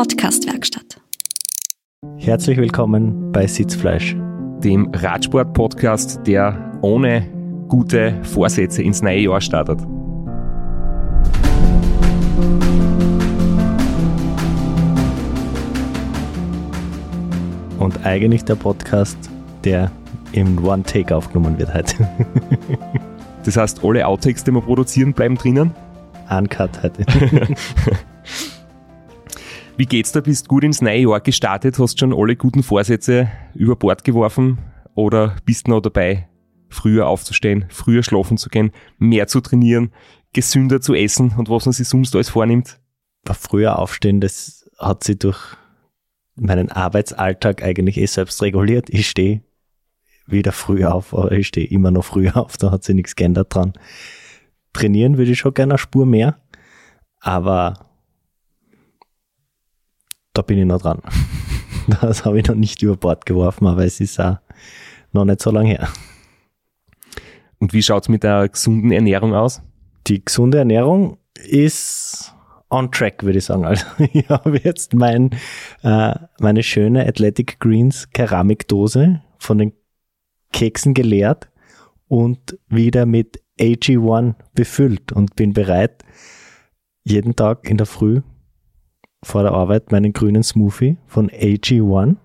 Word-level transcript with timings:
Podcastwerkstatt. 0.00 0.98
Herzlich 2.16 2.56
willkommen 2.56 3.32
bei 3.32 3.46
Sitzfleisch, 3.46 4.16
dem 4.64 4.90
Radsport-Podcast, 4.94 6.20
der 6.26 6.78
ohne 6.80 7.28
gute 7.68 8.14
Vorsätze 8.22 8.82
ins 8.82 9.02
neue 9.02 9.18
Jahr 9.18 9.42
startet. 9.42 9.78
Und 17.78 18.02
eigentlich 18.02 18.46
der 18.46 18.54
Podcast, 18.54 19.18
der 19.64 19.92
im 20.32 20.64
One-Take 20.64 21.14
aufgenommen 21.14 21.58
wird 21.58 21.74
heute. 21.74 22.08
das 23.44 23.54
heißt, 23.54 23.84
alle 23.84 24.06
Outtakes, 24.06 24.44
die 24.44 24.52
wir 24.52 24.62
produzieren, 24.62 25.12
bleiben 25.12 25.34
drinnen? 25.34 25.74
Uncut 26.30 26.82
heute. 26.82 27.04
Wie 29.80 29.86
geht's 29.86 30.12
da? 30.12 30.20
Bist 30.20 30.46
gut 30.46 30.62
ins 30.62 30.82
neue 30.82 31.08
Jahr 31.08 31.20
gestartet? 31.22 31.78
Hast 31.78 31.98
schon 31.98 32.12
alle 32.12 32.36
guten 32.36 32.62
Vorsätze 32.62 33.30
über 33.54 33.76
Bord 33.76 34.04
geworfen? 34.04 34.58
Oder 34.94 35.36
bist 35.46 35.68
noch 35.68 35.80
dabei, 35.80 36.28
früher 36.68 37.06
aufzustehen, 37.06 37.64
früher 37.70 38.02
schlafen 38.02 38.36
zu 38.36 38.50
gehen, 38.50 38.72
mehr 38.98 39.26
zu 39.26 39.40
trainieren, 39.40 39.90
gesünder 40.34 40.82
zu 40.82 40.92
essen 40.92 41.32
und 41.34 41.48
was 41.48 41.64
man 41.64 41.72
sich 41.72 41.88
sonst 41.88 42.14
alles 42.14 42.28
vornimmt? 42.28 42.78
Früher 43.24 43.78
aufstehen, 43.78 44.20
das 44.20 44.70
hat 44.78 45.02
sich 45.02 45.18
durch 45.18 45.56
meinen 46.34 46.70
Arbeitsalltag 46.70 47.62
eigentlich 47.62 47.96
eh 47.96 48.04
selbst 48.04 48.42
reguliert. 48.42 48.90
Ich 48.90 49.08
stehe 49.08 49.40
wieder 50.26 50.52
früh 50.52 50.84
auf, 50.84 51.14
aber 51.14 51.32
ich 51.32 51.46
stehe 51.46 51.68
immer 51.68 51.90
noch 51.90 52.04
früh 52.04 52.28
auf, 52.34 52.58
da 52.58 52.70
hat 52.70 52.84
sich 52.84 52.94
nichts 52.94 53.16
geändert 53.16 53.54
dran. 53.54 53.72
Trainieren 54.74 55.16
würde 55.16 55.30
ich 55.30 55.38
schon 55.38 55.54
gerne 55.54 55.72
eine 55.72 55.78
Spur 55.78 56.04
mehr, 56.04 56.38
aber 57.18 57.89
da 60.32 60.42
bin 60.42 60.58
ich 60.58 60.66
noch 60.66 60.80
dran. 60.80 61.00
Das 62.02 62.24
habe 62.24 62.38
ich 62.38 62.46
noch 62.46 62.54
nicht 62.54 62.80
über 62.82 62.96
Bord 62.96 63.26
geworfen, 63.26 63.66
aber 63.66 63.84
es 63.84 64.00
ist 64.00 64.20
auch 64.20 64.36
noch 65.12 65.24
nicht 65.24 65.40
so 65.40 65.50
lange 65.50 65.70
her. 65.70 65.88
Und 67.58 67.72
wie 67.72 67.82
schaut 67.82 68.04
es 68.04 68.08
mit 68.08 68.22
der 68.22 68.48
gesunden 68.48 68.92
Ernährung 68.92 69.34
aus? 69.34 69.60
Die 70.06 70.24
gesunde 70.24 70.58
Ernährung 70.58 71.18
ist 71.48 72.32
on 72.68 72.92
track, 72.92 73.24
würde 73.24 73.38
ich 73.38 73.44
sagen. 73.44 73.64
Also 73.66 73.86
ich 73.98 74.28
habe 74.28 74.58
jetzt 74.62 74.94
mein, 74.94 75.30
äh, 75.82 76.14
meine 76.38 76.62
schöne 76.62 77.06
Athletic 77.06 77.58
Greens 77.58 78.10
Keramikdose 78.10 79.22
von 79.38 79.58
den 79.58 79.72
Keksen 80.52 80.94
geleert 80.94 81.48
und 82.08 82.58
wieder 82.68 83.04
mit 83.04 83.42
AG1 83.58 84.34
befüllt 84.54 85.12
und 85.12 85.36
bin 85.36 85.52
bereit, 85.52 86.04
jeden 87.04 87.36
Tag 87.36 87.68
in 87.68 87.76
der 87.76 87.86
Früh 87.86 88.20
vor 89.22 89.42
der 89.42 89.52
Arbeit 89.52 89.92
meinen 89.92 90.12
grünen 90.12 90.42
Smoothie 90.42 90.96
von 91.06 91.30
AG1, 91.30 92.16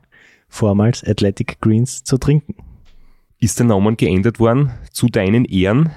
vormals 0.47 1.03
Athletic 1.03 1.59
Greens, 1.61 2.03
zu 2.03 2.17
trinken. 2.17 2.55
Ist 3.39 3.59
der 3.59 3.65
Name 3.65 3.95
geändert 3.95 4.39
worden 4.39 4.71
zu 4.91 5.07
deinen 5.07 5.45
Ehren 5.45 5.91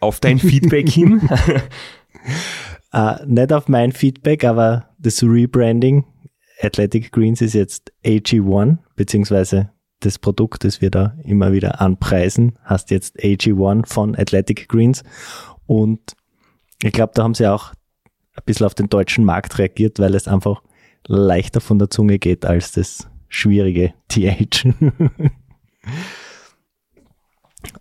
auf 0.00 0.20
dein 0.20 0.38
Feedback 0.38 0.88
hin? 0.88 1.28
uh, 2.92 3.14
nicht 3.26 3.52
auf 3.52 3.68
mein 3.68 3.92
Feedback, 3.92 4.44
aber 4.44 4.88
das 4.98 5.22
Rebranding 5.22 6.04
Athletic 6.60 7.12
Greens 7.12 7.40
ist 7.40 7.54
jetzt 7.54 7.92
AG1, 8.04 8.78
beziehungsweise 8.96 9.70
das 10.00 10.18
Produkt, 10.18 10.64
das 10.64 10.80
wir 10.80 10.90
da 10.90 11.16
immer 11.24 11.52
wieder 11.52 11.80
anpreisen, 11.80 12.58
heißt 12.68 12.90
jetzt 12.90 13.18
AG1 13.18 13.86
von 13.86 14.16
Athletic 14.16 14.68
Greens. 14.68 15.02
Und 15.66 16.16
ich 16.82 16.92
glaube, 16.92 17.12
da 17.14 17.22
haben 17.22 17.34
sie 17.34 17.46
auch 17.46 17.72
ein 18.34 18.42
bisschen 18.44 18.66
auf 18.66 18.74
den 18.74 18.88
deutschen 18.88 19.24
Markt 19.24 19.58
reagiert, 19.58 19.98
weil 19.98 20.14
es 20.14 20.28
einfach 20.28 20.62
leichter 21.06 21.60
von 21.60 21.78
der 21.78 21.90
Zunge 21.90 22.18
geht 22.18 22.44
als 22.44 22.72
das 22.72 23.08
schwierige 23.28 23.94
TH. 24.08 24.66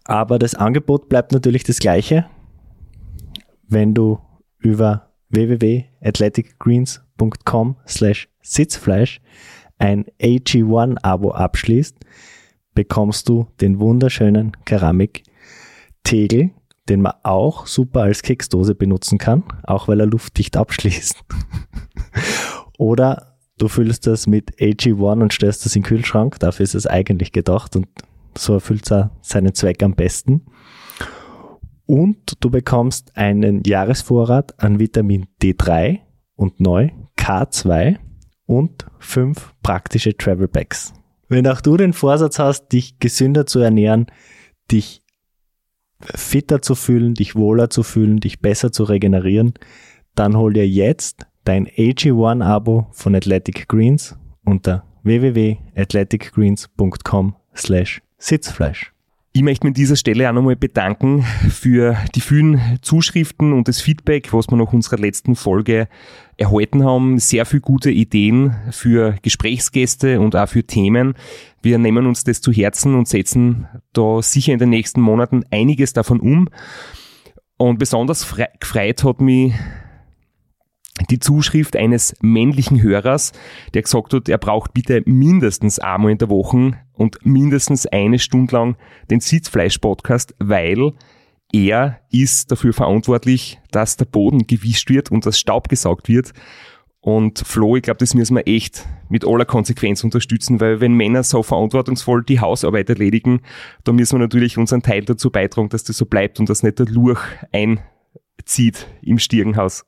Aber 0.03 0.39
das 0.39 0.55
Angebot 0.55 1.07
bleibt 1.09 1.31
natürlich 1.31 1.63
das 1.63 1.77
gleiche. 1.79 2.25
Wenn 3.67 3.93
du 3.93 4.19
über 4.57 5.11
www.athleticgreens.com 5.29 7.75
slash 7.87 8.27
Sitzfleisch 8.41 9.21
ein 9.77 10.05
AG1-Abo 10.21 11.31
abschließt, 11.31 11.97
bekommst 12.73 13.29
du 13.29 13.47
den 13.59 13.79
wunderschönen 13.79 14.57
Keramik-Tegel, 14.65 16.51
den 16.89 17.01
man 17.01 17.13
auch 17.23 17.67
super 17.67 18.01
als 18.01 18.23
Keksdose 18.23 18.75
benutzen 18.75 19.17
kann, 19.17 19.43
auch 19.63 19.87
weil 19.87 19.99
er 19.99 20.05
luftdicht 20.05 20.57
abschließt. 20.57 21.23
Oder 22.77 23.37
du 23.57 23.67
füllst 23.67 24.07
das 24.07 24.27
mit 24.27 24.59
AG1 24.59 25.21
und 25.21 25.33
stellst 25.33 25.65
das 25.65 25.75
in 25.75 25.83
den 25.83 25.87
Kühlschrank, 25.87 26.39
dafür 26.39 26.63
ist 26.63 26.75
es 26.75 26.87
eigentlich 26.87 27.31
gedacht 27.31 27.75
und 27.75 27.87
so 28.37 28.53
erfüllt 28.53 28.89
es 28.89 29.07
seinen 29.21 29.53
Zweck 29.53 29.83
am 29.83 29.93
besten. 29.93 30.45
Und 31.85 32.37
du 32.39 32.49
bekommst 32.49 33.17
einen 33.17 33.63
Jahresvorrat 33.65 34.57
an 34.63 34.79
Vitamin 34.79 35.27
D3 35.41 35.99
und 36.35 36.59
neu 36.59 36.89
K2 37.17 37.97
und 38.45 38.85
fünf 38.99 39.53
praktische 39.61 40.15
Travel 40.15 40.47
Packs. 40.47 40.93
Wenn 41.27 41.47
auch 41.47 41.61
du 41.61 41.77
den 41.77 41.93
Vorsatz 41.93 42.39
hast, 42.39 42.69
dich 42.69 42.99
gesünder 42.99 43.45
zu 43.45 43.59
ernähren, 43.59 44.07
dich 44.71 45.00
fitter 46.15 46.61
zu 46.61 46.75
fühlen, 46.75 47.13
dich 47.13 47.35
wohler 47.35 47.69
zu 47.69 47.83
fühlen, 47.83 48.19
dich 48.19 48.39
besser 48.39 48.71
zu 48.71 48.83
regenerieren, 48.83 49.53
dann 50.15 50.37
hol 50.37 50.53
dir 50.53 50.67
jetzt 50.67 51.27
dein 51.43 51.67
AG1-Abo 51.67 52.87
von 52.91 53.15
Athletic 53.15 53.67
Greens 53.67 54.15
unter 54.43 54.83
www.athleticgreens.com 55.03 57.35
slash 57.55 58.01
Sitzfleisch. 58.17 58.93
Ich 59.33 59.43
möchte 59.43 59.65
mich 59.65 59.69
an 59.69 59.75
dieser 59.75 59.95
Stelle 59.95 60.29
auch 60.29 60.33
nochmal 60.33 60.57
bedanken 60.57 61.23
für 61.49 61.95
die 62.15 62.19
vielen 62.19 62.59
Zuschriften 62.81 63.53
und 63.53 63.69
das 63.69 63.79
Feedback, 63.79 64.33
was 64.33 64.49
wir 64.49 64.57
nach 64.57 64.73
unserer 64.73 64.97
letzten 64.97 65.37
Folge 65.37 65.87
erhalten 66.35 66.83
haben. 66.83 67.17
Sehr 67.17 67.45
viele 67.45 67.61
gute 67.61 67.91
Ideen 67.91 68.53
für 68.71 69.15
Gesprächsgäste 69.21 70.19
und 70.19 70.35
auch 70.35 70.49
für 70.49 70.65
Themen. 70.65 71.13
Wir 71.61 71.77
nehmen 71.77 72.07
uns 72.07 72.25
das 72.25 72.41
zu 72.41 72.51
Herzen 72.51 72.93
und 72.93 73.07
setzen 73.07 73.67
da 73.93 74.21
sicher 74.21 74.51
in 74.51 74.59
den 74.59 74.69
nächsten 74.69 74.99
Monaten 74.99 75.45
einiges 75.49 75.93
davon 75.93 76.19
um. 76.19 76.49
Und 77.55 77.79
besonders 77.79 78.27
gefreut 78.59 79.03
hat 79.05 79.21
mich 79.21 79.53
die 81.09 81.19
Zuschrift 81.19 81.75
eines 81.75 82.15
männlichen 82.21 82.81
Hörers, 82.81 83.31
der 83.73 83.81
gesagt 83.81 84.13
hat, 84.13 84.29
er 84.29 84.37
braucht 84.37 84.73
bitte 84.73 85.01
mindestens 85.05 85.79
einmal 85.79 86.11
in 86.11 86.17
der 86.17 86.29
Woche 86.29 86.73
und 86.93 87.25
mindestens 87.25 87.85
eine 87.87 88.19
Stunde 88.19 88.55
lang 88.55 88.75
den 89.09 89.19
Sitzfleisch-Podcast, 89.19 90.35
weil 90.39 90.93
er 91.53 91.99
ist 92.11 92.51
dafür 92.51 92.73
verantwortlich, 92.73 93.59
dass 93.71 93.97
der 93.97 94.05
Boden 94.05 94.47
gewischt 94.47 94.89
wird 94.89 95.11
und 95.11 95.25
das 95.25 95.39
Staub 95.39 95.69
gesaugt 95.69 96.07
wird. 96.07 96.33
Und 97.01 97.39
Flo, 97.39 97.75
ich 97.75 97.81
glaube, 97.81 97.97
das 97.97 98.13
müssen 98.13 98.35
wir 98.35 98.47
echt 98.47 98.87
mit 99.09 99.25
aller 99.25 99.45
Konsequenz 99.45 100.03
unterstützen, 100.03 100.59
weil 100.59 100.81
wenn 100.81 100.93
Männer 100.93 101.23
so 101.23 101.41
verantwortungsvoll 101.41 102.23
die 102.23 102.39
Hausarbeit 102.39 102.89
erledigen, 102.89 103.41
dann 103.83 103.95
müssen 103.95 104.15
wir 104.15 104.19
natürlich 104.19 104.57
unseren 104.57 104.83
Teil 104.83 105.03
dazu 105.03 105.31
beitragen, 105.31 105.69
dass 105.69 105.83
das 105.83 105.97
so 105.97 106.05
bleibt 106.05 106.39
und 106.39 106.47
dass 106.47 106.61
nicht 106.61 106.77
der 106.77 106.85
Lurch 106.85 107.19
einzieht 107.51 108.87
im 109.01 109.17
Stirnhaus. 109.17 109.83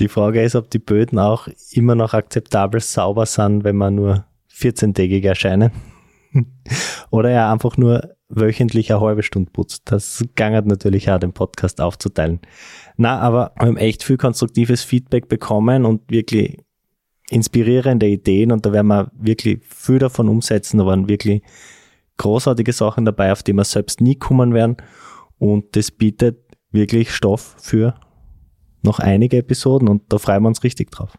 Die 0.00 0.08
Frage 0.08 0.42
ist, 0.42 0.56
ob 0.56 0.70
die 0.70 0.78
Böden 0.78 1.18
auch 1.18 1.48
immer 1.72 1.94
noch 1.94 2.14
akzeptabel 2.14 2.80
sauber 2.80 3.26
sind, 3.26 3.64
wenn 3.64 3.76
man 3.76 3.94
nur 3.94 4.24
14-tägig 4.52 5.24
erscheinen. 5.24 5.70
Oder 7.10 7.30
ja 7.30 7.52
einfach 7.52 7.76
nur 7.76 8.14
wöchentlich 8.28 8.92
eine 8.92 9.00
halbe 9.00 9.22
Stunde 9.22 9.50
putzt. 9.52 9.82
Das 9.86 10.24
gangert 10.34 10.66
natürlich 10.66 11.10
auch, 11.10 11.18
den 11.18 11.32
Podcast 11.32 11.80
aufzuteilen. 11.80 12.40
Na, 12.96 13.20
aber 13.20 13.52
wir 13.56 13.66
haben 13.66 13.76
echt 13.76 14.02
viel 14.02 14.16
konstruktives 14.16 14.82
Feedback 14.82 15.28
bekommen 15.28 15.84
und 15.84 16.10
wirklich 16.10 16.58
inspirierende 17.30 18.06
Ideen 18.06 18.52
und 18.52 18.66
da 18.66 18.72
werden 18.72 18.88
wir 18.88 19.10
wirklich 19.14 19.60
viel 19.64 19.98
davon 19.98 20.28
umsetzen. 20.28 20.78
Da 20.78 20.86
waren 20.86 21.08
wirklich 21.08 21.42
großartige 22.16 22.72
Sachen 22.72 23.04
dabei, 23.04 23.32
auf 23.32 23.42
die 23.42 23.52
wir 23.52 23.64
selbst 23.64 24.00
nie 24.00 24.16
kommen 24.16 24.54
werden 24.54 24.76
und 25.38 25.76
das 25.76 25.90
bietet 25.90 26.38
wirklich 26.70 27.12
Stoff 27.12 27.54
für 27.58 27.94
noch 28.84 28.98
einige 28.98 29.38
Episoden 29.38 29.88
und 29.88 30.02
da 30.12 30.18
freuen 30.18 30.42
wir 30.42 30.48
uns 30.48 30.62
richtig 30.62 30.90
drauf. 30.90 31.16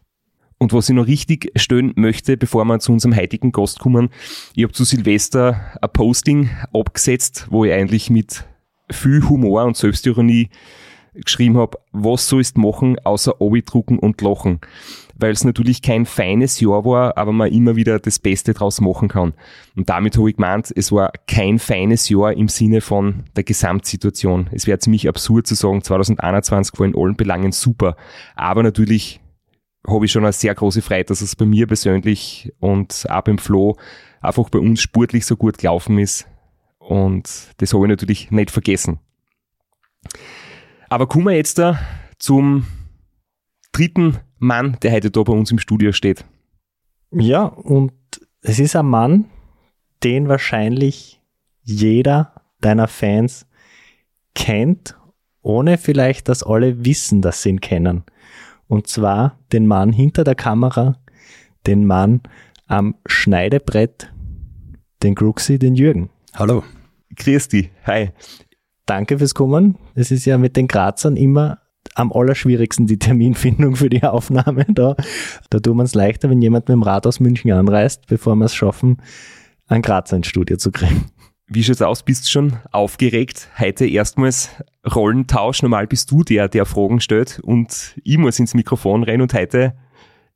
Und 0.58 0.72
was 0.72 0.88
ich 0.88 0.94
noch 0.94 1.06
richtig 1.06 1.52
stellen 1.56 1.92
möchte, 1.96 2.36
bevor 2.36 2.64
wir 2.64 2.78
zu 2.78 2.92
unserem 2.92 3.14
heutigen 3.14 3.52
Gast 3.52 3.78
kommen, 3.78 4.08
ich 4.54 4.62
habe 4.62 4.72
zu 4.72 4.84
Silvester 4.84 5.60
ein 5.82 5.90
Posting 5.92 6.48
abgesetzt, 6.72 7.46
wo 7.50 7.64
ich 7.64 7.72
eigentlich 7.72 8.08
mit 8.08 8.44
viel 8.90 9.22
Humor 9.28 9.64
und 9.64 9.76
Selbstironie 9.76 10.48
geschrieben 11.12 11.58
habe, 11.58 11.78
was 11.92 12.28
sollst 12.28 12.56
machen, 12.56 12.98
außer 13.00 13.34
drucken 13.64 13.98
und 13.98 14.20
lachen. 14.20 14.60
Weil 15.18 15.32
es 15.32 15.44
natürlich 15.44 15.80
kein 15.80 16.04
feines 16.04 16.60
Jahr 16.60 16.84
war, 16.84 17.16
aber 17.16 17.32
man 17.32 17.50
immer 17.50 17.74
wieder 17.74 17.98
das 17.98 18.18
Beste 18.18 18.52
draus 18.52 18.80
machen 18.80 19.08
kann. 19.08 19.32
Und 19.74 19.88
damit 19.88 20.16
habe 20.18 20.28
ich 20.28 20.36
gemeint, 20.36 20.72
es 20.76 20.92
war 20.92 21.10
kein 21.26 21.58
feines 21.58 22.08
Jahr 22.08 22.32
im 22.32 22.48
Sinne 22.48 22.80
von 22.82 23.24
der 23.34 23.44
Gesamtsituation. 23.44 24.48
Es 24.52 24.66
wäre 24.66 24.78
ziemlich 24.78 25.08
absurd 25.08 25.46
zu 25.46 25.54
sagen, 25.54 25.82
2021 25.82 26.78
war 26.78 26.86
in 26.86 26.96
allen 26.96 27.16
Belangen 27.16 27.52
super. 27.52 27.96
Aber 28.34 28.62
natürlich 28.62 29.20
habe 29.86 30.04
ich 30.04 30.12
schon 30.12 30.24
eine 30.24 30.32
sehr 30.32 30.54
große 30.54 30.82
Freude, 30.82 31.04
dass 31.04 31.20
es 31.20 31.36
bei 31.36 31.46
mir 31.46 31.66
persönlich 31.66 32.52
und 32.58 33.06
auch 33.08 33.22
beim 33.22 33.38
Flo 33.38 33.76
einfach 34.20 34.50
bei 34.50 34.58
uns 34.58 34.80
sportlich 34.80 35.24
so 35.24 35.36
gut 35.36 35.58
gelaufen 35.58 35.98
ist. 35.98 36.26
Und 36.78 37.54
das 37.58 37.72
habe 37.72 37.84
ich 37.84 37.90
natürlich 37.90 38.30
nicht 38.30 38.50
vergessen. 38.50 38.98
Aber 40.88 41.06
kommen 41.06 41.26
wir 41.26 41.36
jetzt 41.36 41.58
da 41.58 41.78
zum 42.18 42.66
dritten 43.72 44.18
Mann, 44.38 44.76
der 44.82 44.92
heute 44.92 45.10
da 45.10 45.22
bei 45.22 45.32
uns 45.32 45.50
im 45.50 45.58
Studio 45.58 45.92
steht. 45.92 46.24
Ja, 47.10 47.44
und 47.44 47.92
es 48.42 48.58
ist 48.58 48.76
ein 48.76 48.86
Mann, 48.86 49.26
den 50.04 50.28
wahrscheinlich 50.28 51.20
jeder 51.62 52.32
deiner 52.60 52.88
Fans 52.88 53.46
kennt, 54.34 54.96
ohne 55.42 55.78
vielleicht, 55.78 56.28
dass 56.28 56.42
alle 56.42 56.84
wissen, 56.84 57.22
dass 57.22 57.42
sie 57.42 57.50
ihn 57.50 57.60
kennen. 57.60 58.04
Und 58.68 58.88
zwar 58.88 59.38
den 59.52 59.66
Mann 59.66 59.92
hinter 59.92 60.24
der 60.24 60.34
Kamera, 60.34 60.96
den 61.66 61.86
Mann 61.86 62.20
am 62.66 62.96
Schneidebrett, 63.06 64.12
den 65.02 65.14
Gruxi, 65.14 65.58
den 65.58 65.74
Jürgen. 65.74 66.10
Hallo. 66.34 66.64
Grüß 67.14 67.48
dich. 67.48 67.70
Hi. 67.84 68.10
Danke 68.84 69.18
fürs 69.18 69.34
Kommen. 69.34 69.78
Es 69.94 70.10
ist 70.10 70.26
ja 70.26 70.38
mit 70.38 70.56
den 70.56 70.68
Grazern 70.68 71.16
immer 71.16 71.58
am 71.96 72.12
allerschwierigsten 72.12 72.86
die 72.86 72.98
Terminfindung 72.98 73.76
für 73.76 73.88
die 73.88 74.04
Aufnahme. 74.04 74.66
Da, 74.68 74.96
da 75.50 75.58
tun 75.58 75.78
wir 75.78 75.84
es 75.84 75.94
leichter, 75.94 76.30
wenn 76.30 76.42
jemand 76.42 76.68
mit 76.68 76.74
dem 76.74 76.82
Rad 76.82 77.06
aus 77.06 77.20
München 77.20 77.50
anreist, 77.52 78.06
bevor 78.06 78.36
wir 78.36 78.44
es 78.44 78.54
schaffen, 78.54 78.98
ein 79.66 79.82
Grazer 79.82 80.16
ins 80.16 80.26
Studio 80.26 80.56
zu 80.56 80.70
kriegen. 80.70 81.06
Wie 81.48 81.62
schaut's 81.62 81.80
aus? 81.80 82.02
Bist 82.02 82.26
du 82.26 82.30
schon 82.30 82.56
aufgeregt? 82.72 83.48
Heute 83.58 83.86
erstmals 83.86 84.50
Rollentausch. 84.84 85.62
Normal 85.62 85.86
bist 85.86 86.10
du 86.10 86.22
der, 86.22 86.48
der 86.48 86.66
Fragen 86.66 87.00
stellt 87.00 87.40
und 87.40 87.94
ich 88.02 88.18
muss 88.18 88.38
ins 88.38 88.54
Mikrofon 88.54 89.04
rennen 89.04 89.22
und 89.22 89.32
heute 89.32 89.74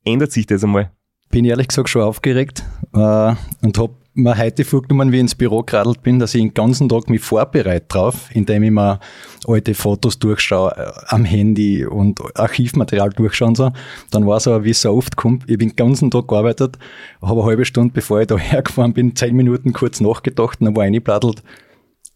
ändert 0.04 0.32
sich 0.32 0.46
das 0.46 0.64
einmal. 0.64 0.92
Bin 1.28 1.44
ehrlich 1.44 1.68
gesagt 1.68 1.88
schon 1.88 2.02
aufgeregt 2.02 2.64
äh, 2.94 3.34
und 3.62 3.78
habe 3.78 3.94
mir 4.14 4.36
heute 4.36 4.64
vorgenommen, 4.64 5.12
wie 5.12 5.16
ich 5.16 5.20
ins 5.20 5.34
Büro 5.34 5.62
geradelt 5.62 6.02
bin, 6.02 6.18
dass 6.18 6.34
ich 6.34 6.40
den 6.40 6.54
ganzen 6.54 6.88
Tag 6.88 7.08
mich 7.08 7.20
vorbereite 7.20 7.86
drauf, 7.88 8.28
indem 8.32 8.62
ich 8.64 8.70
mir 8.70 8.98
alte 9.46 9.74
Fotos 9.74 10.18
durchschaue 10.18 10.72
äh, 10.76 10.90
am 11.08 11.24
Handy 11.24 11.86
und 11.86 12.20
Archivmaterial 12.36 13.10
durchschaue 13.10 13.48
und 13.48 13.56
so. 13.56 13.72
Dann 14.10 14.26
war 14.26 14.38
es 14.38 14.48
aber, 14.48 14.64
wie 14.64 14.70
es 14.70 14.82
so 14.82 14.92
oft 14.92 15.16
kommt, 15.16 15.48
ich 15.48 15.58
bin 15.58 15.70
den 15.70 15.76
ganzen 15.76 16.10
Tag 16.10 16.28
gearbeitet, 16.28 16.78
habe 17.22 17.40
eine 17.40 17.50
halbe 17.50 17.64
Stunde, 17.64 17.92
bevor 17.94 18.20
ich 18.20 18.26
da 18.26 18.36
hergefahren 18.38 18.92
bin, 18.92 19.14
zehn 19.14 19.34
Minuten 19.36 19.72
kurz 19.72 20.00
nachgedacht 20.00 20.60
und 20.60 20.66
dann 20.66 20.76
war 20.76 20.84
ich 20.84 20.88
eingeblattelt 20.88 21.42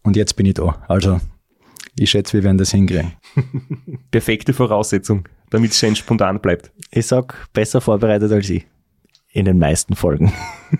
und 0.03 0.15
jetzt 0.15 0.35
bin 0.35 0.45
ich 0.45 0.55
da. 0.55 0.83
Also 0.87 1.19
ich 1.97 2.09
schätze, 2.09 2.33
wir 2.33 2.43
werden 2.43 2.57
das 2.57 2.71
hinkriegen. 2.71 3.13
Perfekte 4.11 4.53
Voraussetzung, 4.53 5.27
damit 5.49 5.71
es 5.71 5.79
schön 5.79 5.95
spontan 5.95 6.41
bleibt. 6.41 6.71
Ich 6.91 7.07
sag, 7.07 7.47
besser 7.53 7.79
vorbereitet 7.79 8.31
als 8.31 8.49
ich. 8.49 8.65
In 9.31 9.45
den 9.45 9.59
meisten 9.59 9.95
Folgen. 9.95 10.31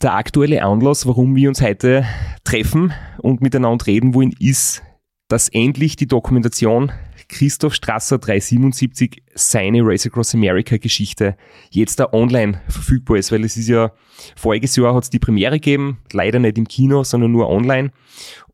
Der 0.00 0.14
aktuelle 0.14 0.62
Anlass, 0.62 1.06
warum 1.06 1.34
wir 1.34 1.48
uns 1.48 1.60
heute 1.60 2.04
treffen 2.44 2.92
und 3.18 3.40
miteinander 3.40 3.86
reden 3.86 4.14
wollen, 4.14 4.32
ist, 4.38 4.84
dass 5.26 5.48
endlich 5.48 5.96
die 5.96 6.06
Dokumentation 6.06 6.92
Christoph 7.28 7.74
Strasser 7.74 8.18
377 8.18 9.24
seine 9.34 9.80
Race 9.82 10.06
Across 10.06 10.36
America 10.36 10.76
Geschichte 10.76 11.36
jetzt 11.70 11.98
da 11.98 12.12
online 12.12 12.60
verfügbar 12.68 13.16
ist, 13.16 13.32
weil 13.32 13.42
es 13.42 13.56
ist 13.56 13.66
ja, 13.66 13.90
voriges 14.36 14.76
Jahr 14.76 14.94
hat 14.94 15.02
es 15.02 15.10
die 15.10 15.18
Premiere 15.18 15.56
gegeben, 15.56 15.98
leider 16.12 16.38
nicht 16.38 16.58
im 16.58 16.68
Kino, 16.68 17.02
sondern 17.02 17.32
nur 17.32 17.50
online. 17.50 17.90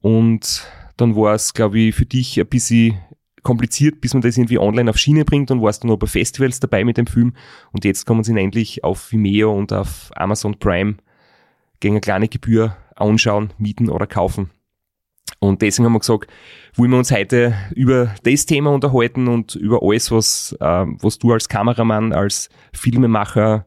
Und 0.00 0.67
dann 0.96 1.14
war 1.14 1.35
es, 1.35 1.52
glaube 1.52 1.79
ich, 1.79 1.94
für 1.94 2.06
dich 2.06 2.41
ein 2.41 2.46
bisschen 2.46 2.99
kompliziert, 3.43 4.00
bis 4.00 4.14
man 4.14 4.23
das 4.23 4.38
irgendwie 4.38 4.58
online 4.58 4.88
auf 4.88 4.96
Schiene 4.96 5.26
bringt. 5.26 5.50
Und 5.50 5.61
warst 5.61 5.85
du 5.85 5.88
noch 5.88 5.99
bei 5.99 6.06
Festivals 6.06 6.58
dabei 6.58 6.85
mit 6.85 6.96
dem 6.96 7.06
Film. 7.06 7.35
Und 7.70 7.85
jetzt 7.85 8.06
kann 8.06 8.17
man 8.17 8.25
ihn 8.25 8.38
endlich 8.38 8.82
auf 8.82 9.12
Vimeo 9.12 9.55
und 9.55 9.75
auf 9.75 10.11
Amazon 10.17 10.58
Prime 10.58 10.96
gegen 11.81 11.94
eine 11.94 12.00
kleine 12.00 12.29
Gebühr 12.29 12.76
anschauen, 12.97 13.53
mieten 13.59 13.91
oder 13.91 14.06
kaufen. 14.06 14.50
Und 15.38 15.62
deswegen 15.62 15.87
haben 15.87 15.93
wir 15.93 16.00
gesagt, 16.00 16.31
wollen 16.75 16.91
wir 16.91 16.99
uns 16.99 17.11
heute 17.11 17.55
über 17.75 18.15
das 18.23 18.47
Thema 18.47 18.71
unterhalten 18.71 19.29
und 19.29 19.55
über 19.55 19.81
alles, 19.82 20.11
was, 20.11 20.56
äh, 20.61 20.65
was 20.87 21.19
du 21.19 21.32
als 21.32 21.49
Kameramann, 21.49 22.12
als 22.12 22.49
Filmemacher 22.73 23.67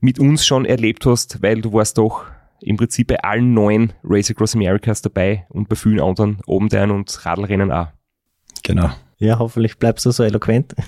mit 0.00 0.18
uns 0.18 0.44
schon 0.44 0.64
erlebt 0.64 1.06
hast, 1.06 1.42
weil 1.42 1.60
du 1.60 1.72
warst 1.72 1.98
doch 1.98 2.24
im 2.60 2.76
Prinzip 2.76 3.08
bei 3.08 3.22
allen 3.22 3.54
neuen 3.54 3.92
Race 4.04 4.30
Across 4.30 4.54
Americas 4.54 5.02
dabei 5.02 5.46
und 5.48 5.68
bei 5.68 5.76
vielen 5.76 6.00
anderen 6.00 6.38
oben 6.46 6.90
und 6.90 7.26
Radlrennen 7.26 7.70
auch. 7.70 7.88
Genau. 8.62 8.90
Ja, 9.18 9.38
hoffentlich 9.38 9.78
bleibst 9.78 10.06
du 10.06 10.10
so 10.10 10.24
eloquent. 10.24 10.74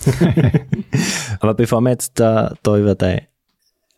Aber 1.40 1.54
bevor 1.54 1.80
wir 1.80 1.90
jetzt 1.90 2.18
da, 2.20 2.54
da 2.62 2.78
über 2.78 2.94
dein 2.94 3.26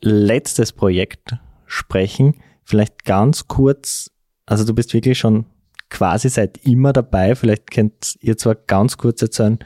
letztes 0.00 0.72
Projekt 0.72 1.36
sprechen. 1.72 2.34
Vielleicht 2.64 3.04
ganz 3.04 3.48
kurz, 3.48 4.10
also 4.46 4.64
du 4.64 4.74
bist 4.74 4.92
wirklich 4.92 5.18
schon 5.18 5.46
quasi 5.88 6.28
seit 6.28 6.58
immer 6.66 6.92
dabei. 6.92 7.34
Vielleicht 7.34 7.70
könnt 7.70 8.16
ihr 8.20 8.36
zwar 8.36 8.54
ganz 8.54 8.98
kurz 8.98 9.22
erzählen, 9.22 9.58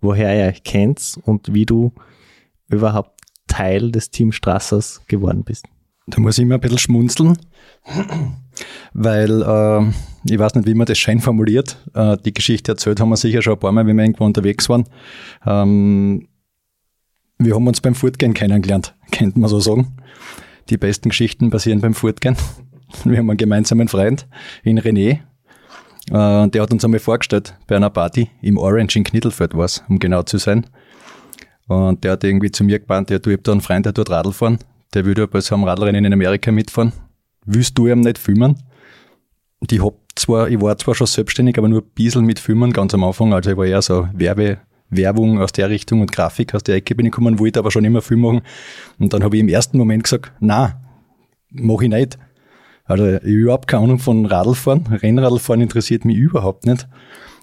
woher 0.00 0.34
ihr 0.36 0.48
euch 0.50 0.62
kennt 0.62 1.18
und 1.24 1.52
wie 1.52 1.66
du 1.66 1.92
überhaupt 2.68 3.20
Teil 3.48 3.90
des 3.90 4.10
Team 4.10 4.30
Strassers 4.32 5.02
geworden 5.08 5.42
bist. 5.44 5.66
Da 6.06 6.20
muss 6.20 6.38
ich 6.38 6.42
immer 6.42 6.54
ein 6.54 6.60
bisschen 6.60 6.78
schmunzeln, 6.78 7.36
weil 8.94 9.42
äh, 9.42 9.90
ich 10.30 10.38
weiß 10.38 10.54
nicht, 10.54 10.66
wie 10.66 10.74
man 10.74 10.86
das 10.86 10.96
schön 10.96 11.20
formuliert. 11.20 11.76
Äh, 11.94 12.16
die 12.24 12.32
Geschichte 12.32 12.72
erzählt 12.72 13.00
haben 13.00 13.10
wir 13.10 13.16
sicher 13.16 13.42
schon 13.42 13.54
ein 13.54 13.58
paar 13.58 13.72
Mal, 13.72 13.86
wenn 13.86 13.96
wir 13.96 14.04
irgendwo 14.04 14.24
unterwegs 14.24 14.68
waren. 14.68 14.84
Ähm, 15.44 16.28
wir 17.38 17.54
haben 17.54 17.66
uns 17.66 17.80
beim 17.80 17.94
Fortgehen 17.94 18.32
kennengelernt, 18.32 18.94
könnte 19.10 19.38
man 19.38 19.50
so 19.50 19.60
sagen 19.60 19.96
die 20.70 20.78
besten 20.78 21.10
Geschichten 21.10 21.50
passieren 21.50 21.80
beim 21.80 21.94
Fortgehen. 21.94 22.36
Wir 23.04 23.18
haben 23.18 23.30
einen 23.30 23.36
gemeinsamen 23.36 23.88
Freund 23.88 24.26
in 24.62 24.78
René. 24.78 25.20
Äh, 26.10 26.48
der 26.48 26.62
hat 26.62 26.72
uns 26.72 26.84
einmal 26.84 27.00
vorgestellt 27.00 27.54
bei 27.66 27.76
einer 27.76 27.90
Party 27.90 28.30
im 28.40 28.56
Orange 28.56 28.96
in 28.96 29.04
Knittelfeld 29.04 29.54
war 29.54 29.66
es, 29.66 29.84
um 29.88 29.98
genau 29.98 30.22
zu 30.22 30.38
sein. 30.38 30.66
Und 31.66 32.02
der 32.02 32.12
hat 32.12 32.24
irgendwie 32.24 32.50
zu 32.50 32.64
mir 32.64 32.78
gemeint, 32.78 33.10
ja, 33.10 33.18
du, 33.18 33.30
ich 33.30 33.36
hab 33.36 33.44
da 33.44 33.52
einen 33.52 33.60
Freund, 33.60 33.84
der 33.84 33.92
tut 33.92 34.10
Radl 34.10 34.32
fahren. 34.32 34.58
Der 34.94 35.04
würde 35.04 35.28
bei 35.28 35.40
so 35.40 35.54
einem 35.54 35.64
Radlrennen 35.64 36.06
in 36.06 36.12
Amerika 36.14 36.50
mitfahren. 36.50 36.92
Willst 37.44 37.76
du 37.76 37.88
ihm 37.88 38.00
nicht 38.00 38.16
filmen? 38.16 38.56
Und 39.60 39.72
hab 39.72 39.94
zwar, 40.14 40.48
ich 40.48 40.60
war 40.60 40.78
zwar 40.78 40.94
schon 40.94 41.06
selbstständig, 41.06 41.58
aber 41.58 41.68
nur 41.68 41.82
ein 41.82 41.90
bisschen 41.94 42.24
mit 42.24 42.38
Filmen 42.38 42.72
ganz 42.72 42.94
am 42.94 43.04
Anfang. 43.04 43.34
Also 43.34 43.50
ich 43.50 43.56
war 43.56 43.66
eher 43.66 43.82
so 43.82 44.08
Werbe, 44.14 44.58
Werbung 44.90 45.40
aus 45.40 45.52
der 45.52 45.70
Richtung 45.70 46.00
und 46.00 46.12
Grafik 46.12 46.54
aus 46.54 46.62
der 46.62 46.76
Ecke 46.76 46.94
bin 46.94 47.06
ich 47.06 47.12
gekommen, 47.12 47.38
wollte 47.38 47.58
aber 47.58 47.70
schon 47.70 47.84
immer 47.84 48.02
Film 48.02 48.20
machen. 48.20 48.42
Und 48.98 49.12
dann 49.12 49.22
habe 49.22 49.36
ich 49.36 49.42
im 49.42 49.48
ersten 49.48 49.78
Moment 49.78 50.04
gesagt, 50.04 50.32
na, 50.40 50.80
mache 51.50 51.84
ich 51.84 51.90
nicht. 51.90 52.18
Also 52.84 53.06
ich 53.06 53.14
habe 53.14 53.26
überhaupt 53.26 53.68
keine 53.68 53.84
Ahnung 53.84 53.98
von 53.98 54.24
Radlfahren. 54.24 54.86
Rennradlfahren 54.86 55.60
interessiert 55.60 56.04
mich 56.04 56.16
überhaupt 56.16 56.66
nicht. 56.66 56.88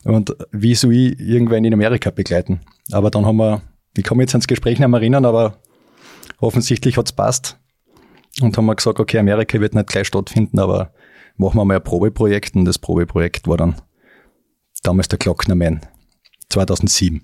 Und 0.03 0.35
wie 0.51 0.75
soll 0.75 0.93
ich 0.93 1.19
irgendwann 1.19 1.65
in 1.65 1.73
Amerika 1.73 2.11
begleiten? 2.11 2.61
Aber 2.91 3.11
dann 3.11 3.25
haben 3.25 3.37
wir, 3.37 3.61
ich 3.95 4.03
kann 4.03 4.17
mich 4.17 4.25
jetzt 4.25 4.35
ans 4.35 4.47
Gespräch 4.47 4.79
nicht 4.79 4.87
mehr 4.87 4.99
erinnern, 4.99 5.25
aber 5.25 5.57
offensichtlich 6.39 6.97
hat's 6.97 7.11
passt. 7.11 7.57
Und 8.41 8.57
haben 8.57 8.65
wir 8.65 8.75
gesagt, 8.75 8.99
okay, 8.99 9.19
Amerika 9.19 9.59
wird 9.59 9.75
nicht 9.75 9.87
gleich 9.87 10.07
stattfinden, 10.07 10.59
aber 10.59 10.91
machen 11.37 11.57
wir 11.57 11.65
mal 11.65 11.75
ein 11.75 11.83
Probeprojekt. 11.83 12.55
Und 12.55 12.65
das 12.65 12.79
Probeprojekt 12.79 13.47
war 13.47 13.57
dann 13.57 13.75
damals 14.83 15.07
der 15.07 15.19
Glocknerman 15.19 15.81
2007. 16.49 17.21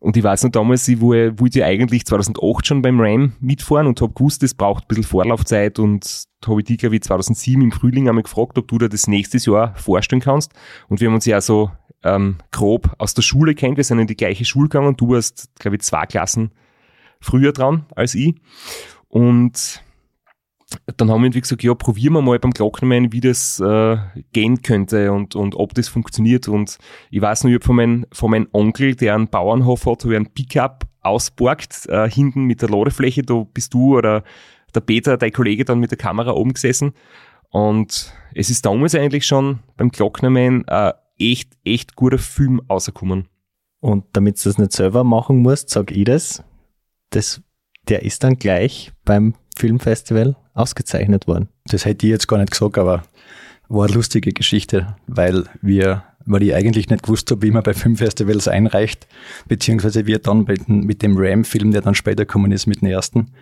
Und 0.00 0.16
ich 0.16 0.22
weiß 0.22 0.44
noch 0.44 0.50
damals, 0.50 0.86
ich 0.86 1.00
wollte 1.00 1.64
eigentlich 1.64 2.06
2008 2.06 2.66
schon 2.66 2.82
beim 2.82 3.00
RAM 3.00 3.32
mitfahren 3.40 3.86
und 3.86 4.00
habe 4.00 4.12
gewusst, 4.12 4.42
es 4.42 4.54
braucht 4.54 4.84
ein 4.84 4.88
bisschen 4.88 5.04
Vorlaufzeit 5.04 5.78
und 5.78 6.24
habe 6.46 6.60
ich 6.60 6.66
dich, 6.66 6.78
glaube 6.78 6.96
ich, 6.96 7.02
2007 7.02 7.60
im 7.62 7.72
Frühling 7.72 8.08
einmal 8.08 8.22
gefragt, 8.22 8.58
ob 8.58 8.68
du 8.68 8.78
dir 8.78 8.88
das 8.88 9.08
nächstes 9.08 9.46
Jahr 9.46 9.74
vorstellen 9.74 10.22
kannst. 10.22 10.52
Und 10.88 11.00
wir 11.00 11.08
haben 11.08 11.14
uns 11.14 11.26
ja 11.26 11.40
so 11.40 11.70
ähm, 12.04 12.36
grob 12.52 12.94
aus 12.98 13.14
der 13.14 13.22
Schule 13.22 13.54
kennt, 13.54 13.76
wir 13.76 13.84
sind 13.84 13.98
in 13.98 14.06
die 14.06 14.16
gleiche 14.16 14.44
Schule 14.44 14.68
gegangen 14.68 14.88
und 14.88 15.00
du 15.00 15.10
warst, 15.10 15.50
glaube 15.58 15.76
ich, 15.76 15.82
zwei 15.82 16.06
Klassen 16.06 16.52
früher 17.20 17.52
dran 17.52 17.86
als 17.94 18.14
ich. 18.14 18.34
Und 19.08 19.82
dann 20.96 21.10
haben 21.10 21.20
wir 21.20 21.26
irgendwie 21.26 21.40
gesagt, 21.40 21.62
ja, 21.62 21.74
probieren 21.74 22.14
wir 22.14 22.22
mal 22.22 22.38
beim 22.38 22.50
Glocknermann, 22.50 23.12
wie 23.12 23.20
das 23.20 23.58
äh, 23.60 23.96
gehen 24.32 24.62
könnte 24.62 25.12
und, 25.12 25.34
und 25.34 25.54
ob 25.54 25.74
das 25.74 25.88
funktioniert. 25.88 26.48
Und 26.48 26.78
ich 27.10 27.22
weiß 27.22 27.44
noch, 27.44 27.50
ich 27.50 27.54
habe 27.54 27.64
von, 27.64 27.76
mein, 27.76 28.06
von 28.12 28.30
meinem 28.30 28.48
Onkel, 28.52 28.94
der 28.94 29.14
einen 29.14 29.28
Bauernhof 29.28 29.86
hat, 29.86 30.04
habe 30.04 30.14
ich 30.14 30.16
einen 30.16 30.32
Pickup 30.32 30.84
ausborgt, 31.00 31.86
äh, 31.88 32.10
hinten 32.10 32.44
mit 32.44 32.60
der 32.60 32.68
Ladefläche, 32.68 33.22
da 33.22 33.46
bist 33.52 33.72
du 33.72 33.96
oder 33.96 34.24
der 34.74 34.80
Peter, 34.80 35.16
dein 35.16 35.32
Kollege, 35.32 35.64
dann 35.64 35.80
mit 35.80 35.90
der 35.90 35.98
Kamera 35.98 36.32
oben 36.32 36.52
gesessen. 36.52 36.92
Und 37.50 38.12
es 38.34 38.50
ist 38.50 38.66
damals 38.66 38.94
eigentlich 38.94 39.26
schon 39.26 39.60
beim 39.78 39.90
Glocknermann 39.90 40.64
äh, 40.66 40.92
echt, 41.18 41.52
echt 41.64 41.96
guter 41.96 42.18
Film 42.18 42.60
rausgekommen. 42.68 43.28
Und 43.80 44.04
damit 44.12 44.38
du 44.38 44.50
das 44.50 44.58
nicht 44.58 44.72
selber 44.72 45.02
machen 45.02 45.38
musst, 45.38 45.70
sag 45.70 45.90
ich 45.92 46.04
das. 46.04 46.42
das 47.10 47.40
der 47.88 48.02
ist 48.02 48.22
dann 48.22 48.36
gleich 48.36 48.92
beim 49.04 49.34
Filmfestival 49.56 50.36
ausgezeichnet 50.58 51.26
worden. 51.26 51.48
Das 51.66 51.84
hätte 51.84 52.06
ich 52.06 52.10
jetzt 52.10 52.28
gar 52.28 52.38
nicht 52.38 52.50
gesagt, 52.50 52.78
aber 52.78 53.02
war 53.68 53.84
eine 53.84 53.94
lustige 53.94 54.32
Geschichte, 54.32 54.96
weil 55.06 55.44
wir, 55.60 56.04
weil 56.24 56.42
ich 56.42 56.54
eigentlich 56.54 56.88
nicht 56.88 57.02
gewusst 57.02 57.30
habe, 57.30 57.42
wie 57.42 57.50
man 57.50 57.62
bei 57.62 57.74
Filmfestivals 57.74 58.48
einreicht, 58.48 59.06
beziehungsweise 59.46 60.06
wir 60.06 60.18
dann 60.18 60.46
mit 60.66 61.02
dem 61.02 61.16
Ram-Film, 61.16 61.72
der 61.72 61.82
dann 61.82 61.94
später 61.94 62.24
gekommen 62.24 62.52
ist, 62.52 62.66
mit 62.66 62.80
dem 62.80 62.88
ersten, 62.88 63.32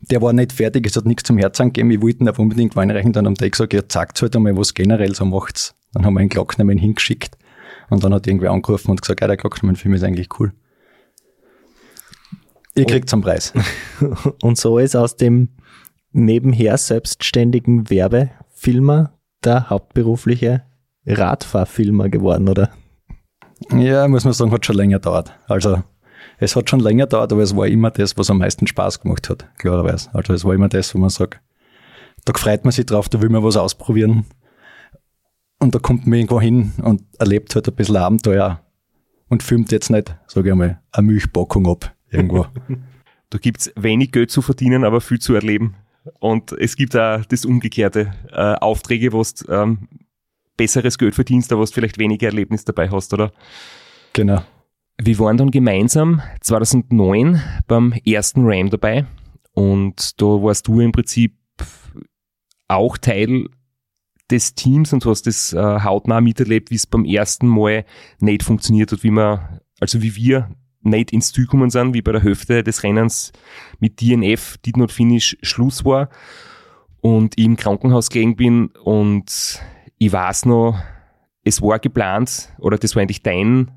der 0.00 0.22
war 0.22 0.32
nicht 0.32 0.52
fertig, 0.52 0.86
es 0.86 0.96
hat 0.96 1.06
nichts 1.06 1.24
zum 1.24 1.38
Herz 1.38 1.60
angegeben, 1.60 1.90
ich 1.90 2.00
wollte 2.00 2.24
ihn 2.24 2.28
aber 2.28 2.40
unbedingt 2.40 2.76
einreichen, 2.76 3.12
dann 3.12 3.26
haben 3.26 3.34
die 3.34 3.50
gesagt, 3.50 3.72
ja, 3.72 3.86
zeigt 3.88 4.20
halt 4.22 4.36
einmal, 4.36 4.56
was 4.56 4.74
generell 4.74 5.14
so 5.14 5.24
macht's. 5.24 5.74
Dann 5.92 6.06
haben 6.06 6.14
wir 6.14 6.20
einen 6.20 6.28
Glocknermann 6.28 6.78
hingeschickt 6.78 7.36
und 7.90 8.04
dann 8.04 8.14
hat 8.14 8.26
irgendwer 8.26 8.52
angerufen 8.52 8.90
und 8.90 9.02
gesagt, 9.02 9.20
ja, 9.20 9.26
der 9.26 9.36
Glocknermann-Film 9.36 9.94
ist 9.94 10.04
eigentlich 10.04 10.28
cool. 10.38 10.52
Ihr 12.76 12.86
kriegt 12.86 13.10
zum 13.10 13.20
Preis. 13.20 13.52
Und 14.42 14.56
so 14.56 14.78
ist 14.78 14.94
aus 14.94 15.16
dem 15.16 15.48
nebenher 16.12 16.76
selbstständigen 16.76 17.90
Werbefilmer 17.90 19.18
der 19.44 19.70
hauptberufliche 19.70 20.62
Radfahrfilmer 21.06 22.08
geworden, 22.08 22.48
oder? 22.48 22.70
Ja, 23.70 24.06
muss 24.08 24.24
man 24.24 24.32
sagen, 24.32 24.52
hat 24.52 24.66
schon 24.66 24.76
länger 24.76 24.98
dauert. 24.98 25.32
Also 25.46 25.82
es 26.38 26.56
hat 26.56 26.70
schon 26.70 26.80
länger 26.80 27.06
dauert, 27.06 27.32
aber 27.32 27.42
es 27.42 27.56
war 27.56 27.66
immer 27.66 27.90
das, 27.90 28.16
was 28.16 28.30
am 28.30 28.38
meisten 28.38 28.66
Spaß 28.66 29.00
gemacht 29.00 29.28
hat, 29.28 29.46
klarerweise. 29.58 30.10
Also 30.14 30.32
es 30.32 30.44
war 30.44 30.54
immer 30.54 30.68
das, 30.68 30.94
wo 30.94 30.98
man 30.98 31.10
sagt, 31.10 31.40
da 32.24 32.32
freut 32.36 32.64
man 32.64 32.72
sich 32.72 32.86
drauf, 32.86 33.08
da 33.08 33.20
will 33.20 33.28
man 33.28 33.42
was 33.42 33.56
ausprobieren. 33.56 34.26
Und 35.58 35.74
da 35.74 35.78
kommt 35.78 36.06
man 36.06 36.18
irgendwo 36.18 36.40
hin 36.40 36.72
und 36.82 37.02
erlebt 37.18 37.54
halt 37.54 37.68
ein 37.68 37.74
bisschen 37.74 37.96
Abenteuer 37.96 38.60
und 39.28 39.42
filmt 39.42 39.72
jetzt 39.72 39.90
nicht, 39.90 40.16
sage 40.26 40.48
ich 40.48 40.52
einmal, 40.52 40.80
eine 40.92 41.06
Milchpackung 41.06 41.68
ab 41.68 41.94
irgendwo. 42.10 42.46
da 43.30 43.38
gibt's 43.38 43.70
wenig 43.76 44.12
Geld 44.12 44.30
zu 44.30 44.40
verdienen, 44.40 44.84
aber 44.84 45.00
viel 45.00 45.18
zu 45.18 45.34
erleben. 45.34 45.76
Und 46.18 46.52
es 46.52 46.76
gibt 46.76 46.96
auch 46.96 47.24
das 47.24 47.44
Umgekehrte, 47.44 48.12
äh, 48.30 48.54
Aufträge, 48.54 49.12
wo 49.12 49.22
du 49.22 49.52
ähm, 49.52 49.88
besseres 50.56 50.98
Geld 50.98 51.14
verdienst, 51.14 51.52
aber 51.52 51.62
wo 51.62 51.64
du 51.64 51.72
vielleicht 51.72 51.98
weniger 51.98 52.28
Erlebnis 52.28 52.64
dabei 52.64 52.90
hast, 52.90 53.12
oder? 53.12 53.32
Genau. 54.12 54.42
Wir 55.02 55.18
waren 55.18 55.36
dann 55.36 55.50
gemeinsam 55.50 56.20
2009 56.40 57.40
beim 57.66 57.94
ersten 58.04 58.42
RAM 58.44 58.68
dabei 58.68 59.06
und 59.52 60.20
da 60.20 60.26
warst 60.26 60.68
du 60.68 60.80
im 60.80 60.92
Prinzip 60.92 61.34
auch 62.68 62.98
Teil 62.98 63.46
des 64.30 64.54
Teams 64.54 64.92
und 64.92 65.04
hast 65.06 65.26
das 65.26 65.52
äh, 65.52 65.58
hautnah 65.58 66.20
miterlebt, 66.20 66.70
wie 66.70 66.76
es 66.76 66.86
beim 66.86 67.04
ersten 67.04 67.48
Mal 67.48 67.84
nicht 68.20 68.42
funktioniert 68.42 68.92
hat, 68.92 69.02
wie 69.02 69.10
man, 69.10 69.60
also 69.80 70.02
wie 70.02 70.14
wir 70.14 70.50
nicht 70.82 71.12
ins 71.12 71.32
Ziel 71.32 71.44
gekommen 71.44 71.70
sind, 71.70 71.94
wie 71.94 72.02
bei 72.02 72.12
der 72.12 72.22
Hälfte 72.22 72.62
des 72.62 72.82
Rennens 72.82 73.32
mit 73.78 74.00
DNF, 74.00 74.58
Did 74.58 74.76
Not 74.76 74.92
Finish, 74.92 75.36
Schluss 75.42 75.84
war 75.84 76.08
und 77.00 77.38
ich 77.38 77.44
im 77.44 77.56
Krankenhaus 77.56 78.08
gelegen 78.08 78.36
bin 78.36 78.66
und 78.84 79.60
ich 79.98 80.12
weiß 80.12 80.46
noch, 80.46 80.78
es 81.44 81.62
war 81.62 81.78
geplant 81.78 82.52
oder 82.58 82.78
das 82.78 82.94
war 82.94 83.02
eigentlich 83.02 83.22
dein 83.22 83.70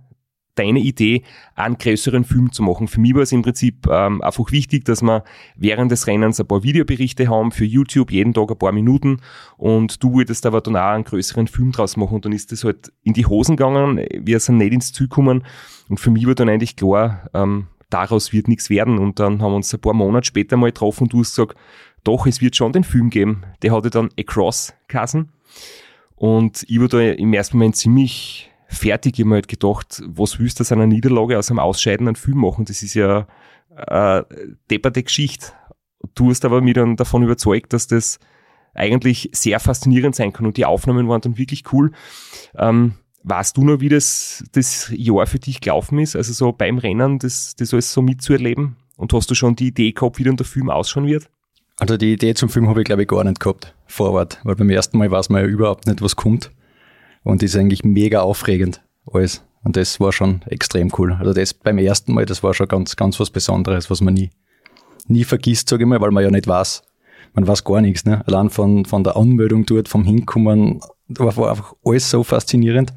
deine 0.55 0.79
Idee, 0.79 1.23
einen 1.55 1.77
größeren 1.77 2.23
Film 2.23 2.51
zu 2.51 2.63
machen. 2.63 2.87
Für 2.87 2.99
mich 2.99 3.15
war 3.15 3.21
es 3.21 3.31
im 3.31 3.41
Prinzip 3.41 3.87
ähm, 3.89 4.21
einfach 4.21 4.51
wichtig, 4.51 4.85
dass 4.85 5.01
wir 5.01 5.23
während 5.55 5.91
des 5.91 6.07
Rennens 6.07 6.39
ein 6.39 6.47
paar 6.47 6.63
Videoberichte 6.63 7.27
haben 7.27 7.51
für 7.51 7.65
YouTube, 7.65 8.11
jeden 8.11 8.33
Tag 8.33 8.51
ein 8.51 8.57
paar 8.57 8.71
Minuten. 8.71 9.17
Und 9.57 10.03
du 10.03 10.13
wolltest 10.13 10.45
aber 10.45 10.61
dann 10.61 10.75
auch 10.75 10.91
einen 10.91 11.03
größeren 11.03 11.47
Film 11.47 11.71
draus 11.71 11.97
machen. 11.97 12.15
Und 12.15 12.25
dann 12.25 12.33
ist 12.33 12.51
das 12.51 12.63
halt 12.63 12.91
in 13.03 13.13
die 13.13 13.25
Hosen 13.25 13.55
gegangen, 13.55 14.05
wir 14.13 14.39
sind 14.39 14.57
nicht 14.57 14.73
ins 14.73 14.93
Ziel 14.93 15.07
gekommen. 15.07 15.43
Und 15.89 15.99
für 15.99 16.11
mich 16.11 16.27
war 16.27 16.35
dann 16.35 16.49
eigentlich 16.49 16.75
klar, 16.75 17.29
ähm, 17.33 17.67
daraus 17.89 18.33
wird 18.33 18.47
nichts 18.47 18.69
werden. 18.69 18.99
Und 18.99 19.19
dann 19.19 19.41
haben 19.41 19.51
wir 19.51 19.57
uns 19.57 19.73
ein 19.73 19.81
paar 19.81 19.93
Monate 19.93 20.27
später 20.27 20.57
mal 20.57 20.67
getroffen 20.67 21.03
und 21.03 21.13
du 21.13 21.19
hast 21.19 21.35
gesagt, 21.35 21.57
doch, 22.03 22.27
es 22.27 22.41
wird 22.41 22.55
schon 22.55 22.73
den 22.73 22.83
Film 22.83 23.09
geben. 23.09 23.43
Der 23.61 23.71
hatte 23.71 23.89
dann 23.89 24.09
Across 24.19 24.73
Kassen 24.87 25.29
und 26.15 26.63
ich 26.67 26.79
war 26.79 26.87
da 26.87 27.01
im 27.01 27.33
ersten 27.33 27.57
Moment 27.57 27.75
ziemlich 27.75 28.49
fertig. 28.73 29.19
Ich 29.19 29.25
habe 29.25 29.35
halt 29.35 29.47
gedacht, 29.47 30.01
was 30.05 30.39
willst 30.39 30.59
du 30.59 30.63
aus 30.63 30.71
einer 30.71 30.87
Niederlage, 30.87 31.37
aus 31.37 31.49
einem 31.49 31.59
Ausscheiden 31.59 32.15
Film 32.15 32.39
machen? 32.39 32.65
Das 32.65 32.83
ist 32.83 32.93
ja 32.93 33.27
äh, 33.75 34.23
depperte 34.69 35.03
Geschichte. 35.03 35.47
Du 36.15 36.29
hast 36.29 36.45
aber 36.45 36.61
mich 36.61 36.73
dann 36.73 36.95
davon 36.95 37.23
überzeugt, 37.23 37.73
dass 37.73 37.87
das 37.87 38.19
eigentlich 38.73 39.29
sehr 39.33 39.59
faszinierend 39.59 40.15
sein 40.15 40.33
kann 40.33 40.45
und 40.45 40.57
die 40.57 40.65
Aufnahmen 40.65 41.07
waren 41.07 41.21
dann 41.21 41.37
wirklich 41.37 41.63
cool. 41.71 41.91
Ähm, 42.57 42.95
weißt 43.23 43.55
du 43.55 43.63
noch, 43.63 43.79
wie 43.79 43.89
das, 43.89 44.43
das 44.51 44.91
Jahr 44.95 45.27
für 45.27 45.39
dich 45.39 45.61
gelaufen 45.61 45.99
ist? 45.99 46.15
Also 46.15 46.33
so 46.33 46.51
beim 46.51 46.77
Rennen, 46.77 47.19
das, 47.19 47.55
das 47.55 47.73
alles 47.73 47.93
so 47.93 48.01
mitzuerleben? 48.01 48.75
Und 48.97 49.13
hast 49.13 49.29
du 49.29 49.35
schon 49.35 49.55
die 49.55 49.67
Idee 49.67 49.91
gehabt, 49.91 50.19
wie 50.19 50.23
dann 50.23 50.37
der 50.37 50.45
Film 50.45 50.69
ausschauen 50.69 51.07
wird? 51.07 51.29
Also 51.77 51.97
die 51.97 52.13
Idee 52.13 52.33
zum 52.33 52.49
Film 52.49 52.67
habe 52.67 52.81
ich 52.81 52.85
glaube 52.85 53.03
ich 53.03 53.07
gar 53.07 53.23
nicht 53.23 53.39
gehabt, 53.39 53.73
vorwärts, 53.87 54.39
weil 54.43 54.55
beim 54.55 54.69
ersten 54.69 54.97
Mal 54.97 55.09
weiß 55.09 55.29
man 55.29 55.41
ja 55.41 55.47
überhaupt 55.47 55.87
nicht, 55.87 56.01
was 56.01 56.15
kommt 56.15 56.51
und 57.23 57.43
ist 57.43 57.55
eigentlich 57.55 57.83
mega 57.83 58.21
aufregend 58.21 58.81
alles. 59.11 59.43
Und 59.63 59.77
das 59.77 59.99
war 59.99 60.11
schon 60.11 60.41
extrem 60.47 60.91
cool. 60.97 61.13
Also 61.13 61.33
das 61.33 61.53
beim 61.53 61.77
ersten 61.77 62.13
Mal, 62.13 62.25
das 62.25 62.43
war 62.43 62.53
schon 62.53 62.67
ganz, 62.67 62.95
ganz 62.95 63.19
was 63.19 63.29
Besonderes, 63.29 63.89
was 63.89 64.01
man 64.01 64.13
nie, 64.13 64.31
nie 65.07 65.23
vergisst, 65.23 65.69
sage 65.69 65.83
ich 65.83 65.87
mal, 65.87 66.01
weil 66.01 66.11
man 66.11 66.23
ja 66.23 66.29
nicht 66.29 66.47
weiß. 66.47 66.83
Man 67.33 67.47
weiß 67.47 67.63
gar 67.63 67.81
nichts, 67.81 68.05
ne? 68.05 68.25
Allein 68.27 68.49
von, 68.49 68.85
von 68.85 69.03
der 69.03 69.15
Anmeldung 69.15 69.65
dort, 69.65 69.87
vom 69.87 70.03
Hinkommen, 70.03 70.81
da 71.07 71.35
war 71.35 71.49
einfach 71.49 71.73
alles 71.83 72.09
so 72.09 72.23
faszinierend. 72.23 72.93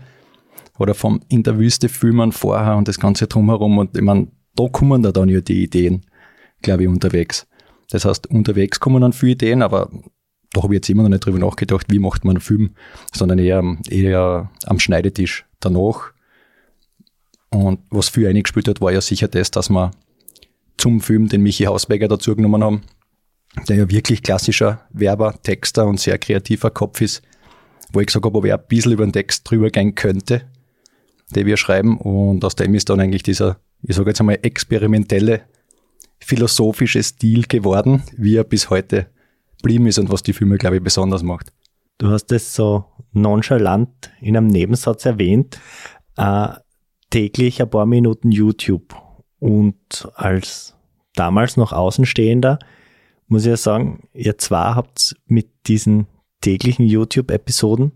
Oder 0.79 0.95
vom 0.95 1.21
in 1.29 1.43
der 1.43 1.59
Wüste 1.59 1.89
filmen 1.89 2.33
vorher 2.33 2.77
und 2.77 2.89
das 2.89 3.01
Ganze 3.01 3.29
drumherum. 3.29 3.79
Und 3.79 3.97
ich 3.97 4.03
meine, 4.03 4.29
da 4.57 4.69
kommen 4.69 5.03
da 5.03 5.13
dann 5.13 5.29
ja 5.29 5.41
die 5.41 5.63
Ideen, 5.63 6.05
glaube 6.61 6.83
ich, 6.83 6.89
unterwegs. 6.89 7.47
Das 7.91 8.05
heißt, 8.05 8.27
unterwegs 8.27 8.81
kommen 8.81 9.01
dann 9.01 9.13
viele 9.13 9.33
Ideen, 9.33 9.63
aber 9.63 9.89
da 10.57 10.63
habe 10.63 10.75
ich 10.75 10.79
jetzt 10.79 10.89
immer 10.89 11.03
noch 11.03 11.11
nicht 11.11 11.25
drüber 11.25 11.39
nachgedacht, 11.39 11.87
wie 11.91 11.99
macht 11.99 12.25
man 12.25 12.37
einen 12.37 12.41
Film, 12.41 12.71
sondern 13.15 13.39
eher, 13.39 13.63
eher 13.91 14.51
am 14.65 14.81
Schneidetisch 14.81 15.45
danach. 15.61 16.13
Und 17.51 17.81
was 17.91 18.09
viel 18.09 18.27
eingespielt 18.27 18.67
hat, 18.67 18.81
war 18.81 18.91
ja 18.91 19.03
sicher 19.03 19.29
das, 19.29 19.51
dass 19.51 19.69
wir 19.69 19.91
zum 20.79 21.01
Film 21.01 21.29
den 21.29 21.43
Michi 21.43 21.65
Hausberger 21.65 22.09
dazu 22.09 22.35
genommen 22.35 22.65
haben, 22.65 22.83
der 23.69 23.77
ja 23.77 23.91
wirklich 23.91 24.23
klassischer 24.23 24.87
Werber, 24.91 25.35
Texter 25.43 25.87
und 25.87 26.01
sehr 26.01 26.19
kreativer 26.19 26.71
Kopf 26.71 27.03
ist, 27.03 27.23
wo 27.93 28.01
ich 28.01 28.07
gesagt 28.07 28.25
habe, 28.25 28.39
ob 28.39 28.45
er 28.47 28.59
ein 28.59 28.67
bisschen 28.67 28.93
über 28.93 29.05
den 29.05 29.13
Text 29.13 29.49
drüber 29.49 29.69
gehen 29.69 29.95
könnte, 29.95 30.43
den 31.35 31.47
wir 31.47 31.59
schreiben. 31.59 31.99
Und 31.99 32.45
aus 32.45 32.57
dem 32.57 32.75
ist 32.75 32.89
dann 32.89 33.01
eigentlich 33.01 33.23
dieser, 33.23 33.59
ich 33.83 33.95
sage 33.95 34.11
jetzt 34.11 34.21
einmal, 34.21 34.39
experimentelle, 34.41 35.43
philosophische 36.19 37.03
Stil 37.03 37.45
geworden, 37.47 38.03
wie 38.17 38.37
er 38.37 38.45
bis 38.45 38.71
heute 38.71 39.09
geblieben 39.59 39.87
ist 39.87 39.99
und 39.99 40.11
was 40.11 40.23
die 40.23 40.33
Filme, 40.33 40.59
glaube 40.59 40.77
ich, 40.77 40.83
besonders 40.83 41.23
macht. 41.23 41.53
Du 41.99 42.11
hast 42.11 42.31
es 42.33 42.55
so 42.55 42.85
nonchalant 43.13 44.11
in 44.21 44.37
einem 44.37 44.49
Nebensatz 44.49 45.05
erwähnt, 45.07 45.59
äh, 46.17 46.49
täglich 47.11 47.63
ein 47.63 47.71
paar 47.71 47.87
Minuten 47.87 48.31
YouTube. 48.31 48.95
Und 49.39 50.09
als 50.15 50.75
damals 51.15 51.57
noch 51.57 51.73
Außenstehender 51.73 52.59
muss 53.29 53.43
ich 53.43 53.51
ja 53.51 53.57
sagen, 53.57 54.09
ihr 54.13 54.39
zwar 54.39 54.77
habt 54.77 55.17
mit 55.27 55.51
diesen 55.67 56.07
täglichen 56.41 56.87
YouTube-Episoden, 56.87 57.93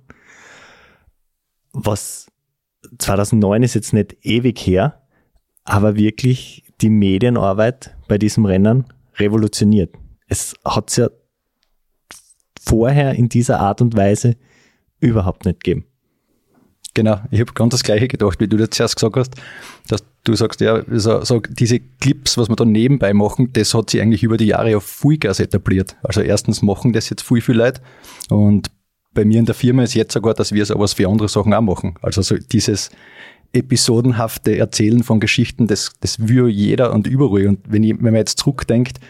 was 1.73 2.27
2009 2.99 3.63
ist 3.63 3.75
jetzt 3.75 3.93
nicht 3.93 4.17
ewig 4.23 4.59
her, 4.59 5.03
aber 5.65 5.97
wirklich 5.97 6.65
die 6.81 6.89
Medienarbeit 6.89 7.97
bei 8.09 8.19
diesem 8.19 8.45
Rennen 8.45 8.87
revolutioniert. 9.17 9.95
Es 10.27 10.55
hat 10.65 10.97
ja 10.97 11.11
vorher 12.61 13.15
in 13.15 13.29
dieser 13.29 13.61
Art 13.61 13.81
und 13.81 13.97
Weise 13.97 14.37
überhaupt 15.01 15.47
nicht 15.47 15.65
gegeben. 15.65 15.87
Genau, 16.95 17.21
ich 17.31 17.41
habe 17.41 17.53
ganz 17.53 17.71
das 17.71 17.85
Gleiche 17.85 18.09
gedacht, 18.09 18.41
wie 18.41 18.49
du 18.49 18.57
das 18.57 18.71
zuerst 18.71 18.97
gesagt 18.97 19.17
hast, 19.17 19.35
dass 19.89 20.05
du 20.25 20.35
sagst, 20.35 20.61
ja, 20.61 20.83
so, 20.89 21.25
so 21.25 21.41
diese 21.41 21.79
Clips, 21.79 22.37
was 22.37 22.49
wir 22.49 22.57
da 22.57 22.65
nebenbei 22.65 23.15
machen, 23.15 23.53
das 23.53 23.75
hat 23.75 23.91
sich 23.91 24.01
eigentlich 24.01 24.25
über 24.25 24.37
die 24.37 24.47
Jahre 24.47 24.77
auf 24.77 24.85
Vollgas 24.85 25.39
etabliert. 25.39 25.97
Also 26.03 26.21
erstens 26.21 26.63
machen 26.63 26.93
das 26.93 27.09
jetzt 27.09 27.23
viel, 27.23 27.41
viel 27.41 27.57
Leute 27.57 27.81
und 28.29 28.71
bei 29.13 29.25
mir 29.25 29.39
in 29.39 29.47
der 29.47 29.55
Firma 29.55 29.83
ist 29.83 29.95
jetzt 29.95 30.13
sogar, 30.13 30.35
dass 30.35 30.53
wir 30.53 30.65
sowas 30.67 30.93
für 30.93 31.09
andere 31.09 31.29
Sachen 31.29 31.55
auch 31.55 31.61
machen. 31.61 31.95
Also 32.03 32.23
so 32.23 32.37
dieses 32.37 32.91
episodenhafte 33.53 34.57
Erzählen 34.57 35.03
von 35.03 35.19
Geschichten, 35.21 35.67
das, 35.67 35.93
das 36.01 36.29
will 36.29 36.49
jeder 36.49 36.93
und 36.93 37.07
überall. 37.07 37.49
Und 37.49 37.61
wenn, 37.69 37.83
ich, 37.83 37.95
wenn 37.97 38.13
man 38.13 38.17
jetzt 38.17 38.39
zurückdenkt, 38.39 39.01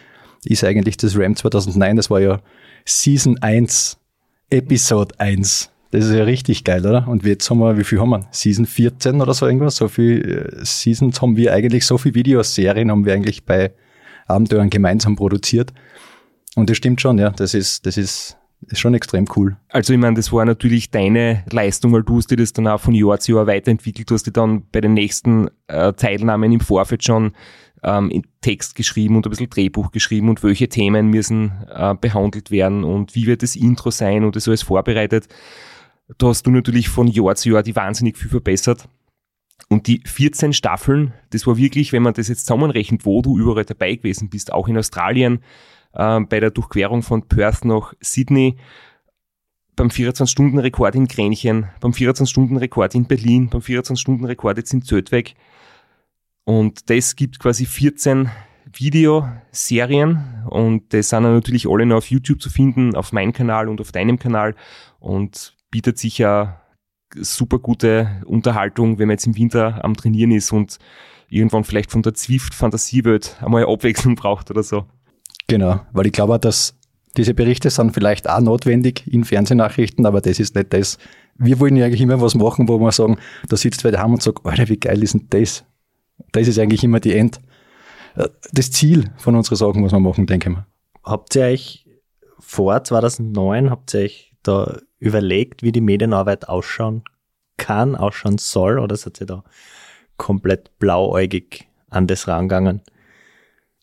ist 0.45 0.65
eigentlich 0.65 0.97
das 0.97 1.17
RAM 1.19 1.37
2009, 1.37 1.97
das 1.97 2.09
war 2.09 2.21
ja 2.21 2.41
Season 2.85 3.39
1, 3.43 3.99
Episode 4.51 5.15
1. 5.19 5.71
Das 5.93 6.05
ist 6.05 6.15
ja 6.15 6.23
richtig 6.23 6.63
geil, 6.63 6.87
oder? 6.87 7.09
Und 7.09 7.25
jetzt 7.25 7.51
haben 7.51 7.59
wir, 7.59 7.77
wie 7.77 7.85
viel 7.85 8.01
haben 8.01 8.11
wir? 8.11 8.27
Season 8.31 8.65
14 8.65 9.21
oder 9.21 9.35
so 9.35 9.47
irgendwas? 9.47 9.77
So 9.77 9.89
viel 9.89 10.61
äh, 10.61 10.65
Seasons 10.65 11.21
haben 11.21 11.37
wir 11.37 11.53
eigentlich, 11.53 11.85
so 11.85 11.99
viele 11.99 12.15
Videoserien 12.15 12.91
haben 12.91 13.05
wir 13.05 13.13
eigentlich 13.13 13.45
bei 13.45 13.73
Abenteuern 14.29 14.71
gemeinsam 14.71 15.17
produziert. 15.17 15.73
Und 16.55 16.71
das 16.71 16.77
stimmt 16.77 17.01
schon, 17.01 17.19
ja. 17.19 17.31
Das 17.31 17.55
ist, 17.55 17.87
das 17.87 17.97
ist, 17.97 18.37
ist 18.69 18.79
schon 18.79 18.95
extrem 18.95 19.27
cool. 19.35 19.57
Also 19.69 19.93
ich 19.93 19.99
meine, 19.99 20.15
das 20.15 20.33
war 20.33 20.45
natürlich 20.45 20.93
deine 20.93 21.45
Leistung, 21.51 21.93
weil 21.93 22.05
du 22.05 22.19
hast 22.19 22.31
dir 22.31 22.37
das 22.37 22.53
dann 22.53 22.69
auch 22.69 22.81
von 22.81 22.95
Jahr 22.95 23.19
zu 23.19 23.33
Jahr 23.33 23.49
weiterentwickelt. 23.49 24.09
Du 24.11 24.15
hast 24.15 24.27
dir 24.27 24.33
dann 24.33 24.63
bei 24.71 24.81
den 24.81 24.95
nächsten 24.95 25.49
äh, 25.67 25.93
Teilnahmen 25.93 26.53
im 26.53 26.61
Vorfeld 26.61 27.03
schon 27.03 27.33
ähm, 27.83 28.23
Text 28.41 28.75
geschrieben 28.75 29.17
und 29.17 29.27
ein 29.27 29.31
bisschen 29.31 29.51
Drehbuch 29.51 29.91
geschrieben 29.91 30.29
und 30.29 30.43
welche 30.43 30.69
Themen 30.69 31.09
müssen 31.09 31.53
äh, 31.69 31.95
behandelt 31.95 32.51
werden 32.51 32.85
und 32.85 33.15
wie 33.15 33.27
wird 33.27 33.43
das 33.43 33.57
Intro 33.57 33.91
sein 33.91 34.25
und 34.25 34.37
das 34.37 34.49
alles 34.49 34.63
vorbereitet. 34.63 35.29
Da 36.19 36.29
hast 36.29 36.47
du 36.47 36.51
natürlich 36.51 36.89
von 36.89 37.07
Jahr 37.07 37.37
zu 37.37 37.51
Jahr 37.51 37.63
die 37.63 37.77
wahnsinnig 37.77 38.19
viel 38.19 38.31
verbessert. 38.31 38.89
Und 39.69 39.87
die 39.87 40.03
14 40.05 40.53
Staffeln, 40.53 41.13
das 41.31 41.47
war 41.47 41.57
wirklich, 41.57 41.93
wenn 41.93 42.03
man 42.03 42.15
das 42.15 42.29
jetzt 42.29 42.47
zusammenrechnet, 42.47 43.05
wo 43.05 43.23
du 43.23 43.39
überall 43.39 43.65
dabei 43.65 43.95
gewesen 43.95 44.29
bist, 44.29 44.53
auch 44.53 44.69
in 44.69 44.77
Australien, 44.77 45.41
äh, 45.93 46.21
bei 46.21 46.41
der 46.41 46.51
Durchquerung 46.51 47.03
von 47.03 47.29
Perth 47.29 47.65
nach 47.65 47.95
Sydney, 48.01 48.57
beim 49.77 49.89
24-Stunden-Rekord 49.89 50.95
in 50.95 51.09
Kränchen, 51.09 51.69
beim 51.81 51.93
24-Stunden-Rekord 51.93 52.95
in 52.95 53.07
Berlin, 53.07 53.49
beim 53.49 53.61
24-Stunden-Rekord 53.61 54.59
jetzt 54.59 54.75
in 54.75 54.83
Zödweg. 54.83 55.37
Und 56.51 56.91
das 56.91 57.15
gibt 57.15 57.39
quasi 57.39 57.65
14 57.65 58.29
Videoserien 58.73 60.43
und 60.51 60.93
das 60.93 61.11
sind 61.11 61.23
natürlich 61.23 61.69
alle 61.69 61.87
noch 61.87 61.99
auf 61.99 62.11
YouTube 62.11 62.43
zu 62.43 62.51
finden, 62.51 62.97
auf 62.97 63.13
meinem 63.13 63.33
Kanal 63.33 63.69
und 63.69 63.81
auf 63.81 63.93
deinem 63.93 64.19
Kanal 64.19 64.57
und 64.99 65.57
bietet 65.71 65.97
sich 65.99 66.19
ja 66.19 66.61
super 67.15 67.61
gute 67.61 68.21
Unterhaltung, 68.27 68.99
wenn 68.99 69.07
man 69.07 69.15
jetzt 69.15 69.29
im 69.29 69.37
Winter 69.37 69.85
am 69.85 69.95
Trainieren 69.95 70.33
ist 70.33 70.51
und 70.53 70.79
irgendwann 71.29 71.63
vielleicht 71.63 71.93
von 71.93 72.03
der 72.03 72.15
Zwift-Fantasiewelt 72.15 73.37
einmal 73.41 73.65
Abwechslung 73.65 74.17
braucht 74.17 74.51
oder 74.51 74.65
so. 74.65 74.87
Genau, 75.47 75.83
weil 75.93 76.07
ich 76.07 76.13
glaube, 76.13 76.41
dass 76.41 76.75
diese 77.17 77.33
Berichte 77.33 77.71
sind 77.71 77.95
vielleicht 77.95 78.29
auch 78.29 78.41
notwendig 78.41 79.05
in 79.07 79.23
Fernsehnachrichten, 79.23 80.05
aber 80.05 80.21
das 80.21 80.41
ist 80.41 80.57
nicht 80.57 80.73
das. 80.73 80.99
Wir 81.37 81.61
wollen 81.61 81.77
ja 81.77 81.87
eigentlich 81.87 82.01
immer 82.01 82.21
was 82.21 82.35
machen, 82.35 82.67
wo 82.67 82.81
wir 82.81 82.91
sagen, 82.91 83.19
da 83.49 83.57
sitzt 83.57 83.85
wer 83.85 83.93
daheim 83.93 84.15
und 84.15 84.23
sagt, 84.23 84.45
Alter, 84.45 84.69
wie 84.69 84.79
geil 84.79 85.01
ist 85.05 85.15
denn 85.15 85.29
das? 85.31 85.65
Das 86.33 86.49
ist 86.49 86.59
eigentlich 86.59 86.85
immer 86.85 87.01
die 87.01 87.15
End, 87.15 87.41
äh, 88.17 88.29
das 88.53 88.71
Ziel 88.71 89.11
von 89.17 89.35
unseren 89.35 89.57
Sachen, 89.57 89.85
was 89.85 89.93
wir 89.93 90.01
machen, 90.01 90.27
denke 90.27 90.51
ich 90.51 90.57
mal. 90.57 90.67
Habt 91.05 91.35
ihr 91.37 91.45
euch 91.45 91.87
vor 92.39 92.83
2009, 92.83 93.71
habt 93.71 93.95
ihr 93.95 94.01
euch 94.03 94.37
da 94.43 94.79
überlegt, 94.99 95.63
wie 95.63 95.73
die 95.73 95.81
Medienarbeit 95.81 96.49
ausschauen 96.49 97.05
kann, 97.57 97.97
ausschauen 97.97 98.39
soll, 98.39 98.79
oder 98.79 98.97
seid 98.97 99.21
ihr 99.21 99.27
da 99.27 99.45
komplett 100.17 100.79
blauäugig 100.79 101.69
an 101.89 102.07
das 102.07 102.29
rangegangen? 102.29 102.83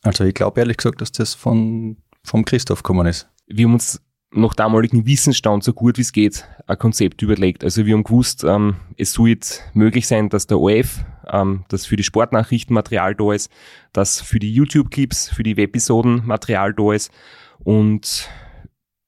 Also 0.03 0.23
ich 0.23 0.33
glaube 0.33 0.59
ehrlich 0.59 0.77
gesagt, 0.77 1.01
dass 1.01 1.11
das 1.11 1.33
von, 1.33 1.97
vom 2.23 2.45
Christoph 2.45 2.83
gekommen 2.83 3.07
ist. 3.07 3.29
Wir 3.47 3.65
haben 3.65 3.73
uns 3.73 4.01
nach 4.31 4.53
damaligem 4.53 5.05
Wissensstand 5.05 5.63
so 5.63 5.73
gut 5.73 5.97
wie 5.97 6.01
es 6.01 6.11
geht 6.11 6.45
ein 6.67 6.77
Konzept 6.77 7.21
überlegt. 7.21 7.63
Also 7.63 7.85
wir 7.85 7.93
haben 7.93 8.03
gewusst, 8.03 8.43
ähm, 8.43 8.75
es 8.97 9.13
soll 9.13 9.29
jetzt 9.29 9.63
möglich 9.73 10.07
sein, 10.07 10.29
dass 10.29 10.47
der 10.47 10.59
OF, 10.59 11.05
ähm, 11.31 11.63
dass 11.69 11.85
für 11.85 11.95
die 11.95 12.03
Sportnachrichten 12.03 12.73
Material 12.73 13.15
da 13.15 13.31
ist, 13.31 13.51
dass 13.93 14.21
für 14.21 14.39
die 14.39 14.53
YouTube-Clips, 14.53 15.29
für 15.29 15.43
die 15.43 15.55
Webisoden 15.55 16.25
Material 16.25 16.73
da 16.73 16.91
ist 16.91 17.11
und 17.59 18.29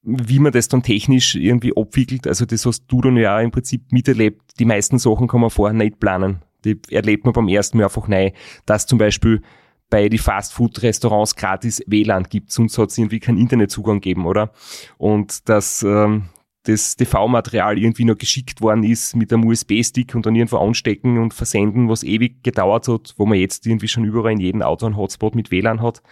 wie 0.02 0.38
man 0.38 0.52
das 0.52 0.68
dann 0.68 0.82
technisch 0.82 1.34
irgendwie 1.34 1.76
abwickelt, 1.76 2.26
also 2.26 2.46
das 2.46 2.64
hast 2.64 2.86
du 2.86 3.02
dann 3.02 3.18
ja 3.18 3.38
im 3.40 3.50
Prinzip 3.50 3.92
miterlebt. 3.92 4.58
Die 4.58 4.64
meisten 4.64 4.98
Sachen 4.98 5.28
kann 5.28 5.42
man 5.42 5.50
vorher 5.50 5.76
nicht 5.76 6.00
planen. 6.00 6.42
Die 6.64 6.80
erlebt 6.90 7.24
man 7.24 7.34
beim 7.34 7.48
ersten 7.48 7.76
Mal 7.76 7.84
einfach 7.84 8.08
neu, 8.08 8.30
dass 8.64 8.86
zum 8.86 8.98
Beispiel 8.98 9.42
bei 9.90 10.08
die 10.08 10.18
Fastfood-Restaurants 10.18 11.36
gratis 11.36 11.82
WLAN 11.86 12.24
gibt, 12.24 12.52
sonst 12.52 12.78
hat 12.78 12.90
es 12.90 12.98
irgendwie 12.98 13.20
keinen 13.20 13.38
Internetzugang 13.38 14.00
gegeben, 14.00 14.24
oder? 14.24 14.52
Und 14.96 15.48
dass 15.48 15.82
ähm, 15.82 16.28
das 16.64 16.96
TV-Material 16.96 17.78
irgendwie 17.78 18.04
noch 18.04 18.16
geschickt 18.16 18.60
worden 18.60 18.84
ist 18.84 19.16
mit 19.16 19.32
einem 19.32 19.46
USB-Stick 19.46 20.14
und 20.14 20.26
dann 20.26 20.36
irgendwo 20.36 20.58
anstecken 20.58 21.18
und 21.18 21.34
versenden, 21.34 21.88
was 21.88 22.02
ewig 22.02 22.42
gedauert 22.42 22.86
hat, 22.86 23.14
wo 23.16 23.26
man 23.26 23.38
jetzt 23.38 23.66
irgendwie 23.66 23.88
schon 23.88 24.04
überall 24.04 24.32
in 24.32 24.40
jedem 24.40 24.62
Auto 24.62 24.86
einen 24.86 24.96
Hotspot 24.96 25.34
mit 25.34 25.50
WLAN 25.50 25.82
hat. 25.82 26.02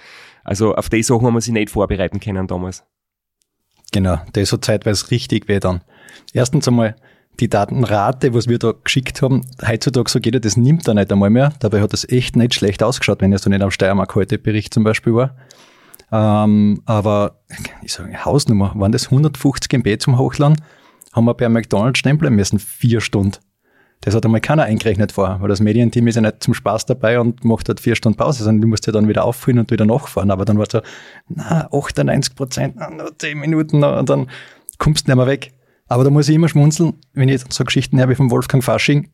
Also 0.44 0.74
auf 0.74 0.88
die 0.88 1.02
Sachen 1.02 1.26
haben 1.26 1.34
wir 1.34 1.40
sich 1.40 1.52
nicht 1.52 1.70
vorbereiten 1.70 2.20
können 2.20 2.46
damals. 2.46 2.84
Genau, 3.92 4.20
das 4.32 4.52
hat 4.52 4.64
zeitweise 4.64 5.10
richtig 5.10 5.48
weh 5.48 5.60
dann. 5.60 5.82
Erstens 6.32 6.68
einmal, 6.68 6.96
die 7.40 7.48
Datenrate, 7.48 8.34
was 8.34 8.48
wir 8.48 8.58
da 8.58 8.72
geschickt 8.82 9.22
haben, 9.22 9.42
heutzutage 9.66 10.10
so 10.10 10.18
jeder, 10.18 10.40
das 10.40 10.56
nimmt 10.56 10.88
er 10.88 10.94
nicht 10.94 11.12
einmal 11.12 11.30
mehr. 11.30 11.52
Dabei 11.60 11.80
hat 11.80 11.92
das 11.92 12.08
echt 12.08 12.36
nicht 12.36 12.54
schlecht 12.54 12.82
ausgeschaut, 12.82 13.20
wenn 13.20 13.32
er 13.32 13.38
so 13.38 13.50
nicht 13.50 13.62
am 13.62 13.70
Steiermark 13.70 14.14
heute 14.14 14.38
Bericht 14.38 14.74
zum 14.74 14.84
Beispiel 14.84 15.14
war. 15.14 15.36
Ähm, 16.10 16.82
aber 16.86 17.40
ich 17.82 17.92
sage, 17.92 18.24
Hausnummer, 18.24 18.72
waren 18.74 18.92
das 18.92 19.06
150 19.06 19.72
MB 19.72 20.00
zum 20.00 20.18
Hochladen, 20.18 20.60
haben 21.12 21.24
wir 21.26 21.34
bei 21.34 21.48
McDonalds 21.48 21.98
stehen 21.98 22.18
bleiben 22.18 22.36
müssen, 22.36 22.58
vier 22.58 23.00
Stunden. 23.00 23.38
Das 24.00 24.14
hat 24.14 24.24
einmal 24.24 24.40
keiner 24.40 24.62
eingerechnet 24.62 25.10
vorher, 25.12 25.40
weil 25.40 25.48
das 25.48 25.60
Medienteam 25.60 26.06
ist 26.06 26.14
ja 26.14 26.20
nicht 26.20 26.42
zum 26.42 26.54
Spaß 26.54 26.86
dabei 26.86 27.18
und 27.18 27.44
macht 27.44 27.68
halt 27.68 27.80
vier 27.80 27.96
Stunden 27.96 28.16
Pause, 28.16 28.44
sondern 28.44 28.62
du 28.62 28.68
musst 28.68 28.86
ja 28.86 28.92
dann 28.92 29.08
wieder 29.08 29.24
auffüllen 29.24 29.58
und 29.58 29.70
wieder 29.72 29.86
nachfahren. 29.86 30.30
Aber 30.30 30.44
dann 30.44 30.56
war 30.56 30.66
es 30.66 30.72
so, 30.72 30.80
na, 31.28 31.68
98 31.72 32.36
Prozent, 32.36 32.76
nur 32.76 33.18
10 33.18 33.38
Minuten, 33.38 33.82
und 33.82 34.08
dann 34.08 34.30
kommst 34.78 35.06
du 35.06 35.10
nicht 35.10 35.16
mehr 35.16 35.26
weg. 35.26 35.52
Aber 35.88 36.04
da 36.04 36.10
muss 36.10 36.28
ich 36.28 36.34
immer 36.34 36.48
schmunzeln, 36.48 36.94
wenn 37.14 37.28
ich 37.28 37.42
so 37.48 37.64
Geschichten 37.64 38.00
habe 38.00 38.12
wie 38.12 38.16
von 38.16 38.30
Wolfgang 38.30 38.62
Fasching, 38.62 39.10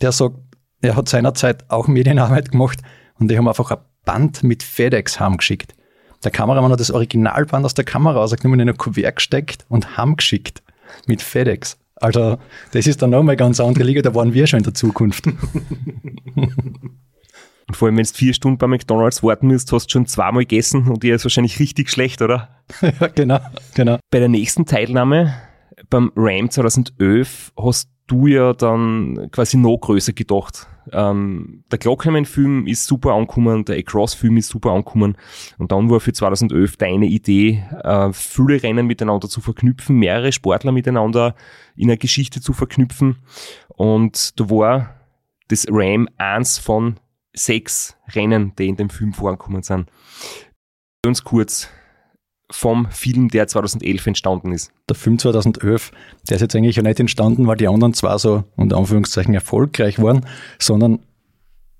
der 0.00 0.12
sagt, 0.12 0.36
er 0.82 0.96
hat 0.96 1.08
seinerzeit 1.08 1.64
auch 1.70 1.88
Medienarbeit 1.88 2.52
gemacht 2.52 2.80
und 3.18 3.30
die 3.30 3.36
haben 3.36 3.48
einfach 3.48 3.70
ein 3.70 3.78
Band 4.04 4.42
mit 4.42 4.62
FedEx 4.62 5.20
heimgeschickt. 5.20 5.74
Der 6.24 6.30
Kameramann 6.30 6.72
hat 6.72 6.80
das 6.80 6.90
Originalband 6.90 7.64
aus 7.64 7.74
der 7.74 7.84
Kamera 7.84 8.18
rausgenommen, 8.18 8.60
in 8.60 8.68
ein 8.68 8.76
Kuvert 8.76 9.16
gesteckt 9.16 9.64
und 9.68 9.96
heimgeschickt. 9.96 10.62
Mit 11.06 11.22
FedEx. 11.22 11.78
Also, 11.96 12.38
das 12.72 12.86
ist 12.86 13.02
dann 13.02 13.10
nochmal 13.10 13.36
ganz 13.36 13.60
andere 13.60 13.84
Liga, 13.84 14.02
da 14.02 14.14
waren 14.14 14.32
wir 14.34 14.46
schon 14.46 14.58
in 14.58 14.64
der 14.64 14.74
Zukunft. 14.74 15.26
Und 15.26 15.36
vor 17.72 17.88
allem, 17.88 17.96
wenn 17.96 18.04
du 18.04 18.10
vier 18.10 18.34
Stunden 18.34 18.58
bei 18.58 18.66
McDonalds 18.66 19.22
warten 19.22 19.48
musst, 19.48 19.70
hast 19.72 19.86
du 19.86 19.90
schon 19.92 20.06
zweimal 20.06 20.42
gegessen 20.42 20.88
und 20.88 21.02
dir 21.02 21.14
ist 21.14 21.24
wahrscheinlich 21.24 21.58
richtig 21.60 21.90
schlecht, 21.90 22.22
oder? 22.22 22.62
ja, 22.80 23.06
genau, 23.08 23.40
genau. 23.74 23.98
Bei 24.10 24.18
der 24.18 24.28
nächsten 24.28 24.66
Teilnahme 24.66 25.34
beim 25.90 26.12
RAM 26.16 26.50
2011 26.50 27.52
hast 27.58 27.90
du 28.06 28.26
ja 28.26 28.52
dann 28.52 29.28
quasi 29.30 29.56
noch 29.56 29.78
größer 29.78 30.12
gedacht. 30.12 30.66
Ähm, 30.92 31.62
der 31.70 31.78
Glocknerman-Film 31.78 32.66
ist 32.66 32.86
super 32.86 33.12
angekommen, 33.12 33.64
der 33.64 33.76
Across-Film 33.76 34.38
ist 34.38 34.48
super 34.48 34.70
angekommen 34.70 35.16
und 35.58 35.70
dann 35.70 35.90
war 35.90 36.00
für 36.00 36.12
2011 36.12 36.76
deine 36.78 37.06
Idee, 37.06 37.62
äh, 37.84 38.12
viele 38.12 38.60
Rennen 38.62 38.86
miteinander 38.86 39.28
zu 39.28 39.40
verknüpfen, 39.40 39.96
mehrere 39.96 40.32
Sportler 40.32 40.72
miteinander 40.72 41.36
in 41.76 41.88
eine 41.88 41.98
Geschichte 41.98 42.40
zu 42.40 42.52
verknüpfen 42.52 43.18
und 43.68 44.40
da 44.40 44.50
war 44.50 44.94
das 45.48 45.66
Ram 45.70 46.08
eins 46.16 46.58
von 46.58 46.98
sechs 47.32 47.96
Rennen, 48.12 48.52
die 48.58 48.68
in 48.68 48.76
dem 48.76 48.90
Film 48.90 49.12
vorgekommen 49.12 49.62
sind. 49.62 49.88
Ganz 51.02 51.22
kurz, 51.22 51.68
vom 52.50 52.88
Film, 52.90 53.28
der 53.28 53.46
2011 53.46 54.06
entstanden 54.08 54.52
ist. 54.52 54.72
Der 54.88 54.96
Film 54.96 55.18
2011, 55.18 55.92
der 56.28 56.36
ist 56.36 56.42
jetzt 56.42 56.56
eigentlich 56.56 56.76
ja 56.76 56.82
nicht 56.82 57.00
entstanden, 57.00 57.46
weil 57.46 57.56
die 57.56 57.68
anderen 57.68 57.94
zwar 57.94 58.18
so 58.18 58.44
unter 58.56 58.76
Anführungszeichen 58.76 59.34
erfolgreich 59.34 60.00
waren, 60.00 60.26
sondern 60.58 61.00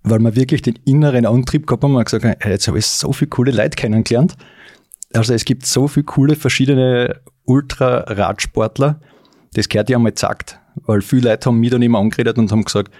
weil 0.02 0.20
wir 0.20 0.36
wirklich 0.36 0.62
den 0.62 0.78
inneren 0.84 1.26
Antrieb 1.26 1.66
gehabt 1.66 1.82
haben 1.84 1.94
und 1.94 2.04
gesagt 2.04 2.24
haben, 2.24 2.34
jetzt 2.48 2.68
habe 2.68 2.78
ich 2.78 2.86
so 2.86 3.12
viele 3.12 3.28
coole 3.28 3.50
Leute 3.50 3.76
kennengelernt. 3.76 4.36
Also 5.12 5.34
es 5.34 5.44
gibt 5.44 5.66
so 5.66 5.88
viele 5.88 6.04
coole 6.04 6.36
verschiedene 6.36 7.20
Ultra-Radsportler, 7.44 9.00
das 9.54 9.68
gehört 9.68 9.90
ja 9.90 9.96
einmal 9.96 10.12
gesagt, 10.12 10.60
weil 10.86 11.02
viele 11.02 11.30
Leute 11.30 11.46
haben 11.46 11.58
mich 11.58 11.70
dann 11.70 11.82
immer 11.82 11.98
angeredet 11.98 12.38
und 12.38 12.52
haben 12.52 12.64
gesagt, 12.64 12.92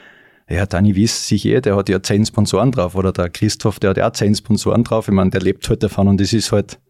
ja, 0.48 0.66
Dani 0.66 0.96
Wiss, 0.96 1.28
sich 1.28 1.46
eh, 1.46 1.60
der 1.60 1.76
hat 1.76 1.88
ja 1.88 2.02
zehn 2.02 2.26
Sponsoren 2.26 2.72
drauf, 2.72 2.96
oder 2.96 3.12
der 3.12 3.30
Christoph, 3.30 3.78
der 3.78 3.90
hat 3.90 3.96
ja 3.98 4.08
auch 4.08 4.12
zehn 4.12 4.34
Sponsoren 4.34 4.82
drauf. 4.82 5.06
Ich 5.06 5.14
meine, 5.14 5.30
der 5.30 5.40
lebt 5.40 5.68
halt 5.68 5.82
davon 5.82 6.08
und 6.08 6.20
das 6.20 6.32
ist 6.32 6.50
halt, 6.50 6.80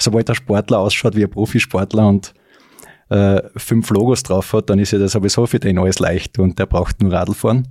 sobald 0.00 0.28
der 0.28 0.34
Sportler 0.34 0.78
ausschaut 0.78 1.16
wie 1.16 1.24
ein 1.24 1.30
Profisportler 1.30 2.08
und 2.08 2.34
äh, 3.10 3.42
fünf 3.56 3.90
Logos 3.90 4.22
drauf 4.22 4.52
hat, 4.52 4.70
dann 4.70 4.78
ist 4.78 4.92
ja 4.92 4.98
das 4.98 5.12
sowieso 5.12 5.46
für 5.46 5.58
den 5.58 5.78
alles 5.78 5.98
leicht 5.98 6.38
und 6.38 6.58
der 6.58 6.66
braucht 6.66 7.02
nur 7.02 7.12
Radl 7.12 7.34
fahren. 7.34 7.68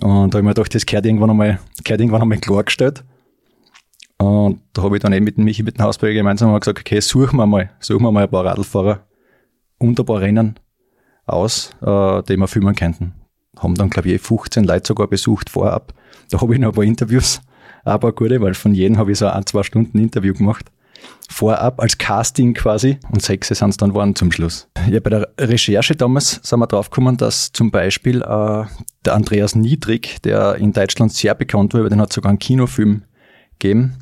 Und 0.00 0.32
da 0.32 0.38
habe 0.38 0.38
ich 0.38 0.44
mir 0.44 0.54
gedacht, 0.54 0.74
das 0.74 0.86
gehört 0.86 1.06
irgendwann 1.06 1.30
einmal, 1.30 1.60
gehört 1.84 2.00
irgendwann 2.00 2.22
einmal 2.22 2.38
klargestellt. 2.38 3.04
Und 4.18 4.60
da 4.72 4.82
habe 4.82 4.96
ich 4.96 5.02
dann 5.02 5.12
eben 5.12 5.24
mit 5.24 5.36
dem 5.36 5.44
Michi, 5.44 5.62
mit 5.62 5.78
dem 5.78 5.84
Hausberger 5.84 6.14
gemeinsam 6.14 6.50
mal 6.50 6.60
gesagt, 6.60 6.80
okay, 6.80 7.00
suchen 7.00 7.36
wir 7.36 7.46
mal, 7.46 7.70
suchen 7.80 8.02
wir 8.02 8.12
mal 8.12 8.24
ein 8.24 8.30
paar 8.30 8.44
Radlfahrer 8.44 9.06
und 9.78 9.98
ein 9.98 10.06
paar 10.06 10.20
Rennen 10.20 10.58
aus, 11.26 11.70
äh, 11.80 12.22
die 12.22 12.36
wir 12.36 12.48
filmen 12.48 12.74
könnten. 12.74 13.14
Haben 13.58 13.74
dann, 13.74 13.90
glaube 13.90 14.10
ich, 14.10 14.20
15 14.20 14.64
Leute 14.64 14.86
sogar 14.86 15.08
besucht 15.08 15.50
vorab. 15.50 15.92
Da 16.30 16.40
habe 16.40 16.54
ich 16.54 16.60
noch 16.60 16.68
ein 16.68 16.74
paar 16.74 16.84
Interviews, 16.84 17.40
paar 17.84 18.12
gute, 18.12 18.40
weil 18.40 18.54
von 18.54 18.74
jedem 18.74 18.96
habe 18.96 19.12
ich 19.12 19.18
so 19.18 19.26
ein, 19.26 19.44
zwei 19.44 19.62
Stunden 19.62 19.98
Interview 19.98 20.34
gemacht 20.34 20.70
vorab 21.32 21.80
als 21.80 21.98
Casting 21.98 22.54
quasi 22.54 22.98
und 23.10 23.22
sechs 23.22 23.48
sind 23.48 23.70
es 23.70 23.76
dann 23.76 23.94
waren 23.94 24.14
zum 24.14 24.30
Schluss. 24.30 24.68
Ja, 24.88 25.00
bei 25.00 25.10
der 25.10 25.28
Recherche 25.38 25.96
damals 25.96 26.40
sind 26.42 26.60
wir 26.60 26.66
draufgekommen, 26.66 27.16
dass 27.16 27.52
zum 27.52 27.70
Beispiel 27.70 28.22
äh, 28.22 28.64
der 29.04 29.14
Andreas 29.14 29.54
Niedrig, 29.54 30.20
der 30.22 30.56
in 30.56 30.72
Deutschland 30.72 31.12
sehr 31.12 31.34
bekannt 31.34 31.74
war, 31.74 31.88
den 31.88 32.00
hat 32.00 32.12
sogar 32.12 32.30
einen 32.30 32.38
Kinofilm 32.38 33.02
gegeben, 33.58 33.96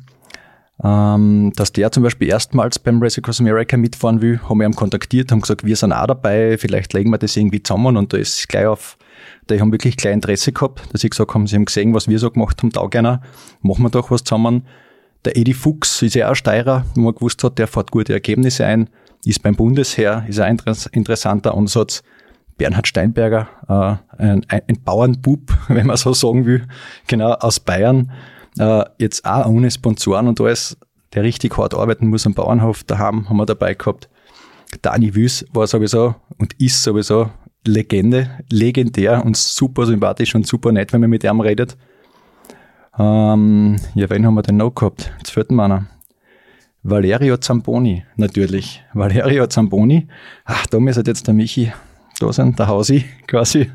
ähm, 0.83 1.53
dass 1.55 1.71
der 1.71 1.91
zum 1.91 2.03
Beispiel 2.03 2.27
erstmals 2.27 2.79
beim 2.79 3.01
Race 3.01 3.17
Across 3.17 3.39
America 3.39 3.77
mitfahren 3.77 4.21
will, 4.21 4.39
haben 4.47 4.59
wir 4.59 4.67
ihn 4.67 4.75
kontaktiert, 4.75 5.31
haben 5.31 5.41
gesagt, 5.41 5.63
wir 5.63 5.75
sind 5.75 5.93
auch 5.93 6.07
dabei, 6.07 6.57
vielleicht 6.57 6.93
legen 6.93 7.11
wir 7.11 7.17
das 7.17 7.37
irgendwie 7.37 7.63
zusammen 7.63 7.97
und 7.97 8.13
da 8.13 8.17
ist 8.17 8.49
gleich 8.49 8.65
auf, 8.65 8.97
die 9.49 9.59
haben 9.59 9.71
wirklich 9.71 9.97
gleich 9.97 10.13
Interesse 10.13 10.51
gehabt, 10.51 10.81
dass 10.91 11.01
sie 11.01 11.09
gesagt 11.09 11.33
haben, 11.33 11.47
sie 11.47 11.55
haben 11.55 11.65
gesehen, 11.65 11.93
was 11.93 12.07
wir 12.07 12.19
so 12.19 12.31
gemacht 12.31 12.61
haben, 12.61 12.71
taugt 12.71 12.95
einer, 12.95 13.21
machen 13.61 13.83
wir 13.83 13.89
doch 13.89 14.11
was 14.11 14.23
zusammen. 14.23 14.65
Der 15.25 15.37
Edi 15.37 15.53
Fuchs 15.53 16.01
ist 16.01 16.15
ja 16.15 16.31
auch 16.31 16.35
Steirer, 16.35 16.85
wo 16.95 17.01
man 17.01 17.13
gewusst 17.13 17.43
hat, 17.43 17.59
der 17.59 17.67
fährt 17.67 17.91
gute 17.91 18.13
Ergebnisse 18.13 18.65
ein, 18.65 18.89
ist 19.23 19.43
beim 19.43 19.55
Bundesheer, 19.55 20.25
ist 20.27 20.39
ein 20.39 20.59
interessanter 20.91 21.55
Ansatz. 21.55 22.01
Bernhard 22.57 22.87
Steinberger, 22.87 23.47
äh, 23.67 24.23
ein, 24.23 24.45
ein 24.49 24.83
Bauernbub, 24.83 25.51
wenn 25.67 25.87
man 25.87 25.97
so 25.97 26.13
sagen 26.13 26.45
will, 26.45 26.67
genau 27.07 27.33
aus 27.33 27.59
Bayern, 27.59 28.11
äh, 28.57 28.83
jetzt 28.97 29.25
auch 29.25 29.47
ohne 29.47 29.71
Sponsoren 29.71 30.27
und 30.27 30.39
alles, 30.41 30.77
der 31.13 31.23
richtig 31.23 31.57
hart 31.57 31.73
arbeiten 31.73 32.07
muss 32.07 32.25
am 32.25 32.33
Bauernhof 32.33 32.83
daheim, 32.83 33.29
haben 33.29 33.37
wir 33.37 33.45
dabei 33.45 33.73
gehabt. 33.73 34.09
Dani 34.81 35.15
Wüs 35.15 35.45
war 35.53 35.67
sowieso 35.67 36.15
und 36.37 36.53
ist 36.59 36.81
sowieso 36.83 37.29
Legende, 37.65 38.39
legendär 38.49 39.23
und 39.23 39.37
super 39.37 39.85
sympathisch 39.85 40.33
und 40.33 40.47
super 40.47 40.71
nett, 40.71 40.93
wenn 40.93 41.01
man 41.01 41.11
mit 41.11 41.23
ihm 41.23 41.41
redet. 41.41 41.77
Ähm, 42.97 43.77
ja, 43.95 44.09
wen 44.09 44.25
haben 44.25 44.33
wir 44.33 44.41
denn 44.41 44.57
noch 44.57 44.75
gehabt? 44.75 45.11
Jetzt 45.17 45.31
fällt 45.31 45.51
mir. 45.51 45.87
Valerio 46.83 47.37
Zamboni, 47.37 48.03
natürlich. 48.15 48.83
Valerio 48.93 49.47
Zamboni. 49.47 50.07
Ach, 50.45 50.65
da 50.65 50.79
müsste 50.79 51.03
jetzt 51.05 51.27
der 51.27 51.33
Michi 51.33 51.71
da 52.19 52.33
sein, 52.33 52.55
der 52.55 52.67
Hausi 52.67 53.05
quasi, 53.27 53.71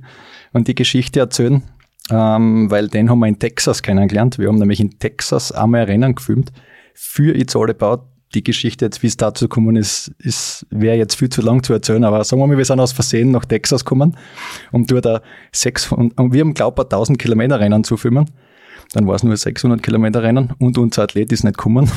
und 0.53 0.69
die 0.69 0.75
Geschichte 0.75 1.21
erzählen, 1.21 1.63
ähm, 2.11 2.71
weil 2.71 2.89
den 2.89 3.11
haben 3.11 3.21
wir 3.21 3.27
in 3.27 3.39
Texas 3.39 3.83
kennengelernt. 3.83 4.39
Wir 4.39 4.49
haben 4.49 4.59
nämlich 4.59 4.81
in 4.81 4.99
Texas 4.99 5.53
einmal 5.53 5.83
ein 5.83 5.87
Rennen 5.87 6.15
gefilmt 6.15 6.53
für 6.95 7.35
It's 7.37 7.57
All 7.57 7.71
About. 7.71 8.05
Die 8.35 8.43
Geschichte 8.43 8.85
jetzt, 8.85 9.03
wie 9.05 9.07
es 9.07 9.17
dazu 9.17 9.49
gekommen 9.49 9.77
ist, 9.77 10.09
ist 10.19 10.67
wäre 10.71 10.97
jetzt 10.97 11.15
viel 11.15 11.29
zu 11.29 11.43
lang 11.43 11.63
zu 11.63 11.73
erzählen, 11.73 12.03
aber 12.05 12.25
sagen 12.25 12.43
wir 12.43 12.47
mal, 12.49 12.59
wir 12.59 12.65
sind 12.65 12.81
aus 12.81 12.93
Versehen 12.93 13.31
nach 13.31 13.45
Texas 13.45 13.85
gekommen, 13.85 14.17
um 14.73 14.85
dort 14.85 15.23
sechs, 15.53 15.91
und 15.93 16.33
wir 16.33 16.41
haben 16.41 16.53
glaubt, 16.53 16.79
1000 16.79 17.19
Kilometer 17.19 17.61
Rennen 17.61 17.85
zu 17.85 17.97
filmen. 17.97 18.29
Dann 18.93 19.07
war 19.07 19.15
es 19.15 19.23
nur 19.23 19.37
600 19.37 19.83
Kilometer 19.83 20.23
Rennen 20.23 20.53
und 20.59 20.79
unser 20.79 21.03
Athlet 21.03 21.33
ist 21.33 21.45
nicht 21.45 21.59
gekommen. 21.59 21.91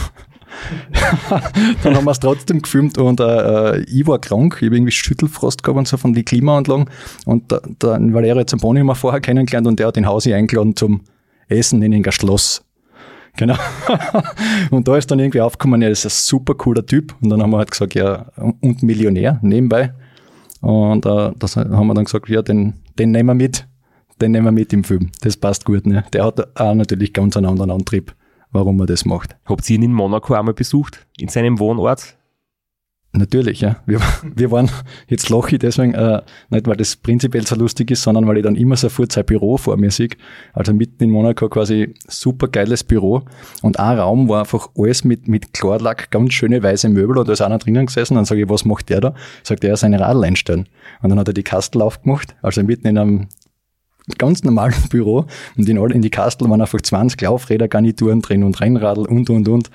dann 1.83 1.95
haben 1.95 2.05
wir 2.05 2.11
es 2.11 2.19
trotzdem 2.19 2.61
gefilmt 2.61 2.97
und 2.97 3.19
äh, 3.19 3.81
ich 3.81 4.07
war 4.07 4.19
krank, 4.19 4.57
ich 4.59 4.65
habe 4.67 4.75
irgendwie 4.75 4.91
Schüttelfrost 4.91 5.63
gehabt 5.63 5.77
und 5.77 5.87
so 5.87 5.97
von 5.97 6.13
den 6.13 6.25
Klimaanlagen 6.25 6.89
und 7.25 7.51
der, 7.51 7.61
der 7.81 7.99
Valerio 8.13 8.43
Zamboni 8.43 8.79
haben 8.79 8.87
wir 8.87 8.95
vorher 8.95 9.21
kennengelernt 9.21 9.67
und 9.67 9.79
der 9.79 9.87
hat 9.87 9.95
den 9.95 10.07
Hausi 10.07 10.33
eingeladen 10.33 10.75
zum 10.75 11.01
Essen 11.47 11.81
in 11.81 11.93
ein 11.93 12.11
Schloss. 12.11 12.63
Genau. 13.37 13.55
und 14.71 14.87
da 14.87 14.97
ist 14.97 15.09
dann 15.11 15.19
irgendwie 15.19 15.41
aufgekommen, 15.41 15.81
ja, 15.81 15.89
das 15.89 16.03
ist 16.03 16.05
ein 16.05 16.23
super 16.25 16.55
cooler 16.55 16.85
Typ. 16.85 17.15
Und 17.21 17.29
dann 17.29 17.41
haben 17.41 17.51
wir 17.51 17.57
halt 17.57 17.71
gesagt, 17.71 17.95
ja, 17.95 18.25
und 18.35 18.83
Millionär 18.83 19.39
nebenbei. 19.41 19.93
Und 20.61 21.05
äh, 21.05 21.31
das 21.37 21.55
haben 21.55 21.87
wir 21.87 21.93
dann 21.93 22.05
gesagt, 22.05 22.27
ja, 22.27 22.41
den, 22.41 22.73
den 22.97 23.11
nehmen 23.11 23.27
wir 23.27 23.35
mit. 23.35 23.67
Den 24.21 24.31
nehmen 24.31 24.45
wir 24.45 24.51
mit 24.51 24.73
im 24.73 24.83
Film. 24.83 25.11
Das 25.21 25.37
passt 25.37 25.65
gut. 25.65 25.85
Ne? 25.85 26.03
Der 26.13 26.25
hat 26.25 26.59
auch 26.59 26.73
natürlich 26.73 27.13
ganz 27.13 27.37
einen 27.37 27.45
anderen 27.45 27.71
Antrieb 27.71 28.15
warum 28.51 28.79
er 28.79 28.85
das 28.85 29.05
macht. 29.05 29.35
Habt 29.45 29.69
ihr 29.69 29.75
ihn 29.75 29.83
in 29.83 29.93
Monaco 29.93 30.33
einmal 30.33 30.53
besucht? 30.53 31.05
In 31.17 31.27
seinem 31.27 31.59
Wohnort? 31.59 32.15
Natürlich, 33.11 33.61
ja. 33.61 33.77
Wir, 33.87 33.99
wir 34.35 34.51
waren, 34.51 34.69
jetzt 35.07 35.29
lache 35.29 35.55
ich 35.55 35.59
deswegen, 35.59 35.95
äh, 35.95 36.21
nicht 36.51 36.67
weil 36.67 36.77
das 36.77 36.95
prinzipiell 36.95 37.45
so 37.45 37.55
lustig 37.55 37.89
ist, 37.89 38.03
sondern 38.03 38.27
weil 38.27 38.37
ich 38.37 38.43
dann 38.43 38.55
immer 38.55 38.75
sofort 38.75 39.11
sein 39.11 39.25
Büro 39.25 39.57
vor 39.57 39.77
mir 39.77 39.89
sehe. 39.89 40.09
Also 40.53 40.73
mitten 40.73 41.03
in 41.03 41.09
Monaco 41.09 41.49
quasi 41.49 41.95
super 42.07 42.47
geiles 42.47 42.83
Büro. 42.83 43.23
Und 43.63 43.79
ein 43.79 43.97
Raum 43.97 44.29
war 44.29 44.41
einfach 44.41 44.69
alles 44.77 45.03
mit, 45.03 45.27
mit 45.27 45.53
Klarlack, 45.53 46.11
ganz 46.11 46.33
schöne 46.33 46.61
weiße 46.61 46.87
Möbel 46.89 47.17
und 47.17 47.27
da 47.27 47.33
ist 47.33 47.41
einer 47.41 47.57
drinnen 47.57 47.87
gesessen. 47.87 48.13
Dann 48.13 48.25
sage 48.25 48.43
ich, 48.43 48.49
was 48.49 48.63
macht 48.63 48.89
der 48.89 49.01
da? 49.01 49.15
Sagt 49.41 49.63
er, 49.63 49.75
seine 49.75 49.99
Radl 49.99 50.23
einstellen. 50.23 50.69
Und 51.01 51.09
dann 51.09 51.17
hat 51.17 51.27
er 51.27 51.33
die 51.33 51.43
Kastel 51.43 51.81
aufgemacht, 51.81 52.35
also 52.43 52.61
mitten 52.61 52.87
in 52.87 52.97
einem 52.99 53.27
ganz 54.17 54.43
normalen 54.43 54.73
Büro 54.89 55.25
und 55.57 55.69
in, 55.69 55.77
all, 55.77 55.91
in 55.91 56.01
die 56.01 56.09
Kastel 56.09 56.49
waren 56.49 56.61
einfach 56.61 56.81
20 56.81 57.21
Laufräder, 57.21 57.67
Garnituren 57.67 58.21
drin 58.21 58.43
und 58.43 58.59
Rennradl 58.59 59.07
und, 59.07 59.29
und, 59.29 59.47
und. 59.47 59.69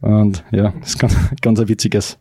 Und 0.00 0.44
ja, 0.52 0.72
das 0.80 0.90
ist 0.90 0.98
ganz, 0.98 1.16
ganz 1.40 1.60
ein 1.60 1.68
witziges 1.68 2.18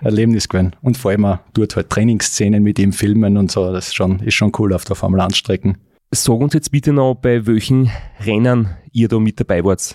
Erlebnis 0.00 0.48
gewesen. 0.48 0.74
Und 0.82 0.96
vor 0.96 1.10
allem 1.10 1.24
auch 1.24 1.38
dort 1.54 1.76
halt 1.76 1.90
Trainingsszenen 1.90 2.62
mit 2.62 2.78
ihm 2.78 2.92
filmen 2.92 3.36
und 3.36 3.50
so, 3.50 3.72
das 3.72 3.88
ist 3.88 3.94
schon, 3.94 4.20
ist 4.20 4.34
schon 4.34 4.52
cool 4.58 4.72
auf 4.72 4.84
der 4.84 4.96
Formel 4.96 5.20
1 5.20 5.36
Strecken. 5.36 5.78
Sag 6.10 6.40
uns 6.40 6.54
jetzt 6.54 6.70
bitte 6.70 6.92
noch, 6.92 7.16
bei 7.16 7.46
welchen 7.46 7.90
Rennen 8.24 8.70
ihr 8.92 9.08
da 9.08 9.18
mit 9.18 9.38
dabei 9.38 9.62
wart. 9.64 9.94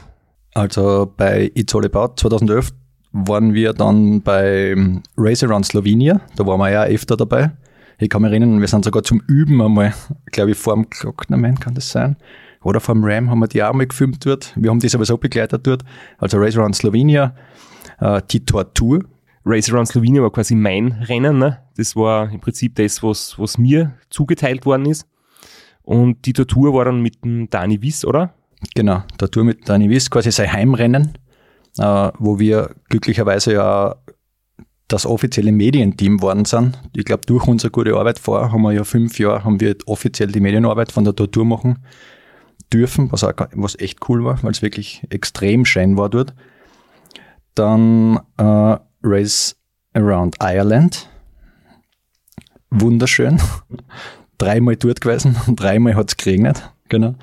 Also 0.53 1.11
bei 1.17 1.51
It's 1.55 1.73
All 1.73 1.85
About 1.85 2.13
2011 2.17 2.69
waren 3.11 3.53
wir 3.53 3.73
dann 3.73 4.21
bei 4.21 4.75
Race 5.17 5.43
Around 5.43 5.65
Slovenia, 5.65 6.21
da 6.35 6.45
waren 6.45 6.59
wir 6.59 6.69
ja 6.69 6.83
öfter 6.83 7.17
dabei. 7.17 7.51
Ich 8.03 8.09
kann 8.09 8.21
mich 8.21 8.31
erinnern, 8.31 8.59
wir 8.59 8.67
sind 8.67 8.83
sogar 8.83 9.01
zum 9.03 9.21
Üben 9.27 9.61
einmal, 9.61 9.93
glaube 10.25 10.51
ich, 10.51 10.57
vor 10.57 10.75
dem 10.75 10.89
Glocknerman 10.89 11.57
kann 11.57 11.73
das 11.73 11.89
sein. 11.89 12.17
Oder 12.61 12.81
vor 12.81 12.95
dem 12.95 13.03
Ram 13.05 13.29
haben 13.29 13.39
wir 13.39 13.47
die 13.47 13.63
auch 13.63 13.71
mal 13.71 13.87
gefilmt 13.87 14.25
dort. 14.25 14.51
Wir 14.57 14.71
haben 14.71 14.79
die 14.81 14.89
sowieso 14.89 15.17
begleitet 15.17 15.65
dort. 15.65 15.85
Also 16.17 16.37
Race 16.37 16.57
Around 16.57 16.75
Slovenia, 16.75 17.33
äh, 18.01 18.21
die 18.29 18.43
Tortur. 18.43 19.05
Race 19.45 19.71
Around 19.71 19.87
Slovenia 19.87 20.21
war 20.21 20.33
quasi 20.33 20.53
mein 20.53 20.91
Rennen. 20.91 21.37
Ne? 21.37 21.59
Das 21.77 21.95
war 21.95 22.29
im 22.29 22.41
Prinzip 22.41 22.75
das, 22.75 23.01
was, 23.03 23.39
was 23.39 23.57
mir 23.57 23.93
zugeteilt 24.09 24.65
worden 24.65 24.85
ist. 24.85 25.07
Und 25.81 26.25
die 26.25 26.33
Tortur 26.33 26.73
war 26.73 26.83
dann 26.83 27.01
mit 27.01 27.23
dem 27.23 27.49
Dani 27.49 27.81
Wiss, 27.81 28.03
oder? 28.03 28.33
Genau, 28.75 29.03
der 29.17 29.31
Tour 29.31 29.45
mit 29.45 29.69
Dani 29.69 29.89
Wiss, 29.89 30.09
quasi 30.09 30.29
sein 30.31 30.51
Heimrennen, 30.51 31.17
äh, 31.77 32.11
wo 32.19 32.37
wir 32.37 32.75
glücklicherweise 32.89 33.53
ja 33.53 33.95
das 34.87 35.05
offizielle 35.05 35.51
Medienteam 35.51 36.21
worden 36.21 36.45
sind. 36.45 36.79
Ich 36.95 37.05
glaube, 37.05 37.25
durch 37.25 37.47
unsere 37.47 37.71
gute 37.71 37.95
Arbeit 37.95 38.19
vorher 38.19 38.51
haben 38.51 38.61
wir 38.61 38.73
ja 38.73 38.83
fünf 38.83 39.17
Jahre, 39.19 39.43
haben 39.43 39.59
wir 39.59 39.75
offiziell 39.85 40.31
die 40.31 40.39
Medienarbeit 40.39 40.91
von 40.91 41.03
der 41.03 41.15
Tortur 41.15 41.45
machen 41.45 41.79
dürfen, 42.71 43.11
was, 43.11 43.23
auch, 43.23 43.33
was 43.53 43.79
echt 43.79 44.07
cool 44.09 44.23
war, 44.23 44.41
weil 44.43 44.51
es 44.51 44.61
wirklich 44.61 45.05
extrem 45.09 45.65
schön 45.65 45.97
war 45.97 46.09
dort. 46.09 46.33
Dann 47.55 48.19
äh, 48.37 48.77
Race 49.03 49.55
Around 49.93 50.37
Ireland. 50.41 51.09
Wunderschön. 52.69 53.39
dreimal 54.37 54.75
dort 54.75 55.01
gewesen 55.01 55.35
dreimal 55.55 55.95
hat 55.95 56.09
es 56.09 56.17
geregnet. 56.17 56.71
Genau. 56.89 57.15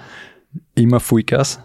Immer 0.75 1.01
Vollgas, 1.01 1.61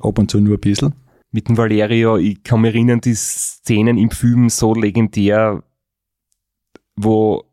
ab 0.00 0.18
und 0.18 0.30
zu 0.30 0.40
nur 0.40 0.56
ein 0.56 0.60
bisschen 0.60 0.94
mit 1.32 1.48
dem 1.48 1.56
Valerio, 1.56 2.16
ich 2.16 2.42
kann 2.42 2.62
mich 2.62 2.74
erinnern, 2.74 3.00
die 3.00 3.14
Szenen 3.14 3.98
im 3.98 4.10
Film 4.10 4.48
so 4.48 4.74
legendär, 4.74 5.62
wo 6.96 7.44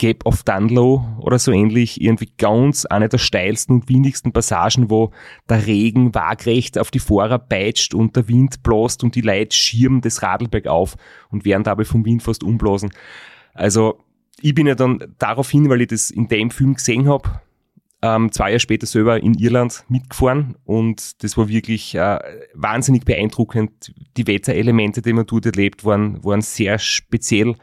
Gap 0.00 0.24
of 0.24 0.42
Dunlow 0.44 1.04
oder 1.20 1.38
so 1.38 1.52
ähnlich, 1.52 2.00
irgendwie 2.00 2.32
ganz 2.38 2.86
eine 2.86 3.10
der 3.10 3.18
steilsten 3.18 3.76
und 3.76 3.88
windigsten 3.90 4.32
Passagen, 4.32 4.88
wo 4.88 5.10
der 5.48 5.66
Regen 5.66 6.14
waagrecht 6.14 6.78
auf 6.78 6.90
die 6.90 6.98
Fahrer 6.98 7.38
peitscht 7.38 7.92
und 7.92 8.16
der 8.16 8.26
Wind 8.26 8.62
bläst 8.62 9.04
und 9.04 9.14
die 9.14 9.20
Leute 9.20 9.54
schirmen 9.54 10.00
das 10.00 10.22
Radl 10.22 10.48
auf 10.68 10.96
und 11.30 11.44
werden 11.44 11.64
dabei 11.64 11.84
vom 11.84 12.04
Wind 12.06 12.22
fast 12.22 12.42
umblasen. 12.42 12.90
Also 13.52 13.98
ich 14.40 14.54
bin 14.54 14.66
ja 14.66 14.74
dann 14.74 15.14
darauf 15.18 15.50
hin, 15.50 15.68
weil 15.68 15.82
ich 15.82 15.88
das 15.88 16.10
in 16.10 16.28
dem 16.28 16.50
Film 16.50 16.74
gesehen 16.74 17.06
habe, 17.06 17.42
ähm, 18.02 18.32
zwei 18.32 18.50
Jahre 18.50 18.60
später 18.60 18.86
selber 18.86 19.22
in 19.22 19.34
Irland 19.34 19.84
mitgefahren 19.88 20.56
und 20.64 21.22
das 21.22 21.36
war 21.36 21.48
wirklich 21.48 21.94
äh, 21.94 22.18
wahnsinnig 22.54 23.04
beeindruckend. 23.04 23.92
Die 24.16 24.26
Wetterelemente, 24.26 25.02
die 25.02 25.12
man 25.12 25.26
dort 25.26 25.46
erlebt, 25.46 25.84
waren, 25.84 26.22
waren 26.24 26.40
sehr 26.40 26.78
speziell, 26.78 27.56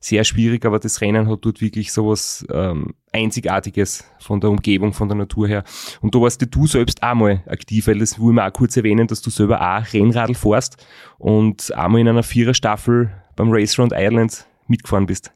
sehr 0.00 0.24
schwierig, 0.24 0.64
aber 0.64 0.78
das 0.78 1.00
Rennen 1.00 1.28
hat 1.28 1.44
dort 1.44 1.60
wirklich 1.60 1.92
sowas 1.92 2.46
ähm, 2.50 2.94
Einzigartiges 3.12 4.04
von 4.18 4.40
der 4.40 4.50
Umgebung, 4.50 4.92
von 4.92 5.08
der 5.08 5.16
Natur 5.16 5.48
her. 5.48 5.64
Und 6.00 6.14
da 6.14 6.20
warst 6.20 6.46
du 6.48 6.66
selbst 6.66 7.02
auch 7.02 7.14
mal 7.14 7.42
aktiv, 7.46 7.86
weil 7.86 7.98
das 7.98 8.18
will 8.18 8.32
man 8.32 8.48
auch 8.48 8.52
kurz 8.52 8.76
erwähnen, 8.76 9.06
dass 9.06 9.20
du 9.20 9.30
selber 9.30 9.60
auch 9.60 9.92
Rennradl 9.92 10.34
fährst 10.34 10.86
und 11.18 11.72
einmal 11.74 12.00
in 12.00 12.08
einer 12.08 12.22
Viererstaffel 12.22 13.10
beim 13.36 13.50
Race 13.50 13.78
Round 13.78 13.92
Ireland 13.92 14.46
mitgefahren 14.68 15.06
bist. 15.06 15.32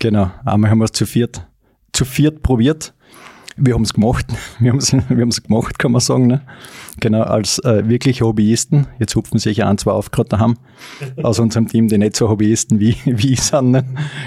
Genau, 0.00 0.30
einmal 0.44 0.70
haben 0.70 0.78
wir 0.78 0.84
es 0.84 0.92
zu 0.92 1.06
viert, 1.06 1.46
zu 1.92 2.04
viert 2.04 2.42
probiert 2.42 2.94
wir 3.58 3.74
haben 3.74 3.82
es 3.82 3.92
gemacht. 3.92 4.26
Wir 4.58 4.70
haben 4.70 4.78
es 4.78 4.92
wir 4.92 5.02
haben's 5.08 5.42
gemacht, 5.42 5.78
kann 5.78 5.92
man 5.92 6.00
sagen. 6.00 6.26
Ne? 6.26 6.40
Genau, 7.00 7.22
als 7.22 7.58
äh, 7.60 7.88
wirklich 7.88 8.22
Hobbyisten. 8.22 8.86
Jetzt 8.98 9.14
hupfen 9.14 9.38
sich 9.38 9.62
ein, 9.62 9.78
zwei 9.78 9.92
auf 9.92 10.10
gerade 10.10 10.30
daheim 10.30 10.56
aus 11.22 11.38
unserem 11.38 11.68
Team, 11.68 11.88
die 11.88 11.98
nicht 11.98 12.16
so 12.16 12.28
Hobbyisten 12.28 12.80
wie, 12.80 12.96
wie 13.04 13.32
ich 13.32 13.42
sind. 13.42 13.70
Ne? 13.70 13.84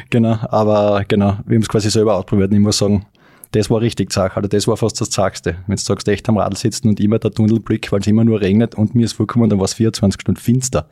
Genau, 0.10 0.38
aber 0.50 1.04
genau, 1.08 1.38
wir 1.46 1.56
haben 1.56 1.64
es 1.64 1.70
quasi 1.70 1.90
selber 1.90 2.16
ausprobiert. 2.16 2.52
Und 2.52 2.58
ich 2.58 2.62
muss 2.62 2.78
sagen, 2.78 3.06
das 3.52 3.70
war 3.70 3.82
richtig 3.82 4.14
Sache. 4.14 4.38
Also 4.38 4.48
das 4.48 4.68
war 4.68 4.78
fast 4.78 5.02
das 5.02 5.10
Zagste. 5.10 5.58
Wenn 5.68 5.76
du 5.76 5.82
sagst, 5.82 6.08
echt 6.08 6.28
am 6.30 6.38
Radl 6.38 6.56
sitzen 6.56 6.88
und 6.88 7.00
immer 7.00 7.20
der 7.20 7.32
Tunnelblick, 7.32 7.92
weil 7.92 8.00
es 8.00 8.08
immer 8.08 8.24
nur 8.24 8.40
regnet 8.40 8.76
und 8.76 8.96
mir 8.96 9.06
ist 9.06 9.14
vorgekommen, 9.14 9.50
dann 9.50 9.60
war 9.60 9.66
es 9.66 9.74
24 9.74 10.22
Stunden 10.22 10.40
finster. 10.40 10.88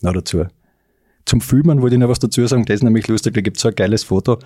Na 0.00 0.12
dazu. 0.12 0.44
Zum 1.24 1.40
Filmen 1.40 1.80
wollte 1.80 1.94
ich 1.94 2.00
noch 2.00 2.08
was 2.08 2.18
dazu 2.18 2.44
sagen, 2.46 2.64
das 2.64 2.76
ist 2.76 2.82
nämlich 2.82 3.06
lustig, 3.06 3.34
da 3.34 3.40
gibt 3.40 3.56
es 3.56 3.62
so 3.62 3.68
ein 3.68 3.74
geiles 3.76 4.02
Foto. 4.02 4.38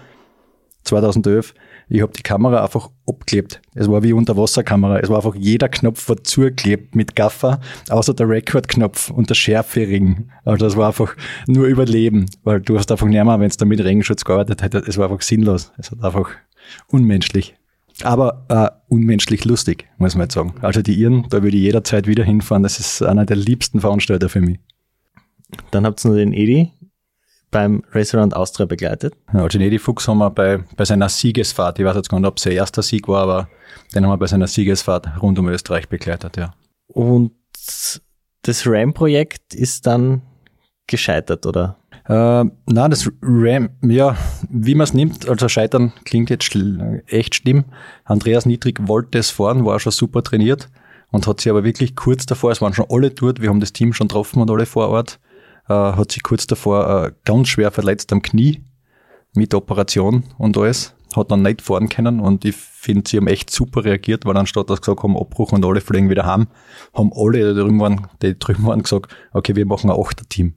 2011 0.87 1.55
ich 1.89 2.03
habe 2.03 2.13
die 2.13 2.23
Kamera 2.23 2.65
einfach 2.65 2.91
abgeklebt. 3.07 3.61
Es 3.75 3.89
war 3.89 4.03
wie 4.03 4.13
Unterwasserkamera. 4.13 4.99
Es 4.99 5.09
war 5.09 5.19
einfach 5.19 5.37
jeder 5.37 5.69
Knopf 5.69 6.09
war 6.09 6.23
zugeklebt 6.25 6.97
mit 6.97 7.15
Gaffer, 7.15 7.61
außer 7.89 8.13
der 8.13 8.29
Record-Knopf 8.29 9.11
und 9.11 9.31
der 9.31 9.37
Schärfering. 9.37 10.29
Also 10.45 10.65
das 10.65 10.77
war 10.77 10.89
einfach 10.89 11.15
nur 11.47 11.67
Überleben, 11.67 12.27
weil 12.43 12.61
du 12.61 12.77
hast 12.77 12.91
einfach 12.91 13.07
nicht 13.07 13.17
wenn 13.17 13.43
es 13.43 13.57
da 13.57 13.65
mit 13.65 13.83
Regenschutz 13.83 14.25
gearbeitet 14.25 14.63
hätte, 14.63 14.79
es 14.79 14.99
war 14.99 15.11
einfach 15.11 15.23
sinnlos. 15.23 15.73
Es 15.79 15.97
war 15.97 16.05
einfach 16.05 16.31
unmenschlich. 16.89 17.55
Aber 18.03 18.45
äh, 18.49 18.69
unmenschlich 18.93 19.45
lustig, 19.45 19.87
muss 19.97 20.17
man 20.17 20.25
jetzt 20.25 20.35
sagen. 20.35 20.55
Also 20.61 20.83
die 20.83 20.95
Iren, 20.95 21.27
da 21.31 21.43
würde 21.43 21.57
ich 21.57 21.63
jederzeit 21.63 22.07
wieder 22.07 22.25
hinfahren. 22.25 22.63
Das 22.63 22.79
ist 22.79 23.01
einer 23.01 23.25
der 23.25 23.37
liebsten 23.37 23.81
Veranstalter 23.81 24.29
für 24.29 24.41
mich. 24.41 24.59
Dann 25.71 25.87
habt 25.87 26.05
ihr 26.05 26.09
noch 26.09 26.17
den 26.17 26.33
Edi 26.33 26.73
beim 27.51 27.83
Race 27.93 28.15
Around 28.15 28.35
Austria 28.35 28.67
begleitet? 28.67 29.15
Ja, 29.33 29.47
Genedi 29.49 29.79
Fuchs 29.79 30.09
haben 30.09 30.19
wir 30.19 30.31
bei, 30.31 30.65
bei 30.77 30.85
seiner 30.85 31.09
Siegesfahrt, 31.09 31.79
ich 31.79 31.85
weiß 31.85 31.97
jetzt 31.97 32.09
gar 32.09 32.21
nicht, 32.21 32.29
ob 32.29 32.37
es 32.37 32.45
sein 32.45 32.53
erster 32.53 32.83
Sieg 32.83 33.09
war, 33.09 33.23
aber 33.23 33.49
den 33.95 34.05
haben 34.05 34.11
wir 34.11 34.19
bei 34.19 34.27
seiner 34.27 34.47
Siegesfahrt 34.47 35.23
rund 35.23 35.39
um 35.39 35.49
Österreich 35.49 35.89
begleitet, 35.89 36.37
ja. 36.37 36.55
Und 36.89 37.33
das 38.43 38.67
RAM-Projekt 38.67 39.55
ist 39.55 39.87
dann 39.87 40.23
gescheitert, 40.87 41.47
oder? 41.47 41.77
Äh, 42.09 42.45
na, 42.67 42.89
das 42.89 43.11
RAM, 43.21 43.71
ja, 43.83 44.17
wie 44.49 44.77
man 44.77 44.85
es 44.85 44.95
nimmt, 44.95 45.29
also 45.29 45.49
scheitern 45.49 45.93
klingt 46.05 46.31
jetzt 46.31 46.45
schl 46.45 47.03
echt 47.09 47.35
schlimm. 47.35 47.65
Andreas 48.05 48.47
Niedrig 48.47 48.87
wollte 48.87 49.19
es 49.19 49.31
fahren, 49.31 49.65
war 49.65 49.81
schon 49.81 49.93
super 49.93 50.23
trainiert 50.23 50.69
und 51.11 51.27
hat 51.27 51.41
sich 51.41 51.51
aber 51.51 51.65
wirklich 51.65 51.97
kurz 51.97 52.27
davor, 52.27 52.53
es 52.53 52.61
waren 52.61 52.75
schon 52.75 52.87
alle 52.89 53.11
dort, 53.11 53.41
wir 53.41 53.49
haben 53.49 53.61
das 53.61 53.73
Team 53.73 53.93
schon 53.93 54.07
getroffen 54.07 54.41
und 54.41 54.51
alle 54.51 54.67
vor 54.67 54.89
Ort, 54.89 55.19
äh, 55.69 55.73
hat 55.73 56.13
sich 56.13 56.23
kurz 56.23 56.47
davor 56.47 57.07
äh, 57.07 57.13
ganz 57.25 57.49
schwer 57.49 57.71
verletzt 57.71 58.13
am 58.13 58.23
Knie 58.23 58.63
mit 59.35 59.55
Operation 59.55 60.25
und 60.39 60.57
alles, 60.57 60.95
hat 61.15 61.31
dann 61.31 61.43
nicht 61.43 61.63
fahren 61.63 61.89
können 61.89 62.21
und 62.21 62.45
ich 62.45 62.57
finde, 62.57 63.09
sie 63.09 63.17
haben 63.19 63.27
echt 63.27 63.51
super 63.51 63.85
reagiert, 63.85 64.25
weil 64.25 64.37
anstatt 64.37 64.71
dass 64.71 64.81
gesagt 64.81 65.03
haben, 65.03 65.17
Abbruch 65.17 65.53
und 65.53 65.65
alle 65.65 65.81
fliegen 65.81 66.11
wieder 66.11 66.27
heim, 66.27 66.47
haben 66.95 67.11
alle, 67.15 67.55
die 67.55 67.61
drüben 67.61 67.81
waren, 67.81 68.07
die 68.23 68.39
drüben 68.39 68.67
waren 68.67 68.83
gesagt, 68.83 69.15
okay, 69.33 69.57
wir 69.57 69.67
machen 69.67 69.91
ein 69.91 69.99
Achterteam. 69.99 70.55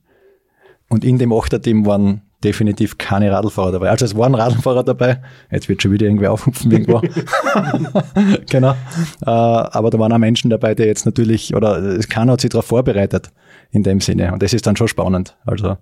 Und 0.90 1.04
in 1.06 1.20
dem 1.20 1.32
Achterteam 1.32 1.86
waren 1.86 2.22
definitiv 2.44 2.98
keine 2.98 3.32
Radlfahrer 3.32 3.74
dabei. 3.74 3.90
Also 3.90 4.06
es 4.06 4.16
waren 4.16 4.34
Radlfahrer 4.34 4.84
dabei. 4.84 5.22
Jetzt 5.52 5.68
wird 5.68 5.82
schon 5.82 5.92
wieder 5.92 6.06
irgendwie 6.06 6.28
aufhupfen 6.28 6.72
irgendwo. 6.72 7.02
genau. 8.50 8.72
Äh, 8.72 9.26
aber 9.26 9.90
da 9.90 10.00
waren 10.00 10.14
auch 10.14 10.18
Menschen 10.18 10.50
dabei, 10.50 10.74
die 10.74 10.84
jetzt 10.84 11.06
natürlich, 11.06 11.54
oder 11.54 12.00
keiner 12.10 12.34
hat 12.34 12.42
sich 12.42 12.50
darauf 12.50 12.66
vorbereitet 12.66 13.32
in 13.72 13.84
dem 13.84 14.02
Sinne. 14.02 14.34
Und 14.34 14.42
das 14.42 14.54
ist 14.54 14.66
dann 14.68 14.76
schon 14.76 14.88
spannend. 14.88 15.38
Also 15.46 15.78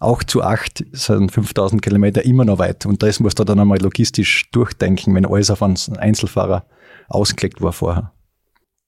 auch 0.00 0.22
zu 0.22 0.42
acht 0.42 0.84
sind 0.92 1.30
5000 1.32 1.80
Kilometer 1.80 2.24
immer 2.24 2.44
noch 2.44 2.58
weit. 2.58 2.84
Und 2.86 3.02
das 3.02 3.20
musst 3.20 3.38
du 3.38 3.44
dann 3.44 3.60
einmal 3.60 3.80
logistisch 3.80 4.50
durchdenken, 4.50 5.14
wenn 5.14 5.26
alles 5.26 5.50
auf 5.50 5.62
einen 5.62 5.76
Einzelfahrer 5.96 6.66
ausgelegt 7.08 7.62
war 7.62 7.72
vorher. 7.72 8.12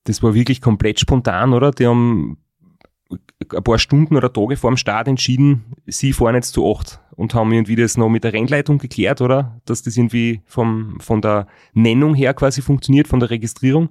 Das 0.05 0.23
war 0.23 0.35
wirklich 0.35 0.61
komplett 0.61 1.01
spontan, 1.01 1.53
oder? 1.53 1.71
Die 1.71 1.87
haben 1.87 2.39
ein 3.09 3.63
paar 3.63 3.79
Stunden 3.79 4.17
oder 4.17 4.33
Tage 4.33 4.57
vor 4.57 4.71
dem 4.71 4.77
Start 4.77 5.09
entschieden, 5.09 5.65
sie 5.87 6.13
fahren 6.13 6.35
jetzt 6.35 6.53
zu 6.53 6.69
acht 6.71 7.01
und 7.15 7.35
haben 7.35 7.53
irgendwie 7.53 7.77
das 7.77 7.97
noch 7.97 8.09
mit 8.09 8.25
der 8.25 8.33
Rennleitung 8.33 8.79
geklärt, 8.79 9.21
oder? 9.21 9.61
Dass 9.65 9.83
das 9.83 9.97
irgendwie 9.97 10.43
vom, 10.47 10.99
von 11.01 11.23
der 11.23 11.47
Nennung 11.73 12.15
her 12.15 12.35
quasi 12.35 12.63
funktioniert, 12.63 13.09
von 13.09 13.21
der 13.21 13.31
Registrierung. 13.31 13.91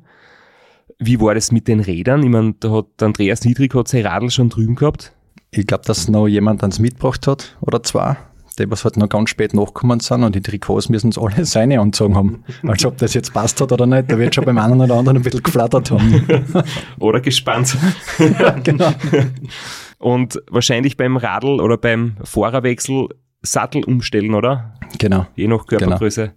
Wie 0.99 1.19
war 1.19 1.35
das 1.35 1.51
mit 1.51 1.67
den 1.67 1.79
Rädern? 1.79 2.23
Ich 2.23 2.29
meine, 2.29 2.55
da 2.59 2.71
hat 2.71 3.01
Andreas 3.01 3.43
Niedrig 3.43 3.73
hat 3.75 3.87
sein 3.87 4.05
Radl 4.05 4.29
schon 4.29 4.49
drüben 4.49 4.75
gehabt. 4.75 5.13
Ich 5.51 5.67
glaube, 5.67 5.83
dass 5.85 6.07
noch 6.07 6.27
jemand 6.27 6.61
ans 6.61 6.79
mitgebracht 6.79 7.27
hat 7.27 7.57
oder 7.61 7.83
zwei 7.83 8.17
die 8.57 8.69
was 8.69 8.83
halt 8.83 8.97
noch 8.97 9.09
ganz 9.09 9.29
spät 9.29 9.53
nachgekommen 9.53 9.99
sind 9.99 10.23
und 10.23 10.35
die 10.35 10.41
Trikots 10.41 10.89
müssen 10.89 11.09
es 11.09 11.17
alle 11.17 11.45
seine 11.45 11.79
anzogen 11.79 12.15
haben. 12.15 12.43
Als 12.63 12.85
ob 12.85 12.97
das 12.97 13.13
jetzt 13.13 13.33
passt 13.33 13.59
hat 13.61 13.71
oder 13.71 13.85
nicht, 13.85 14.11
da 14.11 14.17
wird 14.17 14.35
schon 14.35 14.45
beim 14.45 14.57
einen 14.57 14.81
oder 14.81 14.95
anderen 14.95 15.17
ein 15.17 15.23
bisschen 15.23 15.43
geflattert 15.43 15.91
haben. 15.91 16.25
oder 16.99 17.21
gespannt. 17.21 17.77
ja, 18.19 18.51
genau. 18.51 18.91
Und 19.97 20.41
wahrscheinlich 20.49 20.97
beim 20.97 21.17
Radl 21.17 21.61
oder 21.61 21.77
beim 21.77 22.17
Fahrerwechsel 22.23 23.09
Sattel 23.41 23.83
umstellen, 23.83 24.33
oder? 24.33 24.73
Genau. 24.97 25.27
Je 25.35 25.47
nach 25.47 25.65
Körpergröße. 25.65 26.21
Genau. 26.21 26.35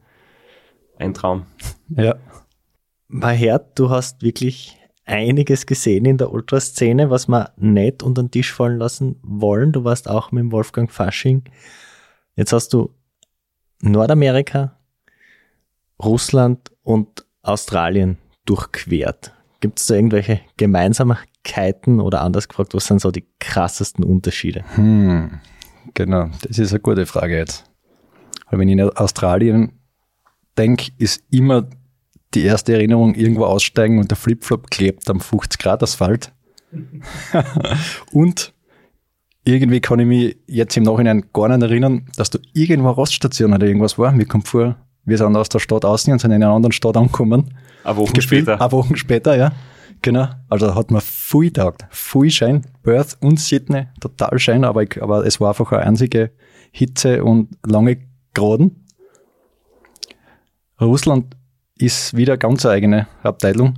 Ein 0.99 1.15
Traum. 1.15 1.47
Ja. 1.97 2.17
Mahert, 3.09 3.79
du 3.79 3.91
hast 3.91 4.23
wirklich 4.23 4.79
einiges 5.05 5.67
gesehen 5.67 6.05
in 6.05 6.19
der 6.19 6.31
Ultraszene, 6.31 7.11
was 7.11 7.29
wir 7.29 7.53
nicht 7.57 8.03
unter 8.03 8.23
den 8.23 8.31
Tisch 8.31 8.53
fallen 8.53 8.79
lassen 8.79 9.17
wollen. 9.23 9.73
Du 9.73 9.85
warst 9.85 10.09
auch 10.09 10.31
mit 10.31 10.53
Wolfgang 10.53 10.91
Fasching 10.91 11.45
Jetzt 12.39 12.53
hast 12.53 12.73
du 12.73 12.95
Nordamerika, 13.83 14.79
Russland 16.01 16.71
und 16.85 17.27
Australien 17.43 18.17
durchquert. 18.45 19.35
Gibt 19.59 19.81
es 19.81 19.87
da 19.87 19.97
irgendwelche 19.97 20.41
Gemeinsamkeiten 20.57 21.99
oder 21.99 22.21
anders 22.21 22.47
gefragt, 22.47 22.75
was 22.75 22.87
sind 22.87 23.01
so 23.01 23.11
die 23.11 23.27
krassesten 23.41 24.05
Unterschiede? 24.05 24.65
Hm, 24.77 25.41
genau, 25.95 26.31
das 26.43 26.61
ist 26.61 26.71
eine 26.71 26.79
gute 26.79 27.07
Frage 27.07 27.39
jetzt. 27.39 27.65
Weil 28.49 28.61
wenn 28.61 28.69
ich 28.69 28.79
in 28.79 28.89
Australien 28.91 29.73
denke, 30.57 30.93
ist 30.97 31.25
immer 31.29 31.69
die 32.35 32.45
erste 32.45 32.75
Erinnerung 32.75 33.15
irgendwo 33.15 33.45
aussteigen 33.45 33.99
und 33.99 34.11
der 34.11 34.17
Flipflop 34.17 34.71
klebt 34.71 35.09
am 35.09 35.21
50 35.21 35.59
Grad 35.59 35.83
Asphalt. 35.83 36.33
und 38.13 38.53
irgendwie 39.45 39.81
kann 39.81 39.99
ich 39.99 40.07
mich 40.07 40.37
jetzt 40.47 40.77
im 40.77 40.83
Nachhinein 40.83 41.25
gar 41.33 41.49
nicht 41.49 41.63
erinnern, 41.63 42.07
dass 42.17 42.31
da 42.31 42.39
irgendwo 42.53 42.91
eine 42.91 42.99
Raststation 42.99 43.55
oder 43.55 43.67
irgendwas 43.67 43.99
war. 43.99 44.13
Mir 44.13 44.27
kommt 44.27 44.47
vor, 44.47 44.77
wir 45.05 45.17
sind 45.17 45.37
aus 45.37 45.49
der 45.49 45.59
Stadt 45.59 45.87
außen 45.87 46.13
und 46.13 46.19
sind 46.19 46.33
in 46.33 46.43
einer 46.43 46.53
anderen 46.53 46.73
Stadt 46.73 46.97
angekommen. 46.97 47.55
Eine 47.83 47.97
Woche 47.97 48.13
gespielt, 48.13 48.43
später. 48.43 48.61
Eine 48.61 48.73
Woche 48.73 48.97
später, 48.97 49.37
ja. 49.37 49.53
Genau. 50.03 50.29
Also 50.49 50.75
hat 50.75 50.91
mir 50.91 51.01
viel 51.01 51.51
taugt. 51.51 51.87
Viel 51.91 52.31
Schein. 52.31 52.67
Perth 52.83 53.17
und 53.21 53.41
Sydney, 53.41 53.87
total 54.01 54.39
Schein, 54.39 54.65
aber, 54.65 54.83
ich, 54.83 55.03
aber 55.03 55.25
es 55.25 55.41
war 55.41 55.49
einfach 55.49 55.73
eine 55.73 55.83
einzige 55.83 56.31
Hitze 56.71 57.25
und 57.25 57.49
lange 57.67 57.99
Graden. 58.35 58.85
Russland 60.81 61.38
ist 61.79 62.17
wieder 62.17 62.37
ganz 62.37 62.65
eine 62.65 62.75
eigene 62.75 63.07
Abteilung. 63.23 63.75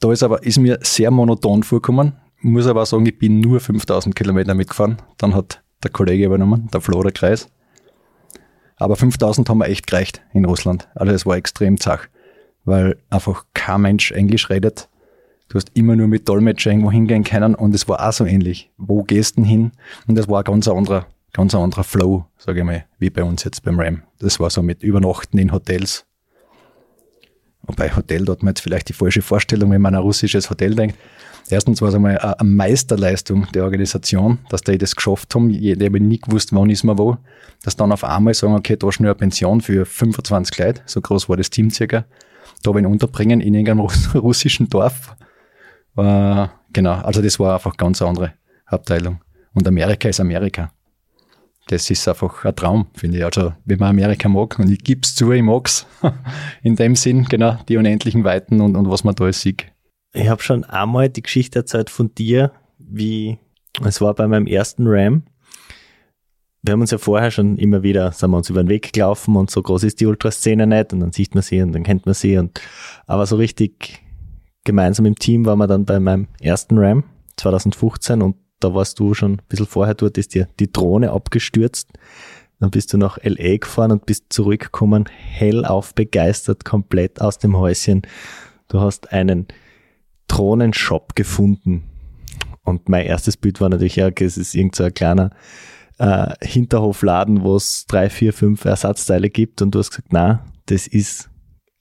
Da 0.00 0.12
ist 0.12 0.22
aber, 0.22 0.42
ist 0.42 0.58
mir 0.58 0.78
sehr 0.82 1.10
monoton 1.10 1.62
vorgekommen 1.62 2.14
muss 2.44 2.66
aber 2.66 2.82
auch 2.82 2.86
sagen, 2.86 3.06
ich 3.06 3.18
bin 3.18 3.40
nur 3.40 3.58
5000 3.58 4.14
Kilometer 4.14 4.54
mitgefahren. 4.54 4.98
Dann 5.16 5.34
hat 5.34 5.62
der 5.82 5.90
Kollege 5.90 6.26
übernommen, 6.26 6.68
der 6.72 6.80
Flo, 6.80 7.02
der 7.02 7.12
Kreis. 7.12 7.48
Aber 8.76 8.96
5000 8.96 9.48
haben 9.48 9.58
wir 9.58 9.68
echt 9.68 9.86
gereicht 9.86 10.22
in 10.32 10.44
Russland. 10.44 10.88
Also 10.94 11.12
es 11.12 11.24
war 11.24 11.36
extrem 11.36 11.80
zach, 11.80 12.08
weil 12.64 12.98
einfach 13.08 13.46
kein 13.54 13.80
Mensch 13.80 14.12
Englisch 14.12 14.50
redet. 14.50 14.88
Du 15.48 15.56
hast 15.56 15.70
immer 15.74 15.96
nur 15.96 16.06
mit 16.06 16.28
Dolmetscher 16.28 16.70
irgendwo 16.70 16.90
hingehen 16.90 17.24
können 17.24 17.54
und 17.54 17.74
es 17.74 17.88
war 17.88 18.06
auch 18.06 18.12
so 18.12 18.26
ähnlich. 18.26 18.70
Wo 18.76 19.02
gehst 19.02 19.38
du 19.38 19.44
hin? 19.44 19.72
Und 20.06 20.16
das 20.16 20.28
war 20.28 20.40
ein 20.40 20.44
ganz 20.44 20.68
anderer, 20.68 21.06
ganz 21.32 21.54
anderer 21.54 21.84
Flow, 21.84 22.26
sage 22.36 22.60
ich 22.60 22.66
mal, 22.66 22.84
wie 22.98 23.10
bei 23.10 23.22
uns 23.22 23.44
jetzt 23.44 23.62
beim 23.62 23.78
RAM. 23.78 24.02
Das 24.18 24.40
war 24.40 24.50
so 24.50 24.62
mit 24.62 24.82
Übernachten 24.82 25.38
in 25.38 25.52
Hotels. 25.52 26.04
Und 27.66 27.76
bei 27.76 27.94
Hotel 27.94 28.24
dort 28.24 28.42
man 28.42 28.50
jetzt 28.50 28.60
vielleicht 28.60 28.88
die 28.88 28.92
falsche 28.92 29.22
Vorstellung, 29.22 29.70
wenn 29.70 29.80
man 29.80 29.94
an 29.94 30.00
ein 30.00 30.04
russisches 30.04 30.50
Hotel 30.50 30.74
denkt. 30.74 30.96
Erstens 31.50 31.82
war 31.82 31.90
es 31.90 31.94
einmal 31.94 32.18
eine 32.18 32.48
Meisterleistung 32.48 33.46
der 33.52 33.64
Organisation, 33.64 34.38
dass 34.48 34.62
die 34.62 34.78
das 34.78 34.96
geschafft 34.96 35.34
haben. 35.34 35.50
Die 35.50 35.72
haben 35.72 36.08
nie 36.08 36.18
gewusst, 36.18 36.54
wann 36.54 36.70
ist 36.70 36.84
man 36.84 36.98
wo. 36.98 37.18
Dass 37.62 37.76
dann 37.76 37.92
auf 37.92 38.04
einmal 38.04 38.34
sagen, 38.34 38.54
okay, 38.54 38.76
da 38.76 38.90
schnell 38.90 39.10
eine 39.10 39.14
Pension 39.14 39.60
für 39.60 39.84
25 39.84 40.58
Leute, 40.58 40.82
so 40.86 41.00
groß 41.00 41.28
war 41.28 41.36
das 41.36 41.50
Team 41.50 41.70
circa, 41.70 42.04
da 42.62 42.70
ihn 42.76 42.86
unterbringen 42.86 43.40
in 43.40 43.54
irgendeinem 43.54 43.80
russischen 44.14 44.68
Dorf. 44.68 45.14
Äh, 45.96 46.46
genau, 46.72 46.94
also 47.02 47.20
das 47.20 47.38
war 47.38 47.54
einfach 47.54 47.76
ganz 47.76 48.00
andere 48.00 48.32
Abteilung. 48.66 49.20
Und 49.52 49.68
Amerika 49.68 50.08
ist 50.08 50.20
Amerika. 50.20 50.72
Das 51.74 51.90
ist 51.90 52.06
einfach 52.06 52.44
ein 52.44 52.54
Traum, 52.54 52.86
finde 52.94 53.18
ich. 53.18 53.24
Also, 53.24 53.52
wenn 53.64 53.80
man 53.80 53.90
Amerika 53.90 54.28
mag, 54.28 54.56
und 54.60 54.70
ich 54.70 54.84
gebe 54.84 55.00
es 55.02 55.16
zu, 55.16 55.32
ich 55.32 55.42
mag 55.42 55.66
es, 55.66 55.86
in 56.62 56.76
dem 56.76 56.94
Sinn, 56.94 57.24
genau, 57.24 57.58
die 57.68 57.76
unendlichen 57.76 58.22
Weiten 58.22 58.60
und, 58.60 58.76
und 58.76 58.88
was 58.88 59.02
man 59.02 59.16
da 59.16 59.32
sieht. 59.32 59.66
Ich 60.12 60.28
habe 60.28 60.40
schon 60.40 60.62
einmal 60.62 61.08
die 61.08 61.22
Geschichte 61.22 61.58
erzählt 61.58 61.90
von 61.90 62.14
dir, 62.14 62.52
wie 62.78 63.38
es 63.84 64.00
war 64.00 64.14
bei 64.14 64.28
meinem 64.28 64.46
ersten 64.46 64.86
Ram. 64.86 65.24
Wir 66.62 66.74
haben 66.74 66.80
uns 66.80 66.92
ja 66.92 66.98
vorher 66.98 67.32
schon 67.32 67.58
immer 67.58 67.82
wieder, 67.82 68.12
sind 68.12 68.30
wir 68.30 68.36
uns 68.36 68.48
über 68.50 68.62
den 68.62 68.68
Weg 68.68 68.92
gelaufen 68.92 69.34
und 69.34 69.50
so 69.50 69.60
groß 69.60 69.82
ist 69.82 70.00
die 70.00 70.06
Ultraszene 70.06 70.68
nicht 70.68 70.92
und 70.92 71.00
dann 71.00 71.10
sieht 71.10 71.34
man 71.34 71.42
sie 71.42 71.60
und 71.60 71.72
dann 71.72 71.82
kennt 71.82 72.06
man 72.06 72.14
sie 72.14 72.38
und 72.38 72.60
aber 73.06 73.26
so 73.26 73.34
richtig 73.34 74.00
gemeinsam 74.62 75.06
im 75.06 75.16
Team 75.16 75.44
waren 75.44 75.58
wir 75.58 75.66
dann 75.66 75.84
bei 75.84 75.98
meinem 75.98 76.28
ersten 76.40 76.78
Ram 76.78 77.02
2015 77.36 78.22
und 78.22 78.36
da 78.64 78.74
warst 78.74 78.98
du 78.98 79.12
schon 79.12 79.32
ein 79.32 79.42
bisschen 79.46 79.66
vorher 79.66 79.94
dort, 79.94 80.16
ist 80.16 80.34
dir 80.34 80.48
die 80.58 80.72
Drohne 80.72 81.10
abgestürzt. 81.12 81.90
Dann 82.60 82.70
bist 82.70 82.92
du 82.94 82.96
nach 82.96 83.18
LA 83.22 83.58
gefahren 83.58 83.92
und 83.92 84.06
bist 84.06 84.32
zurückgekommen, 84.32 85.04
hellauf 85.06 85.94
begeistert, 85.94 86.64
komplett 86.64 87.20
aus 87.20 87.38
dem 87.38 87.58
Häuschen. 87.58 88.02
Du 88.68 88.80
hast 88.80 89.12
einen 89.12 89.48
Drohnenshop 90.28 91.14
gefunden. 91.14 91.84
Und 92.62 92.88
mein 92.88 93.04
erstes 93.04 93.36
Bild 93.36 93.60
war 93.60 93.68
natürlich, 93.68 93.96
ja, 93.96 94.06
okay, 94.06 94.24
es 94.24 94.38
ist 94.38 94.54
irgend 94.54 94.76
so 94.76 94.84
ein 94.84 94.94
kleiner 94.94 95.28
äh, 95.98 96.32
Hinterhofladen, 96.40 97.42
wo 97.42 97.56
es 97.56 97.84
drei, 97.86 98.08
vier, 98.08 98.32
fünf 98.32 98.64
Ersatzteile 98.64 99.28
gibt. 99.28 99.60
Und 99.60 99.74
du 99.74 99.80
hast 99.80 99.90
gesagt, 99.90 100.08
na, 100.12 100.46
das 100.64 100.86
ist 100.86 101.28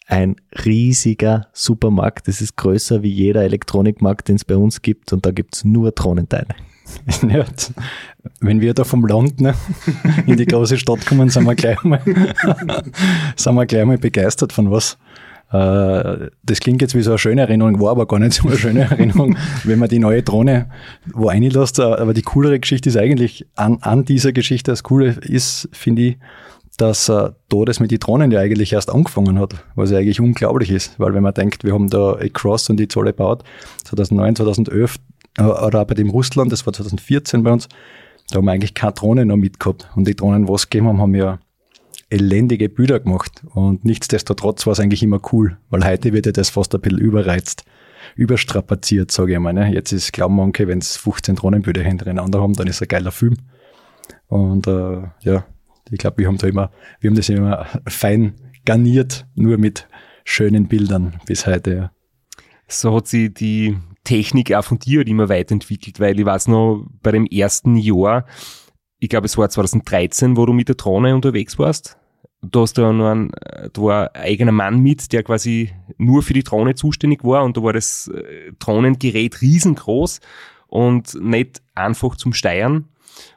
ein 0.05 0.35
riesiger 0.65 1.47
Supermarkt. 1.53 2.27
Das 2.27 2.41
ist 2.41 2.57
größer 2.57 3.03
wie 3.03 3.11
jeder 3.11 3.43
Elektronikmarkt, 3.43 4.27
den 4.27 4.35
es 4.35 4.43
bei 4.43 4.57
uns 4.57 4.81
gibt. 4.81 5.13
Und 5.13 5.25
da 5.25 5.31
gibt 5.31 5.55
es 5.55 5.63
nur 5.63 5.93
Drohnenteile. 5.93 6.55
Ja, 7.29 7.45
wenn 8.39 8.61
wir 8.61 8.73
da 8.73 8.83
vom 8.83 9.05
Land 9.05 9.41
ne, 9.41 9.53
in 10.27 10.37
die 10.37 10.45
große 10.45 10.77
Stadt 10.77 11.05
kommen, 11.05 11.29
sind 11.29 11.45
wir 11.45 11.55
gleich 11.55 11.83
mal, 11.83 12.01
sind 13.35 13.55
wir 13.55 13.65
gleich 13.65 13.85
mal 13.85 13.97
begeistert 13.97 14.53
von 14.53 14.71
was. 14.71 14.97
Äh, 15.51 16.29
das 16.43 16.59
klingt 16.59 16.81
jetzt 16.81 16.95
wie 16.95 17.01
so 17.01 17.11
eine 17.11 17.17
schöne 17.17 17.41
Erinnerung, 17.41 17.79
war 17.79 17.91
aber 17.91 18.07
gar 18.07 18.19
nicht 18.19 18.33
so 18.33 18.47
eine 18.47 18.57
schöne 18.57 18.81
Erinnerung, 18.81 19.37
wenn 19.63 19.79
man 19.79 19.89
die 19.89 19.99
neue 19.99 20.23
Drohne 20.23 20.69
wo 21.13 21.27
reinlässt. 21.27 21.79
Aber 21.79 22.13
die 22.13 22.21
coolere 22.21 22.59
Geschichte 22.59 22.89
ist 22.89 22.97
eigentlich 22.97 23.45
an, 23.55 23.77
an 23.81 24.05
dieser 24.05 24.31
Geschichte, 24.31 24.71
das 24.71 24.83
Coole 24.83 25.17
ist, 25.21 25.69
finde 25.71 26.01
ich, 26.01 26.17
dass 26.77 27.07
äh, 27.07 27.29
da 27.49 27.65
das 27.65 27.79
mit 27.79 27.91
den 27.91 27.99
Drohnen 27.99 28.31
ja 28.31 28.39
eigentlich 28.39 28.73
erst 28.73 28.91
angefangen 28.91 29.39
hat, 29.39 29.53
was 29.75 29.91
ja 29.91 29.99
eigentlich 29.99 30.19
unglaublich 30.19 30.71
ist, 30.71 30.99
weil 30.99 31.13
wenn 31.13 31.23
man 31.23 31.33
denkt, 31.33 31.63
wir 31.63 31.73
haben 31.73 31.89
da 31.89 32.17
Cross 32.33 32.69
und 32.69 32.77
die 32.77 32.87
Zolle 32.87 33.11
gebaut, 33.11 33.43
2009, 33.85 34.37
2011, 34.37 34.95
äh, 34.95 34.99
oder 35.39 35.81
auch 35.81 35.87
bei 35.87 35.95
dem 35.95 36.09
Russland, 36.09 36.51
das 36.51 36.65
war 36.65 36.73
2014 36.73 37.43
bei 37.43 37.51
uns, 37.51 37.67
da 38.29 38.37
haben 38.37 38.45
wir 38.45 38.51
eigentlich 38.51 38.73
keine 38.73 38.93
Drohnen 38.93 39.27
noch 39.29 39.37
mitgehabt. 39.37 39.89
Und 39.95 40.07
die 40.07 40.15
Drohnen, 40.15 40.47
was 40.47 40.69
gegeben 40.69 40.87
haben, 40.87 41.01
haben 41.01 41.15
ja 41.15 41.39
elendige 42.09 42.69
Bilder 42.69 42.99
gemacht. 42.99 43.43
Und 43.53 43.83
nichtsdestotrotz 43.85 44.65
war 44.65 44.73
es 44.73 44.79
eigentlich 44.79 45.03
immer 45.03 45.19
cool, 45.31 45.57
weil 45.69 45.85
heute 45.85 46.13
wird 46.13 46.25
ja 46.25 46.31
das 46.31 46.49
fast 46.49 46.73
ein 46.75 46.81
bisschen 46.81 46.99
überreizt, 46.99 47.65
überstrapaziert, 48.15 49.11
sage 49.11 49.33
ich 49.33 49.39
mal. 49.39 49.53
Ne? 49.53 49.73
Jetzt 49.73 49.91
ist, 49.91 50.13
glauben 50.13 50.35
manche, 50.35 50.67
wenn 50.67 50.79
es 50.79 50.97
15 50.97 51.35
Drohnenbilder 51.35 51.81
hintereinander 51.81 52.41
haben, 52.41 52.53
dann 52.53 52.67
ist 52.67 52.81
ein 52.81 52.87
geiler 52.87 53.11
Film. 53.11 53.37
Und 54.27 54.67
äh, 54.67 55.01
ja, 55.21 55.45
ich 55.89 55.97
glaube, 55.97 56.19
wir 56.19 56.27
haben 56.27 56.37
da 56.37 56.47
immer, 56.47 56.71
wir 56.99 57.09
haben 57.09 57.17
das 57.17 57.29
immer 57.29 57.65
fein 57.87 58.35
garniert, 58.65 59.25
nur 59.35 59.57
mit 59.57 59.87
schönen 60.23 60.67
Bildern 60.67 61.19
bis 61.25 61.45
heute. 61.45 61.73
Ja. 61.75 61.91
So 62.67 62.95
hat 62.95 63.07
sie 63.07 63.33
die 63.33 63.77
Technik 64.03 64.53
auch 64.53 64.63
von 64.63 64.79
dir 64.79 64.99
halt 64.99 65.09
immer 65.09 65.29
weiterentwickelt, 65.29 65.99
weil 65.99 66.19
ich 66.19 66.25
weiß 66.25 66.47
noch, 66.47 66.85
bei 67.01 67.11
dem 67.11 67.25
ersten 67.25 67.75
Jahr, 67.77 68.25
ich 68.99 69.09
glaube, 69.09 69.25
es 69.25 69.37
war 69.37 69.49
2013, 69.49 70.37
wo 70.37 70.45
du 70.45 70.53
mit 70.53 70.67
der 70.67 70.75
Drohne 70.75 71.15
unterwegs 71.15 71.57
warst. 71.57 71.97
Du 72.41 72.61
hast 72.61 72.77
da 72.77 72.91
noch 72.91 73.09
einen, 73.09 73.31
da 73.71 73.81
war 73.81 74.15
ein 74.15 74.21
eigener 74.21 74.51
Mann 74.51 74.79
mit, 74.79 75.13
der 75.13 75.23
quasi 75.23 75.71
nur 75.97 76.23
für 76.23 76.33
die 76.33 76.43
Drohne 76.43 76.75
zuständig 76.75 77.23
war 77.23 77.43
und 77.43 77.55
da 77.55 77.63
war 77.63 77.71
das 77.71 78.09
äh, 78.09 78.51
Drohnengerät 78.59 79.41
riesengroß 79.41 80.19
und 80.67 81.15
nicht 81.21 81.61
einfach 81.73 82.17
zum 82.17 82.33
Steuern. 82.33 82.89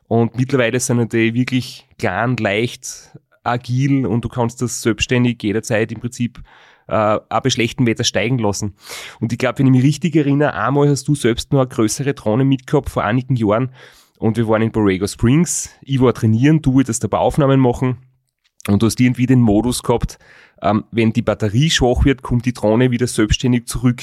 Und 0.09 0.37
mittlerweile 0.37 0.81
sind 0.81 1.12
die 1.12 1.35
wirklich 1.35 1.87
klein, 1.98 2.37
leicht, 2.37 3.16
agil 3.44 4.07
und 4.07 4.24
du 4.24 4.29
kannst 4.29 4.61
das 4.62 4.83
selbstständig 4.83 5.42
jederzeit 5.42 5.92
im 5.92 6.00
Prinzip 6.00 6.42
äh, 6.88 7.18
auch 7.29 7.40
bei 7.40 7.51
schlechtem 7.51 7.87
Wetter 7.87 8.05
steigen 8.05 8.38
lassen. 8.38 8.75
Und 9.20 9.33
ich 9.33 9.38
glaube, 9.38 9.59
wenn 9.59 9.66
ich 9.66 9.72
mich 9.72 9.85
richtig 9.85 10.16
erinnere, 10.16 10.55
einmal 10.55 10.88
hast 10.88 11.09
du 11.09 11.14
selbst 11.14 11.53
noch 11.53 11.61
eine 11.61 11.68
größere 11.68 12.14
Drohne 12.14 12.44
mitgehabt 12.44 12.90
vor 12.90 13.05
einigen 13.05 13.37
Jahren 13.37 13.70
und 14.18 14.37
wir 14.37 14.49
waren 14.49 14.62
in 14.62 14.72
Borrego 14.72 15.07
Springs. 15.07 15.70
Ich 15.83 16.01
war 16.01 16.14
trainieren, 16.14 16.62
du 16.62 16.75
wolltest 16.75 17.05
dabei 17.05 17.18
Aufnahmen 17.18 17.61
machen 17.61 17.99
und 18.68 18.83
du 18.83 18.87
hast 18.87 19.01
irgendwie 19.01 19.27
den 19.27 19.40
Modus 19.40 19.83
gehabt, 19.83 20.18
ähm, 20.62 20.85
wenn 20.90 21.12
die 21.12 21.22
Batterie 21.22 21.70
schwach 21.70 22.05
wird, 22.05 22.22
kommt 22.22 22.46
die 22.46 22.55
Drohne 22.55 22.90
wieder 22.90 23.07
selbstständig 23.07 23.66
zurück 23.66 24.03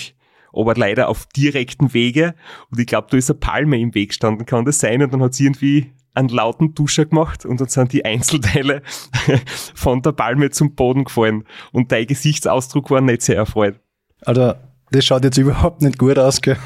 aber 0.53 0.75
leider 0.75 1.09
auf 1.09 1.25
direkten 1.25 1.93
Wege. 1.93 2.35
Und 2.69 2.79
ich 2.79 2.85
glaube, 2.85 3.07
da 3.09 3.17
ist 3.17 3.29
eine 3.29 3.39
Palme 3.39 3.79
im 3.79 3.95
Weg 3.95 4.09
gestanden, 4.09 4.45
kann 4.45 4.65
das 4.65 4.79
sein? 4.79 5.01
Und 5.01 5.11
dann 5.11 5.21
hat 5.21 5.33
sie 5.33 5.45
irgendwie 5.45 5.91
einen 6.13 6.29
lauten 6.29 6.75
Duscher 6.75 7.05
gemacht 7.05 7.45
und 7.45 7.59
dann 7.59 7.67
sind 7.67 7.93
die 7.93 8.05
Einzelteile 8.05 8.81
von 9.75 10.01
der 10.01 10.11
Palme 10.11 10.49
zum 10.51 10.75
Boden 10.75 11.05
gefallen. 11.05 11.43
Und 11.71 11.91
dein 11.91 12.07
Gesichtsausdruck 12.07 12.91
war 12.91 13.01
nicht 13.01 13.23
sehr 13.23 13.37
erfreut. 13.37 13.79
Also, 14.21 14.53
das 14.91 15.05
schaut 15.05 15.23
jetzt 15.23 15.37
überhaupt 15.37 15.81
nicht 15.81 15.97
gut 15.97 16.19
aus, 16.19 16.41
gell? 16.41 16.57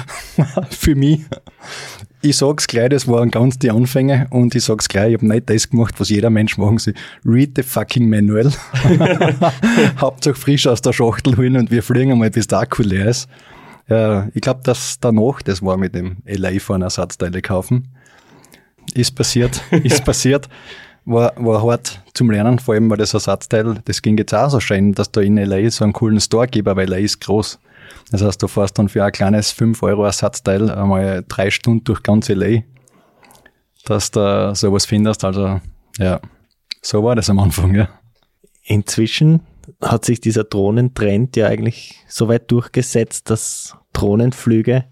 Für 0.70 0.94
mich. 0.96 1.20
Ich 2.20 2.36
sag's 2.36 2.66
gleich, 2.66 2.88
das 2.88 3.08
waren 3.08 3.30
ganz 3.30 3.58
die 3.58 3.70
Anfänge 3.70 4.26
und 4.30 4.54
ich 4.54 4.64
sag's 4.64 4.88
gleich, 4.88 5.08
ich 5.08 5.14
habe 5.14 5.26
nicht 5.26 5.50
das 5.50 5.70
gemacht, 5.70 5.94
was 5.98 6.08
jeder 6.08 6.30
Mensch 6.30 6.56
machen 6.56 6.78
soll. 6.78 6.94
Read 7.24 7.52
the 7.56 7.62
fucking 7.62 8.08
manual. 8.08 8.52
Hauptsache 10.00 10.34
frisch 10.34 10.66
aus 10.66 10.82
der 10.82 10.92
Schachtel 10.92 11.36
holen 11.36 11.56
und 11.56 11.70
wir 11.70 11.82
fliegen 11.82 12.12
einmal, 12.12 12.30
bis 12.30 12.46
der 12.46 12.60
Akku 12.60 12.82
leer 12.82 13.06
ist. 13.06 13.28
Ja, 13.88 14.28
ich 14.34 14.40
glaube, 14.40 14.60
dass 14.62 15.00
danach, 15.00 15.42
das 15.42 15.62
war 15.62 15.76
mit 15.76 15.94
dem 15.94 16.18
LA 16.24 16.60
von 16.60 16.82
Ersatzteile 16.82 17.42
kaufen, 17.42 17.88
ist 18.94 19.12
passiert, 19.12 19.62
ist 19.70 20.04
passiert, 20.04 20.48
war, 21.04 21.32
war 21.36 21.62
hart 21.62 22.00
zum 22.14 22.30
Lernen, 22.30 22.58
vor 22.58 22.74
allem 22.74 22.90
weil 22.90 22.98
das 22.98 23.14
Ersatzteil, 23.14 23.80
das 23.84 24.02
ging 24.02 24.16
jetzt 24.18 24.34
auch 24.34 24.50
so 24.50 24.60
schön, 24.60 24.92
dass 24.92 25.10
da 25.10 25.20
in 25.20 25.36
LA 25.36 25.70
so 25.70 25.84
einen 25.84 25.92
coolen 25.92 26.20
Store 26.20 26.46
gibt, 26.46 26.66
weil 26.66 26.88
LA 26.88 26.98
ist 26.98 27.20
groß. 27.20 27.58
Das 28.10 28.22
heißt, 28.22 28.42
du 28.42 28.48
fährst 28.48 28.78
dann 28.78 28.88
für 28.88 29.04
ein 29.04 29.12
kleines 29.12 29.52
5 29.52 29.82
Euro 29.82 30.04
Ersatzteil 30.04 30.70
einmal 30.70 31.24
drei 31.26 31.50
Stunden 31.50 31.84
durch 31.84 32.02
ganz 32.02 32.28
LA, 32.28 32.62
dass 33.84 34.10
du 34.10 34.54
sowas 34.54 34.86
findest. 34.86 35.24
Also, 35.24 35.60
ja, 35.98 36.20
so 36.80 37.02
war 37.02 37.16
das 37.16 37.30
am 37.30 37.38
Anfang, 37.38 37.74
ja. 37.74 37.88
Inzwischen 38.64 39.40
hat 39.80 40.04
sich 40.04 40.20
dieser 40.20 40.44
Drohnentrend 40.44 41.36
ja 41.36 41.46
eigentlich 41.46 41.96
so 42.08 42.28
weit 42.28 42.50
durchgesetzt, 42.50 43.30
dass 43.30 43.76
Drohnenflüge 43.92 44.84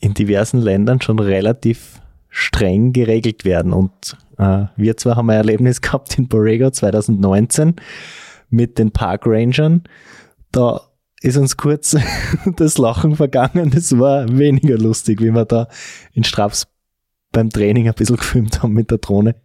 in 0.00 0.14
diversen 0.14 0.60
Ländern 0.60 1.00
schon 1.00 1.18
relativ 1.18 2.01
streng 2.32 2.92
geregelt 2.92 3.44
werden. 3.44 3.72
Und 3.72 4.16
äh, 4.38 4.64
wir 4.74 4.96
zwar 4.96 5.16
haben 5.16 5.30
ein 5.30 5.36
Erlebnis 5.36 5.80
gehabt 5.82 6.18
in 6.18 6.26
Borrego 6.26 6.70
2019 6.70 7.76
mit 8.50 8.78
den 8.78 8.90
Park 8.90 9.22
Rangern. 9.26 9.84
Da 10.50 10.80
ist 11.20 11.36
uns 11.36 11.56
kurz 11.56 11.96
das 12.56 12.78
Lachen 12.78 13.14
vergangen. 13.14 13.70
Das 13.70 13.96
war 13.96 14.26
weniger 14.28 14.76
lustig, 14.76 15.20
wie 15.20 15.30
wir 15.30 15.44
da 15.44 15.68
in 16.14 16.24
Straps 16.24 16.66
beim 17.30 17.50
Training 17.50 17.86
ein 17.86 17.94
bisschen 17.94 18.16
gefilmt 18.16 18.62
haben 18.62 18.72
mit 18.72 18.90
der 18.90 18.98
Drohne. 18.98 19.36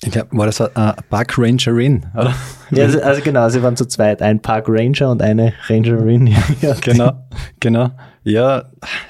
Ich 0.00 0.12
glaube, 0.12 0.28
war 0.30 0.46
das 0.46 0.60
eine 0.60 0.94
Park 1.10 1.36
Rangerin, 1.38 2.06
oder? 2.14 2.32
Ja, 2.70 2.84
also, 2.84 3.00
also, 3.00 3.20
genau, 3.20 3.48
sie 3.48 3.64
waren 3.64 3.74
zu 3.74 3.84
zweit, 3.84 4.22
ein 4.22 4.40
Park 4.40 4.66
Ranger 4.68 5.10
und 5.10 5.22
eine 5.22 5.52
Rangerin. 5.68 6.28
Ja, 6.60 6.74
genau, 6.80 7.12
genau. 7.58 7.90
Ja, 8.28 8.64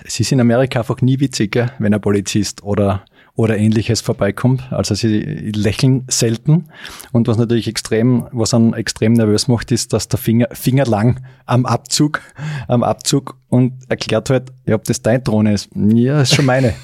es 0.04 0.20
ist 0.20 0.30
in 0.30 0.40
Amerika 0.40 0.78
einfach 0.78 1.00
nie 1.00 1.18
witzig, 1.18 1.50
gell, 1.50 1.72
wenn 1.80 1.92
ein 1.92 2.00
Polizist 2.00 2.62
oder 2.62 3.04
oder 3.34 3.56
ähnliches 3.56 4.00
vorbeikommt. 4.00 4.64
Also 4.72 4.96
sie 4.96 5.20
lächeln 5.54 6.04
selten. 6.08 6.66
Und 7.12 7.28
was 7.28 7.36
natürlich 7.36 7.68
extrem, 7.68 8.26
was 8.32 8.52
einen 8.52 8.74
extrem 8.74 9.12
nervös 9.12 9.46
macht, 9.46 9.70
ist, 9.70 9.92
dass 9.92 10.08
der 10.08 10.18
Finger, 10.18 10.48
Finger 10.50 10.84
lang 10.86 11.20
am 11.46 11.64
Abzug, 11.64 12.20
am 12.66 12.82
Abzug 12.82 13.36
und 13.48 13.74
erklärt 13.88 14.28
halt, 14.30 14.52
ja, 14.66 14.74
ob 14.74 14.82
das 14.84 15.02
deine 15.02 15.20
Drohne 15.20 15.52
ist. 15.52 15.68
Ja, 15.74 16.22
ist 16.22 16.34
schon 16.34 16.46
meine. 16.46 16.74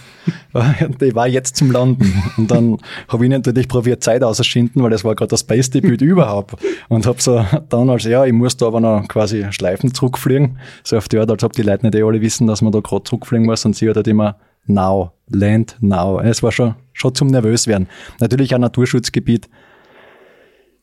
die 1.00 1.14
war 1.14 1.28
jetzt 1.28 1.56
zum 1.56 1.70
Landen. 1.70 2.22
Und 2.36 2.50
dann 2.50 2.78
habe 3.08 3.24
ich 3.24 3.30
natürlich 3.30 3.68
probiert, 3.68 4.02
Zeit 4.02 4.22
auszuschinden, 4.22 4.82
weil 4.82 4.90
das 4.90 5.04
war 5.04 5.14
gerade 5.14 5.30
das 5.30 5.44
beste 5.44 5.80
Bild 5.80 6.02
überhaupt. 6.02 6.56
Und 6.88 7.06
habe 7.06 7.20
so 7.20 7.44
dann 7.68 7.90
als, 7.90 8.04
ja, 8.04 8.24
ich 8.24 8.32
muss 8.32 8.56
da 8.56 8.66
aber 8.66 8.80
noch 8.80 9.06
quasi 9.08 9.46
Schleifen 9.50 9.94
zurückfliegen. 9.94 10.58
So 10.82 10.96
auf 10.96 11.08
die 11.08 11.18
Art, 11.18 11.30
als 11.30 11.44
ob 11.44 11.52
die 11.52 11.62
Leute 11.62 11.86
nicht 11.86 11.94
eh 11.94 12.02
alle 12.02 12.20
wissen, 12.20 12.46
dass 12.46 12.62
man 12.62 12.72
da 12.72 12.80
gerade 12.80 13.04
zurückfliegen 13.04 13.46
muss. 13.46 13.64
Und 13.64 13.76
sie 13.76 13.88
hat 13.88 13.96
halt 13.96 14.08
immer 14.08 14.36
now, 14.66 15.12
land 15.28 15.76
now. 15.80 16.20
Es 16.20 16.42
war 16.42 16.52
schon, 16.52 16.74
schon 16.92 17.14
zum 17.14 17.28
nervös 17.28 17.66
werden. 17.66 17.88
Natürlich 18.20 18.54
ein 18.54 18.60
Naturschutzgebiet, 18.60 19.48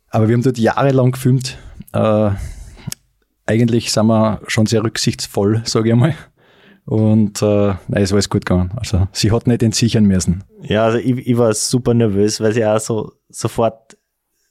aber 0.10 0.28
wir 0.28 0.36
haben 0.36 0.44
dort 0.44 0.58
jahrelang 0.58 1.12
gefilmt. 1.12 1.58
Äh, 1.94 2.32
eigentlich 3.46 3.92
sind 3.92 4.08
wir 4.08 4.42
schon 4.48 4.66
sehr 4.66 4.84
rücksichtsvoll, 4.84 5.62
sage 5.66 5.90
ich 5.90 5.94
einmal. 5.94 6.16
Und 6.86 7.42
äh, 7.42 7.76
nein, 7.88 8.04
es 8.04 8.12
war 8.12 8.16
alles 8.16 8.30
gut 8.30 8.46
gegangen. 8.46 8.72
Also 8.76 9.08
sie 9.12 9.32
hat 9.32 9.48
nicht 9.48 9.64
entsichern 9.64 10.06
müssen. 10.06 10.44
Ja, 10.62 10.86
also 10.86 10.98
ich, 10.98 11.28
ich 11.28 11.38
war 11.38 11.54
super 11.54 11.94
nervös, 11.94 12.42
weil 12.42 12.54
sie 12.54 12.66
auch 12.66 12.80
so 12.80 13.14
sofort 13.30 13.98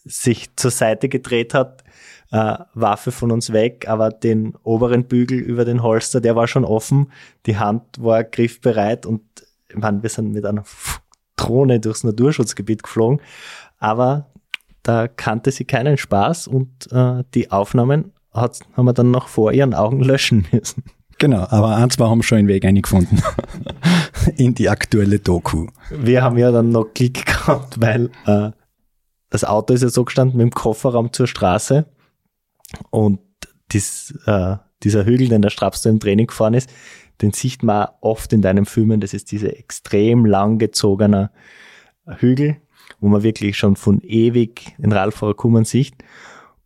sich 0.04 0.54
zur 0.56 0.70
Seite 0.70 1.08
gedreht 1.08 1.54
hat, 1.54 1.84
äh, 2.30 2.56
Waffe 2.74 3.12
von 3.12 3.30
uns 3.32 3.52
weg, 3.52 3.86
aber 3.88 4.10
den 4.10 4.54
oberen 4.62 5.04
Bügel 5.04 5.38
über 5.38 5.64
den 5.64 5.82
Holster, 5.82 6.20
der 6.20 6.36
war 6.36 6.46
schon 6.46 6.64
offen, 6.64 7.12
die 7.46 7.58
Hand 7.58 7.82
war 7.98 8.24
griffbereit 8.24 9.04
und 9.04 9.22
ich 9.68 9.76
meine, 9.76 10.02
wir 10.02 10.10
sind 10.10 10.32
mit 10.32 10.46
einer 10.46 10.64
Drohne 11.36 11.80
durchs 11.80 12.04
Naturschutzgebiet 12.04 12.82
geflogen, 12.82 13.20
aber 13.78 14.30
da 14.82 15.08
kannte 15.08 15.50
sie 15.50 15.64
keinen 15.64 15.98
Spaß 15.98 16.48
und 16.48 16.90
äh, 16.92 17.24
die 17.34 17.50
Aufnahmen 17.50 18.12
hat, 18.32 18.60
haben 18.76 18.86
wir 18.86 18.92
dann 18.92 19.10
noch 19.10 19.28
vor 19.28 19.52
ihren 19.52 19.74
Augen 19.74 20.00
löschen 20.02 20.46
müssen. 20.52 20.84
Genau, 21.20 21.46
aber 21.50 21.76
ein, 21.76 21.90
zwei 21.90 22.06
haben 22.06 22.22
schon 22.22 22.38
einen 22.38 22.48
Weg 22.48 22.64
eingefunden 22.64 23.22
in 24.36 24.54
die 24.54 24.70
aktuelle 24.70 25.18
Doku. 25.18 25.66
Wir 25.90 26.22
haben 26.22 26.38
ja 26.38 26.50
dann 26.50 26.70
noch 26.70 26.94
Klick 26.94 27.26
gehabt, 27.26 27.78
weil 27.78 28.10
äh, 28.24 28.52
das 29.28 29.44
Auto 29.44 29.74
ist 29.74 29.82
ja 29.82 29.90
so 29.90 30.06
gestanden 30.06 30.38
mit 30.38 30.44
dem 30.44 30.50
Kofferraum 30.50 31.12
zur 31.12 31.26
Straße 31.26 31.84
und 32.88 33.20
dies, 33.70 34.18
äh, 34.24 34.56
dieser 34.82 35.04
Hügel, 35.04 35.28
den 35.28 35.42
der 35.42 35.50
Strapster 35.50 35.90
im 35.90 36.00
Training 36.00 36.26
gefahren 36.26 36.54
ist, 36.54 36.70
den 37.20 37.32
sieht 37.32 37.62
man 37.62 37.88
oft 38.00 38.32
in 38.32 38.40
deinen 38.40 38.64
Filmen. 38.64 39.00
Das 39.00 39.12
ist 39.12 39.30
dieser 39.30 39.54
extrem 39.58 40.24
langgezogene 40.24 41.30
Hügel, 42.06 42.56
wo 42.98 43.08
man 43.08 43.22
wirklich 43.22 43.58
schon 43.58 43.76
von 43.76 44.00
ewig 44.00 44.74
den 44.78 44.92
Radfahrer 44.92 45.34
kommen 45.34 45.66
sieht. 45.66 45.96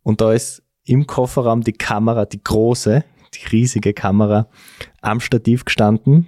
Und 0.01 0.21
da 0.21 0.31
ist 0.31 0.63
im 0.85 1.07
Kofferraum 1.07 1.59
die 1.59 1.73
Kamera, 1.73 2.25
die 2.25 2.41
große, 2.41 3.03
die 3.39 3.47
riesige 3.47 3.93
Kamera, 3.93 4.47
am 5.01 5.19
Stativ 5.19 5.65
gestanden 5.65 6.27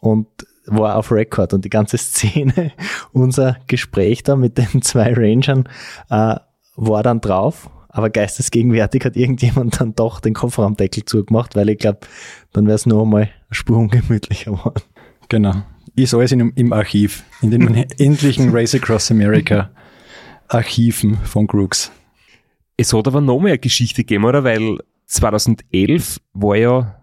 und 0.00 0.26
war 0.66 0.96
auf 0.96 1.10
Record. 1.12 1.54
Und 1.54 1.64
die 1.64 1.70
ganze 1.70 1.98
Szene, 1.98 2.72
unser 3.12 3.58
Gespräch 3.66 4.22
da 4.22 4.36
mit 4.36 4.58
den 4.58 4.82
zwei 4.82 5.12
Rangern, 5.14 5.68
äh, 6.10 6.36
war 6.76 7.02
dann 7.02 7.20
drauf 7.20 7.70
aber 7.98 8.10
geistesgegenwärtig 8.10 9.04
hat 9.04 9.16
irgendjemand 9.16 9.80
dann 9.80 9.94
doch 9.94 10.20
den 10.20 10.34
Kofferraumdeckel 10.34 11.04
zugemacht, 11.04 11.56
weil 11.56 11.68
ich 11.68 11.78
glaube, 11.78 12.00
dann 12.52 12.66
wäre 12.66 12.76
es 12.76 12.86
noch 12.86 13.02
einmal 13.02 13.22
eine 13.22 13.30
Spur 13.50 13.78
ungemütlicher 13.78 14.52
geworden. 14.52 14.82
Genau. 15.28 15.62
Ist 15.96 16.14
alles 16.14 16.32
in, 16.32 16.52
im 16.54 16.72
Archiv, 16.72 17.24
in 17.42 17.50
den 17.50 17.66
unendlichen 17.66 18.50
Race 18.50 18.74
Across 18.74 19.10
America 19.10 19.70
Archiven 20.48 21.16
von 21.24 21.46
Crooks. 21.46 21.90
Es 22.76 22.92
hat 22.92 23.08
aber 23.08 23.20
noch 23.20 23.40
mehr 23.40 23.54
eine 23.54 23.58
Geschichte 23.58 24.02
gegeben, 24.02 24.24
oder? 24.24 24.44
Weil 24.44 24.78
2011 25.08 26.20
war 26.34 26.56
ja 26.56 27.02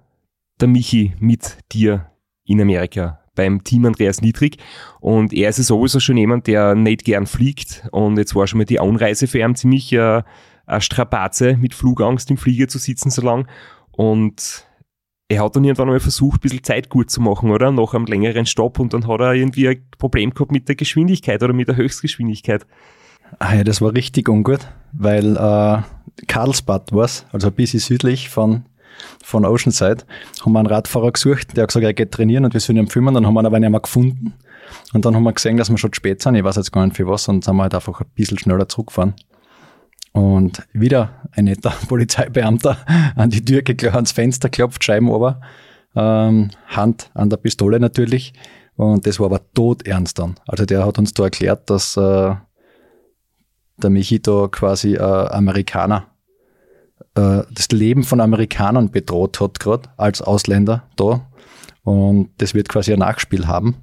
der 0.62 0.68
Michi 0.68 1.14
mit 1.20 1.58
dir 1.72 2.12
in 2.46 2.62
Amerika 2.62 3.20
beim 3.36 3.64
Team 3.64 3.86
Andreas 3.86 4.22
Niedrig 4.22 4.58
und 5.02 5.34
er 5.34 5.50
ist 5.50 5.58
sowieso 5.58 6.00
schon 6.00 6.16
jemand, 6.16 6.48
der 6.48 6.76
nicht 6.76 7.04
gern 7.04 7.26
fliegt 7.26 7.88
und 7.92 8.18
jetzt 8.18 8.36
war 8.36 8.48
schon 8.48 8.60
mal 8.60 8.66
die 8.66 8.80
Anreise 8.80 9.28
für 9.28 9.40
ihn 9.40 9.56
ziemlich 9.56 9.92
äh, 9.92 10.24
eine 10.66 10.82
Strapaze 10.82 11.58
mit 11.58 11.74
Flugangst 11.74 12.32
im 12.32 12.38
Flieger 12.38 12.68
zu 12.68 12.78
sitzen 12.78 13.10
so 13.10 13.22
lang 13.22 13.48
und 13.92 14.66
er 15.28 15.44
hat 15.44 15.56
dann 15.56 15.64
irgendwann 15.64 15.88
mal 15.88 16.00
versucht, 16.00 16.38
ein 16.38 16.42
bisschen 16.42 16.64
Zeit 16.64 16.90
gut 16.90 17.10
zu 17.10 17.20
machen, 17.20 17.50
oder? 17.50 17.72
Nach 17.72 17.96
einem 17.96 18.06
längeren 18.06 18.46
Stopp 18.46 18.80
und 18.80 18.94
dann 18.94 19.08
hat 19.08 19.22
er 19.22 19.34
irgendwie 19.34 19.68
ein 19.68 19.90
Problem 19.98 20.32
gehabt 20.32 20.52
mit 20.52 20.68
der 20.68 20.76
Geschwindigkeit 20.76 21.42
oder 21.42 21.54
mit 21.54 21.68
der 21.68 21.78
Höchstgeschwindigkeit. 21.78 22.68
Ah 23.40 23.56
ja, 23.56 23.64
das 23.64 23.82
war 23.82 23.94
richtig 23.94 24.30
ungut, 24.30 24.62
weil 24.94 25.36
äh, 25.36 25.82
Karlsbad 26.28 26.94
war's, 26.94 27.26
also 27.32 27.48
ein 27.48 27.54
bisschen 27.54 27.80
südlich 27.80 28.30
von, 28.30 28.66
von 29.24 29.46
Oceanside, 29.46 30.04
haben 30.44 30.54
wir 30.54 30.60
einen 30.60 30.68
Radfahrer 30.68 31.12
gesucht, 31.12 31.56
der 31.56 31.64
hat 31.64 31.70
gesagt, 31.70 31.86
er 31.86 31.94
geht 31.94 32.12
trainieren 32.12 32.46
und 32.46 32.54
wir 32.54 32.62
sollen 32.62 32.78
ihn 32.78 32.88
filmen, 32.88 33.14
dann 33.14 33.26
haben 33.26 33.34
wir 33.34 33.42
ihn 33.42 33.46
aber 33.46 33.60
nicht 33.60 33.70
mehr 33.70 33.80
gefunden. 33.80 34.34
Und 34.94 35.06
dann 35.06 35.16
haben 35.16 35.24
wir 35.24 35.34
gesehen, 35.34 35.58
dass 35.58 35.70
wir 35.70 35.78
schon 35.78 35.94
spät 35.94 36.22
sind, 36.22 36.36
ich 36.36 36.44
weiß 36.44 36.56
jetzt 36.56 36.72
gar 36.72 36.86
nicht 36.86 36.96
für 36.96 37.08
was, 37.08 37.28
und 37.28 37.44
sind 37.44 37.56
wir 37.56 37.64
halt 37.64 37.76
einfach 37.76 38.02
ein 38.02 38.08
bisschen 38.16 38.40
schneller 38.40 38.68
zurückgefahren. 38.68 39.14
Und 40.12 40.64
wieder 40.72 41.10
ein 41.34 41.46
netter 41.46 41.74
Polizeibeamter 41.88 42.78
an 43.16 43.30
die 43.30 43.44
Tür 43.44 43.62
geklappt, 43.62 43.96
ans 43.96 44.14
Fenster 44.14 44.50
klopft, 44.50 44.84
Scheiben 44.84 45.12
aber, 45.12 45.42
ähm, 45.96 46.52
Hand 46.68 47.10
an 47.14 47.30
der 47.30 47.38
Pistole 47.38 47.80
natürlich. 47.80 48.34
Und 48.78 49.06
das 49.06 49.20
war 49.20 49.28
aber 49.28 49.42
todernst 49.54 50.20
dann. 50.20 50.36
Also 50.48 50.66
der 50.66 50.86
hat 50.86 50.98
uns 51.00 51.14
da 51.14 51.24
erklärt, 51.24 51.70
dass 51.70 51.98
äh, 51.98 52.36
der 53.78 53.92
da 54.20 54.48
quasi 54.48 54.96
äh, 54.96 55.00
Amerikaner, 55.00 56.08
äh, 57.16 57.44
das 57.52 57.70
Leben 57.72 58.04
von 58.04 58.22
Amerikanern 58.22 58.92
bedroht 58.92 59.40
hat 59.40 59.60
gerade 59.60 59.90
als 59.98 60.22
Ausländer 60.22 60.84
da. 60.96 61.28
Und 61.84 62.30
das 62.38 62.54
wird 62.54 62.70
quasi 62.70 62.94
ein 62.94 63.00
Nachspiel 63.00 63.48
haben. 63.48 63.76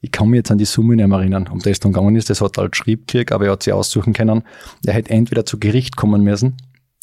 Ich 0.00 0.10
kann 0.10 0.28
mich 0.28 0.38
jetzt 0.38 0.50
an 0.50 0.58
die 0.58 0.64
Summe 0.64 0.96
nicht 0.96 1.06
mehr 1.06 1.18
erinnern, 1.18 1.48
um 1.50 1.60
das 1.60 1.80
dann 1.80 1.92
gegangen 1.92 2.16
ist. 2.16 2.28
Das 2.28 2.40
hat 2.40 2.58
er 2.58 2.62
halt 2.62 2.76
schrieb 2.76 3.06
gekriegt, 3.06 3.32
aber 3.32 3.46
er 3.46 3.52
hat 3.52 3.62
sie 3.62 3.72
aussuchen 3.72 4.12
können. 4.12 4.42
Er 4.84 4.94
hätte 4.94 5.10
entweder 5.10 5.46
zu 5.46 5.58
Gericht 5.58 5.96
kommen 5.96 6.22
müssen, 6.22 6.56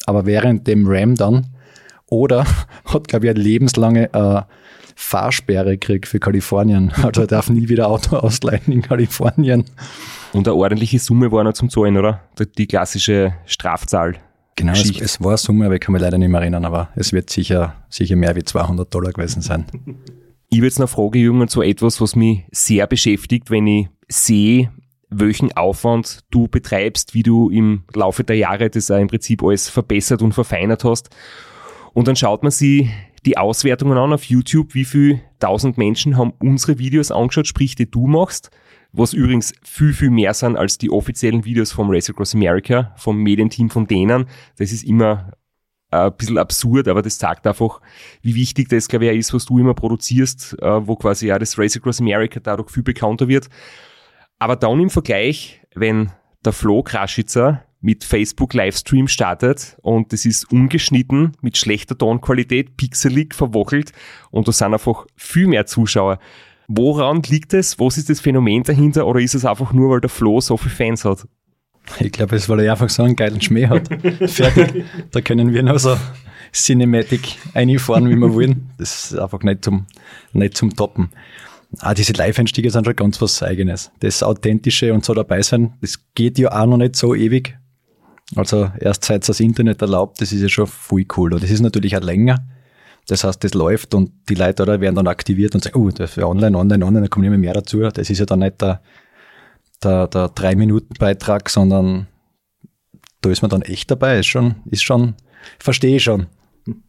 aber 0.06 0.26
während 0.26 0.66
dem 0.66 0.86
Ram 0.86 1.14
dann, 1.14 1.46
oder 2.06 2.44
hat, 2.84 3.08
glaube 3.08 3.26
ich, 3.26 3.30
eine 3.30 3.40
lebenslange 3.40 4.12
äh, 4.12 4.42
Fahrsperre 4.94 5.78
gekriegt 5.78 6.06
für 6.06 6.20
Kalifornien. 6.20 6.92
Also 7.02 7.22
er 7.22 7.26
darf 7.26 7.48
nie 7.48 7.68
wieder 7.68 7.88
Auto 7.88 8.16
ausleihen 8.16 8.72
in 8.72 8.82
Kalifornien. 8.82 9.64
Und 10.32 10.46
eine 10.46 10.56
ordentliche 10.56 10.98
Summe 10.98 11.32
war 11.32 11.42
noch 11.44 11.54
zum 11.54 11.70
Zahlen, 11.70 11.96
oder? 11.96 12.20
Die 12.56 12.66
klassische 12.66 13.34
Strafzahl. 13.46 14.16
Genau, 14.56 14.72
es, 14.72 15.00
es, 15.00 15.20
war 15.20 15.30
eine 15.30 15.38
Summe, 15.38 15.66
aber 15.66 15.74
ich 15.76 15.80
kann 15.80 15.92
mich 15.92 16.02
leider 16.02 16.18
nicht 16.18 16.28
mehr 16.28 16.40
erinnern, 16.40 16.64
aber 16.64 16.90
es 16.94 17.12
wird 17.12 17.30
sicher, 17.30 17.74
sicher 17.88 18.16
mehr 18.16 18.36
wie 18.36 18.44
200 18.44 18.92
Dollar 18.92 19.12
gewesen 19.12 19.42
sein. 19.42 19.66
Ich 20.52 20.58
würde 20.58 20.66
jetzt 20.66 20.80
noch 20.80 20.88
Frage, 20.88 21.20
Jürgen, 21.20 21.46
zu 21.46 21.62
etwas, 21.62 22.00
was 22.00 22.16
mich 22.16 22.44
sehr 22.50 22.88
beschäftigt, 22.88 23.52
wenn 23.52 23.68
ich 23.68 23.86
sehe, 24.08 24.72
welchen 25.08 25.52
Aufwand 25.52 26.24
du 26.32 26.48
betreibst, 26.48 27.14
wie 27.14 27.22
du 27.22 27.50
im 27.50 27.84
Laufe 27.94 28.24
der 28.24 28.36
Jahre 28.36 28.68
das 28.68 28.90
auch 28.90 28.98
im 28.98 29.06
Prinzip 29.06 29.44
alles 29.44 29.68
verbessert 29.68 30.22
und 30.22 30.32
verfeinert 30.32 30.82
hast. 30.82 31.10
Und 31.92 32.08
dann 32.08 32.16
schaut 32.16 32.42
man 32.42 32.50
sich 32.50 32.90
die 33.24 33.38
Auswertungen 33.38 33.96
an 33.96 34.12
auf 34.12 34.24
YouTube, 34.24 34.74
wie 34.74 34.84
viele 34.84 35.20
tausend 35.38 35.78
Menschen 35.78 36.16
haben 36.16 36.32
unsere 36.40 36.80
Videos 36.80 37.12
angeschaut, 37.12 37.46
sprich 37.46 37.76
die 37.76 37.88
du 37.88 38.08
machst 38.08 38.50
was 38.92 39.12
übrigens 39.12 39.52
viel, 39.62 39.92
viel 39.92 40.10
mehr 40.10 40.34
sind 40.34 40.56
als 40.56 40.78
die 40.78 40.90
offiziellen 40.90 41.44
Videos 41.44 41.72
vom 41.72 41.90
Race 41.90 42.10
Across 42.10 42.34
America, 42.34 42.92
vom 42.96 43.18
Medienteam 43.18 43.70
von 43.70 43.86
denen. 43.86 44.26
Das 44.56 44.72
ist 44.72 44.82
immer 44.82 45.32
ein 45.90 46.12
bisschen 46.16 46.38
absurd, 46.38 46.88
aber 46.88 47.02
das 47.02 47.18
zeigt 47.18 47.46
einfach, 47.46 47.80
wie 48.22 48.34
wichtig 48.34 48.68
das, 48.68 48.88
glaube 48.88 49.06
ich, 49.06 49.18
ist, 49.18 49.34
was 49.34 49.46
du 49.46 49.58
immer 49.58 49.74
produzierst, 49.74 50.56
äh, 50.60 50.86
wo 50.86 50.96
quasi 50.96 51.28
ja 51.28 51.38
das 51.38 51.58
Race 51.58 51.76
Across 51.76 52.00
America 52.00 52.40
dadurch 52.40 52.70
viel 52.70 52.82
bekannter 52.82 53.28
wird. 53.28 53.48
Aber 54.38 54.56
dann 54.56 54.80
im 54.80 54.90
Vergleich, 54.90 55.60
wenn 55.74 56.12
der 56.44 56.52
Flo 56.52 56.82
Kraschitzer 56.82 57.64
mit 57.80 58.04
Facebook 58.04 58.54
Livestream 58.54 59.08
startet 59.08 59.76
und 59.82 60.12
das 60.12 60.24
ist 60.26 60.50
ungeschnitten, 60.52 61.32
mit 61.40 61.56
schlechter 61.56 61.96
Tonqualität, 61.96 62.76
pixelig, 62.76 63.34
verwochelt 63.34 63.92
und 64.30 64.46
da 64.46 64.52
sind 64.52 64.72
einfach 64.72 65.06
viel 65.16 65.46
mehr 65.46 65.66
Zuschauer. 65.66 66.18
Woran 66.72 67.22
liegt 67.22 67.52
es? 67.52 67.80
Was 67.80 67.98
ist 67.98 68.10
das 68.10 68.20
Phänomen 68.20 68.62
dahinter? 68.62 69.04
Oder 69.04 69.18
ist 69.18 69.34
es 69.34 69.44
einfach 69.44 69.72
nur, 69.72 69.90
weil 69.90 70.00
der 70.00 70.08
Flo 70.08 70.40
so 70.40 70.56
viele 70.56 70.72
Fans 70.72 71.04
hat? 71.04 71.26
Ich 71.98 72.12
glaube, 72.12 72.36
es 72.36 72.44
ist, 72.44 72.48
weil 72.48 72.60
er 72.60 72.70
einfach 72.70 72.88
so 72.88 73.02
einen 73.02 73.16
geilen 73.16 73.40
Schmäh 73.40 73.66
hat. 73.66 73.88
Fertig. 74.30 74.84
Da 75.10 75.20
können 75.20 75.52
wir 75.52 75.64
noch 75.64 75.80
so 75.80 75.96
Cinematic 76.52 77.38
einfahren, 77.54 78.08
wie 78.08 78.14
wir 78.14 78.32
wollen. 78.32 78.70
Das 78.78 79.10
ist 79.10 79.18
einfach 79.18 79.42
nicht 79.42 79.64
zum, 79.64 79.86
nicht 80.32 80.56
zum 80.56 80.76
Toppen. 80.76 81.10
Ah, 81.80 81.92
diese 81.92 82.12
Live-Einstiege 82.12 82.70
sind 82.70 82.84
schon 82.84 82.94
ganz 82.94 83.20
was 83.20 83.42
Eigenes. 83.42 83.90
Das 83.98 84.22
Authentische 84.22 84.94
und 84.94 85.04
so 85.04 85.12
dabei 85.12 85.42
sein, 85.42 85.74
das 85.80 85.98
geht 86.14 86.38
ja 86.38 86.52
auch 86.52 86.66
noch 86.66 86.76
nicht 86.76 86.94
so 86.94 87.16
ewig. 87.16 87.58
Also 88.36 88.70
erst 88.78 89.04
seit 89.06 89.22
es 89.22 89.26
das 89.26 89.40
Internet 89.40 89.82
erlaubt, 89.82 90.20
das 90.20 90.32
ist 90.32 90.40
ja 90.42 90.48
schon 90.48 90.68
voll 90.68 91.04
cool. 91.16 91.34
Und 91.34 91.42
das 91.42 91.50
ist 91.50 91.62
natürlich 91.62 91.96
auch 91.96 92.02
länger. 92.02 92.46
Das 93.10 93.24
heißt, 93.24 93.42
das 93.42 93.54
läuft 93.54 93.92
und 93.92 94.12
die 94.28 94.36
Leute 94.36 94.64
da 94.64 94.80
werden 94.80 94.94
dann 94.94 95.08
aktiviert 95.08 95.56
und 95.56 95.64
sagen, 95.64 95.80
oh, 95.80 95.90
das 95.90 96.16
ist 96.16 96.22
online, 96.22 96.56
online, 96.56 96.86
online, 96.86 97.06
da 97.06 97.08
kommt 97.08 97.26
immer 97.26 97.38
mehr 97.38 97.54
dazu. 97.54 97.80
Das 97.80 98.08
ist 98.08 98.20
ja 98.20 98.24
dann 98.24 98.38
nicht 98.38 98.62
der, 98.62 98.82
der, 99.82 100.06
der 100.06 100.28
Drei-Minuten-Beitrag, 100.28 101.50
sondern 101.50 102.06
da 103.20 103.30
ist 103.30 103.42
man 103.42 103.50
dann 103.50 103.62
echt 103.62 103.90
dabei. 103.90 104.20
Ist 104.20 104.28
schon, 104.28 104.54
ist 104.66 104.84
schon, 104.84 105.16
verstehe 105.58 105.96
ich 105.96 106.04
schon. 106.04 106.28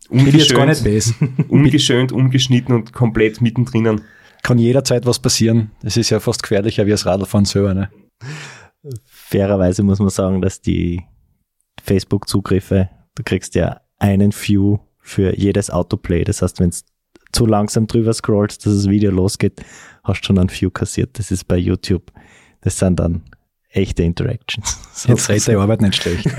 Ungeschönt, 0.10 0.54
gar 0.54 0.68
nicht 0.68 0.84
besser. 0.84 1.16
ungeschönt, 1.50 2.12
ungeschnitten 2.12 2.76
und 2.76 2.94
komplett 2.94 3.42
mittendrin. 3.42 4.02
Kann 4.44 4.60
jederzeit 4.60 5.08
was 5.08 5.18
passieren. 5.18 5.72
Das 5.82 5.98
ist 5.98 6.12
ja 6.12 6.20
fast 6.20 6.44
gefährlicher 6.44 6.86
wie 6.86 6.92
das 6.92 7.08
Radlfahren 7.08 7.46
selber. 7.46 7.74
Ne? 7.74 7.90
Fairerweise 9.08 9.82
muss 9.82 9.98
man 9.98 10.10
sagen, 10.10 10.40
dass 10.40 10.62
die 10.62 11.02
Facebook-Zugriffe, 11.84 12.90
du 13.16 13.24
kriegst 13.24 13.56
ja 13.56 13.82
einen 13.98 14.32
View 14.32 14.78
für 15.12 15.38
jedes 15.38 15.70
Autoplay. 15.70 16.24
Das 16.24 16.41
heißt, 16.41 16.59
wenn 16.59 16.70
es 16.70 16.86
zu 17.32 17.45
langsam 17.45 17.88
drüber 17.88 18.14
scrollst, 18.14 18.66
dass 18.66 18.74
das 18.74 18.89
Video 18.89 19.12
losgeht, 19.12 19.62
hast 20.03 20.22
du 20.22 20.26
schon 20.28 20.39
ein 20.39 20.49
View 20.49 20.70
kassiert. 20.70 21.20
Das 21.20 21.32
ist 21.32 21.47
bei 21.47 21.57
YouTube. 21.57 22.12
Das 22.62 22.78
sind 22.80 22.99
dann 22.99 23.24
echte 23.70 24.03
Interactions. 24.03 24.80
Jetzt 25.07 25.30
redet 25.30 25.47
die 25.47 25.55
Arbeit 25.55 25.82
nicht 25.82 25.95
schlecht. 25.95 26.26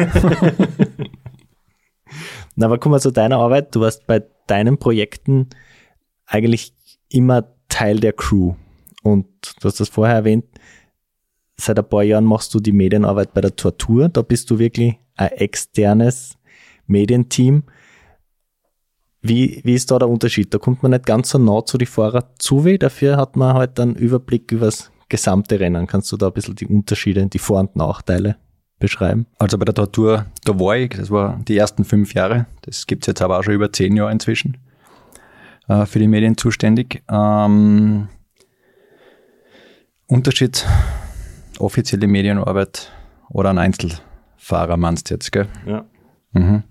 Na, 2.57 2.67
aber 2.67 2.79
kommen 2.79 2.95
wir 2.95 3.01
zu 3.01 3.11
deiner 3.11 3.39
Arbeit. 3.39 3.75
Du 3.75 3.81
warst 3.81 4.07
bei 4.07 4.23
deinen 4.47 4.77
Projekten 4.79 5.49
eigentlich 6.27 6.75
immer 7.09 7.49
Teil 7.69 8.01
der 8.01 8.13
Crew. 8.13 8.55
Und 9.03 9.27
du 9.61 9.69
hast 9.69 9.81
das 9.81 9.89
vorher 9.89 10.17
erwähnt, 10.17 10.45
seit 11.57 11.79
ein 11.79 11.89
paar 11.89 12.03
Jahren 12.03 12.25
machst 12.25 12.53
du 12.55 12.61
die 12.61 12.73
Medienarbeit 12.73 13.33
bei 13.33 13.41
der 13.41 13.57
Tortur. 13.57 14.09
Da 14.11 14.21
bist 14.23 14.51
du 14.51 14.59
wirklich 14.59 14.97
ein 15.17 15.33
externes 15.33 16.37
Medienteam. 16.87 17.65
Wie, 19.23 19.61
wie 19.65 19.75
ist 19.75 19.91
da 19.91 20.01
der 20.01 20.09
Unterschied? 20.09 20.53
Da 20.53 20.59
kommt 20.59 20.83
man 20.83 20.91
nicht 20.91 21.07
ganz 21.07 21.31
so 21.31 21.39
nah 21.39 21.65
zu 21.65 21.79
den 21.79 21.87
Fahrern 21.87 22.25
zu 22.39 22.65
wie, 22.65 22.77
dafür 22.77 23.17
hat 23.17 23.37
man 23.37 23.55
halt 23.55 23.79
einen 23.79 23.95
Überblick 23.95 24.51
über 24.51 24.67
das 24.67 24.91
gesamte 25.09 25.61
Rennen. 25.61 25.87
Kannst 25.87 26.11
du 26.11 26.17
da 26.17 26.27
ein 26.27 26.33
bisschen 26.33 26.57
die 26.57 26.67
Unterschiede, 26.67 27.25
die 27.27 27.39
Vor- 27.39 27.61
und 27.61 27.77
Nachteile 27.77 28.37
beschreiben? 28.81 29.27
Also 29.39 29.59
bei 29.59 29.65
der 29.65 29.75
Tortur, 29.75 30.27
da 30.45 30.59
war 30.59 30.77
ich, 30.77 30.91
das 30.91 31.11
war 31.11 31.39
die 31.47 31.57
ersten 31.57 31.85
fünf 31.85 32.15
Jahre, 32.15 32.47
das 32.63 32.87
gibt's 32.89 33.07
jetzt 33.07 33.23
aber 33.23 33.39
auch 33.39 33.45
schon 33.45 33.55
über 33.55 33.73
zehn 33.73 33.95
Jahre 33.95 34.11
inzwischen, 34.11 34.59
äh, 35.69 35.87
für 35.87 36.01
die 36.01 36.09
Medien 36.09 36.37
zuständig. 36.37 37.05
Ähm, 37.09 38.09
Unterschied, 40.09 40.67
offizielle 41.59 42.09
Medienarbeit 42.09 42.91
oder 43.31 43.51
ein 43.51 43.59
Einzelfahrer 43.59 44.77
meinst 44.77 45.11
du 45.11 45.15
jetzt, 45.15 45.31
gell? 45.31 45.47
Ja. 45.65 45.85
Mhm. 46.33 46.65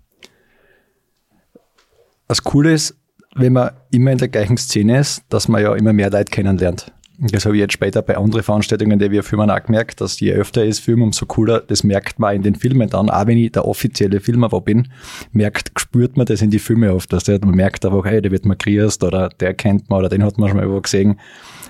Das 2.31 2.43
Coole 2.45 2.71
ist, 2.71 2.95
wenn 3.35 3.51
man 3.51 3.71
immer 3.91 4.13
in 4.13 4.17
der 4.17 4.29
gleichen 4.29 4.55
Szene 4.55 4.99
ist, 4.99 5.21
dass 5.27 5.49
man 5.49 5.61
ja 5.61 5.75
immer 5.75 5.91
mehr 5.91 6.09
Leute 6.09 6.31
kennenlernt. 6.31 6.89
Das 7.17 7.43
habe 7.43 7.57
ich 7.57 7.59
jetzt 7.59 7.73
später 7.73 8.01
bei 8.01 8.15
anderen 8.15 8.41
Veranstaltungen, 8.41 8.99
die 8.99 9.11
wir 9.11 9.21
filmen, 9.23 9.51
auch 9.51 9.61
gemerkt, 9.61 9.99
dass 9.99 10.17
je 10.21 10.31
öfter 10.31 10.63
ich 10.63 10.79
Film, 10.79 11.01
umso 11.01 11.25
cooler, 11.25 11.59
das 11.59 11.83
merkt 11.83 12.19
man 12.19 12.37
in 12.37 12.41
den 12.41 12.55
Filmen 12.55 12.89
dann. 12.89 13.09
Auch 13.09 13.27
wenn 13.27 13.37
ich 13.37 13.51
der 13.51 13.67
offizielle 13.67 14.21
Filmer 14.21 14.47
bin, 14.61 14.93
merkt, 15.33 15.77
spürt 15.77 16.15
man 16.15 16.25
das 16.25 16.41
in 16.41 16.51
die 16.51 16.59
Filme 16.59 16.93
oft. 16.93 17.11
Dass 17.11 17.27
man 17.27 17.49
merkt 17.49 17.85
einfach, 17.85 18.05
hey, 18.05 18.21
der 18.21 18.31
wird 18.31 18.45
mal 18.45 18.55
grüßt 18.55 19.03
oder 19.03 19.27
der 19.27 19.53
kennt 19.53 19.89
man 19.89 19.99
oder 19.99 20.07
den 20.07 20.23
hat 20.23 20.37
man 20.37 20.47
schon 20.47 20.55
mal 20.55 20.63
irgendwo 20.63 20.79
gesehen, 20.79 21.19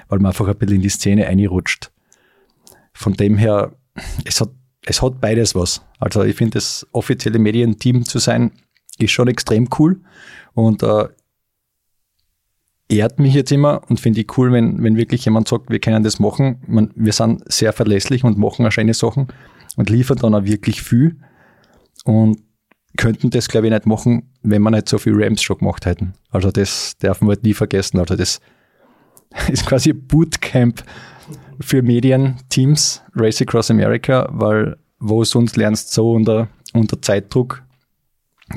weil 0.10 0.20
man 0.20 0.28
einfach 0.30 0.48
ein 0.48 0.56
bisschen 0.58 0.76
in 0.76 0.82
die 0.84 0.90
Szene 0.90 1.26
einrutscht. 1.26 1.92
Von 2.94 3.14
dem 3.14 3.40
her, 3.40 3.72
es 4.26 4.40
hat 4.40 4.52
es 4.86 5.02
hat 5.02 5.22
beides 5.22 5.56
was. 5.56 5.82
Also 6.00 6.24
ich 6.24 6.36
finde, 6.36 6.56
das 6.56 6.88
offizielle 6.92 7.40
Medienteam 7.40 8.06
zu 8.06 8.20
sein, 8.20 8.52
ist 9.02 9.12
schon 9.12 9.28
extrem 9.28 9.68
cool. 9.80 10.02
Und 10.54 10.84
äh, 10.84 11.08
ehrt 12.90 13.20
mich 13.20 13.34
jetzt 13.34 13.52
immer 13.52 13.82
und 13.90 14.00
finde 14.00 14.22
ich 14.22 14.38
cool, 14.38 14.52
wenn, 14.52 14.84
wenn 14.84 14.98
wirklich 14.98 15.24
jemand 15.26 15.48
sagt, 15.48 15.70
wir 15.70 15.80
können 15.80 16.04
das 16.04 16.20
machen. 16.20 16.62
Man, 16.68 16.92
wir 16.96 17.14
sind 17.14 17.44
sehr 17.52 17.74
verlässlich 17.74 18.24
und 18.24 18.38
machen 18.38 18.66
auch 18.66 18.72
schöne 18.72 18.94
Sachen 18.94 19.28
und 19.78 19.90
liefern 19.90 20.18
dann 20.18 20.36
auch 20.36 20.44
wirklich 20.44 20.82
viel. 20.82 21.18
Und 22.04 22.42
könnten 22.98 23.30
das, 23.30 23.48
glaube 23.48 23.68
ich, 23.68 23.74
nicht 23.74 23.86
machen, 23.86 24.30
wenn 24.42 24.62
wir 24.62 24.72
nicht 24.72 24.90
so 24.90 24.98
viel 24.98 25.14
Rams 25.16 25.42
schon 25.42 25.60
gemacht 25.60 25.86
hätten. 25.86 26.14
Also 26.30 26.52
das 26.52 26.98
darf 27.00 27.22
man 27.22 27.30
halt 27.30 27.44
nie 27.44 27.54
vergessen. 27.54 28.00
Also 28.00 28.16
das 28.16 28.42
ist 29.50 29.66
quasi 29.66 29.94
Bootcamp 29.94 30.84
für 31.62 31.82
Medienteams, 31.82 33.02
Race 33.16 33.42
Across 33.42 33.72
America, 33.72 34.28
weil 34.32 34.78
wo 35.00 35.24
sonst 35.24 35.58
lernst 35.58 35.94
so 35.94 36.12
unter, 36.12 36.48
unter 36.74 37.02
Zeitdruck, 37.02 37.64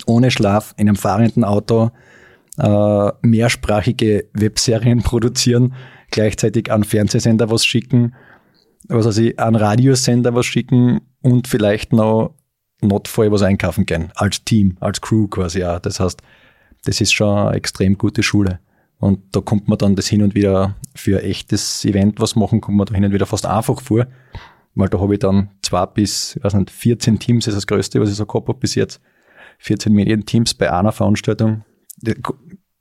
ohne 0.07 0.31
Schlaf, 0.31 0.75
in 0.77 0.89
einem 0.89 0.97
fahrenden 0.97 1.45
Auto, 1.45 1.91
äh, 2.59 3.13
mehrsprachige 3.23 4.29
Webserien 4.33 5.03
produzieren, 5.05 5.75
gleichzeitig 6.11 6.71
an 6.71 6.85
Fernsehsender 6.85 7.51
was 7.51 7.65
schicken, 7.65 8.15
was 8.89 9.07
weiß 9.07 9.19
ich, 9.19 9.39
an 9.39 9.57
Radiosender 9.57 10.35
was 10.35 10.47
schicken 10.47 11.01
und 11.23 11.49
vielleicht 11.49 11.93
noch 11.93 12.35
notfall 12.81 13.33
was 13.33 13.43
einkaufen 13.43 13.87
gehen, 13.87 14.13
als 14.15 14.45
Team, 14.45 14.77
als 14.81 15.01
Crew 15.01 15.27
quasi 15.29 15.65
auch. 15.65 15.79
Das 15.79 16.01
heißt, 16.01 16.21
das 16.85 17.01
ist 17.01 17.13
schon 17.13 17.39
eine 17.39 17.57
extrem 17.57 17.97
gute 17.97 18.23
Schule. 18.23 18.61
Und 18.99 19.21
da 19.35 19.41
kommt 19.41 19.69
man 19.69 19.79
dann 19.79 19.97
das 19.97 20.07
hin 20.07 20.23
und 20.23 20.35
wieder 20.35 20.77
für 20.95 21.19
ein 21.19 21.25
echtes 21.25 21.85
Event 21.85 22.21
was 22.21 22.37
machen, 22.37 22.61
kommt 22.61 22.79
man 22.79 22.87
da 22.87 22.95
hin 22.95 23.05
und 23.05 23.13
wieder 23.13 23.27
fast 23.27 23.47
einfach 23.47 23.81
vor. 23.81 24.07
Weil 24.75 24.89
da 24.89 24.99
habe 24.99 25.15
ich 25.15 25.21
dann 25.21 25.51
zwei 25.63 25.87
bis, 25.87 26.37
ich 26.37 26.45
weiß 26.45 26.55
nicht, 26.55 26.71
14 26.71 27.19
Teams 27.19 27.47
ist 27.47 27.55
das 27.55 27.67
größte, 27.67 28.01
was 28.01 28.11
ich 28.11 28.17
so 28.17 28.27
gehabt 28.27 28.49
habe 28.49 28.59
bis 28.59 28.75
jetzt. 28.75 29.01
14 29.59 29.93
Medienteams 29.93 30.55
bei 30.55 30.73
einer 30.73 30.93
Veranstaltung. 30.93 31.65
Ich 32.03 32.17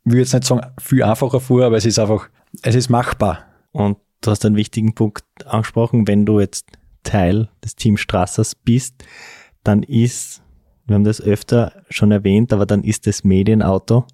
will 0.03 0.19
jetzt 0.19 0.33
nicht 0.33 0.45
sagen, 0.45 0.61
viel 0.79 1.03
einfacher 1.03 1.39
vor, 1.39 1.63
aber 1.63 1.77
es 1.77 1.85
ist 1.85 1.99
einfach, 1.99 2.29
es 2.61 2.75
ist 2.75 2.89
machbar. 2.89 3.45
Und 3.71 3.97
du 4.21 4.31
hast 4.31 4.45
einen 4.45 4.55
wichtigen 4.55 4.93
Punkt 4.95 5.23
angesprochen, 5.45 6.07
wenn 6.07 6.25
du 6.25 6.39
jetzt 6.39 6.65
Teil 7.03 7.49
des 7.63 7.75
Team 7.75 7.97
Strassers 7.97 8.55
bist, 8.55 9.03
dann 9.63 9.83
ist, 9.83 10.41
wir 10.85 10.95
haben 10.95 11.03
das 11.03 11.21
öfter 11.21 11.83
schon 11.89 12.11
erwähnt, 12.11 12.53
aber 12.53 12.65
dann 12.65 12.83
ist 12.83 13.07
das 13.07 13.23
Medienauto 13.23 14.05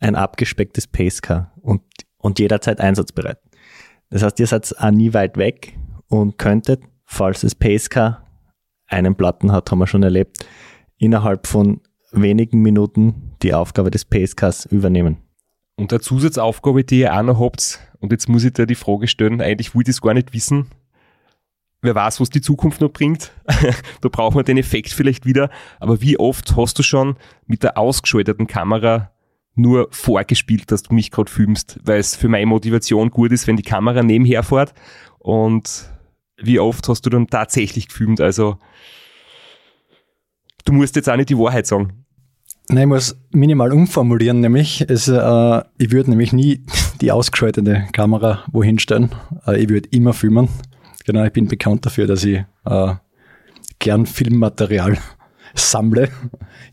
ein 0.00 0.16
abgespecktes 0.16 0.86
Pacecar 0.86 1.52
und, 1.60 1.82
und 2.18 2.38
jederzeit 2.38 2.80
einsatzbereit. 2.80 3.38
Das 4.10 4.22
heißt, 4.22 4.40
ihr 4.40 4.46
seid 4.46 4.76
auch 4.78 4.90
nie 4.90 5.14
weit 5.14 5.36
weg 5.36 5.78
und 6.08 6.38
könntet, 6.38 6.82
falls 7.04 7.40
das 7.42 7.54
Pacecar 7.54 8.26
einen 8.86 9.14
Platten 9.14 9.52
hat, 9.52 9.70
haben 9.70 9.78
wir 9.78 9.86
schon 9.86 10.02
erlebt, 10.02 10.44
innerhalb 11.02 11.48
von 11.48 11.80
wenigen 12.12 12.62
Minuten 12.62 13.32
die 13.42 13.54
Aufgabe 13.54 13.90
des 13.90 14.04
Pacecars 14.04 14.66
übernehmen. 14.66 15.16
Und 15.74 15.92
eine 15.92 16.00
Zusatzaufgabe, 16.00 16.84
die 16.84 17.00
ihr 17.00 17.14
auch 17.14 17.22
noch 17.22 17.40
habt, 17.40 17.80
und 17.98 18.12
jetzt 18.12 18.28
muss 18.28 18.44
ich 18.44 18.52
dir 18.52 18.66
die 18.66 18.76
Frage 18.76 19.08
stellen, 19.08 19.40
eigentlich 19.40 19.74
wollte 19.74 19.90
ich 19.90 19.96
es 19.96 20.00
gar 20.00 20.14
nicht 20.14 20.32
wissen, 20.32 20.66
wer 21.80 21.96
weiß, 21.96 22.20
was 22.20 22.30
die 22.30 22.40
Zukunft 22.40 22.80
noch 22.80 22.92
bringt. 22.92 23.32
da 24.00 24.08
braucht 24.08 24.36
man 24.36 24.44
den 24.44 24.58
Effekt 24.58 24.90
vielleicht 24.90 25.26
wieder. 25.26 25.50
Aber 25.80 26.00
wie 26.00 26.20
oft 26.20 26.56
hast 26.56 26.78
du 26.78 26.84
schon 26.84 27.16
mit 27.46 27.64
der 27.64 27.78
ausgeschalteten 27.78 28.46
Kamera 28.46 29.10
nur 29.54 29.88
vorgespielt, 29.90 30.70
dass 30.70 30.84
du 30.84 30.94
mich 30.94 31.10
gerade 31.10 31.30
filmst, 31.30 31.80
weil 31.82 31.98
es 31.98 32.14
für 32.14 32.28
meine 32.28 32.46
Motivation 32.46 33.10
gut 33.10 33.32
ist, 33.32 33.48
wenn 33.48 33.56
die 33.56 33.64
Kamera 33.64 34.04
nebenher 34.04 34.44
fährt. 34.44 34.72
Und 35.18 35.90
wie 36.36 36.60
oft 36.60 36.88
hast 36.88 37.04
du 37.06 37.10
dann 37.10 37.26
tatsächlich 37.26 37.88
gefilmt? 37.88 38.20
Also 38.20 38.58
du 40.64 40.72
musst 40.72 40.96
jetzt 40.96 41.08
auch 41.08 41.16
nicht 41.16 41.28
die 41.28 41.38
Wahrheit 41.38 41.66
sagen. 41.66 42.04
Nein, 42.68 42.82
ich 42.82 42.88
muss 42.88 43.16
minimal 43.30 43.72
umformulieren, 43.72 44.40
nämlich, 44.40 44.84
es, 44.88 45.08
äh, 45.08 45.62
ich 45.78 45.90
würde 45.90 46.10
nämlich 46.10 46.32
nie 46.32 46.64
die 47.00 47.12
ausgeschaltete 47.12 47.86
Kamera 47.92 48.44
wohin 48.52 48.78
stellen. 48.78 49.10
Äh, 49.46 49.62
ich 49.62 49.68
würde 49.68 49.88
immer 49.90 50.12
filmen. 50.12 50.48
Genau, 51.04 51.24
ich 51.24 51.32
bin 51.32 51.48
bekannt 51.48 51.84
dafür, 51.84 52.06
dass 52.06 52.24
ich 52.24 52.44
äh, 52.64 52.94
gern 53.78 54.06
Filmmaterial 54.06 54.98
sammle. 55.54 56.08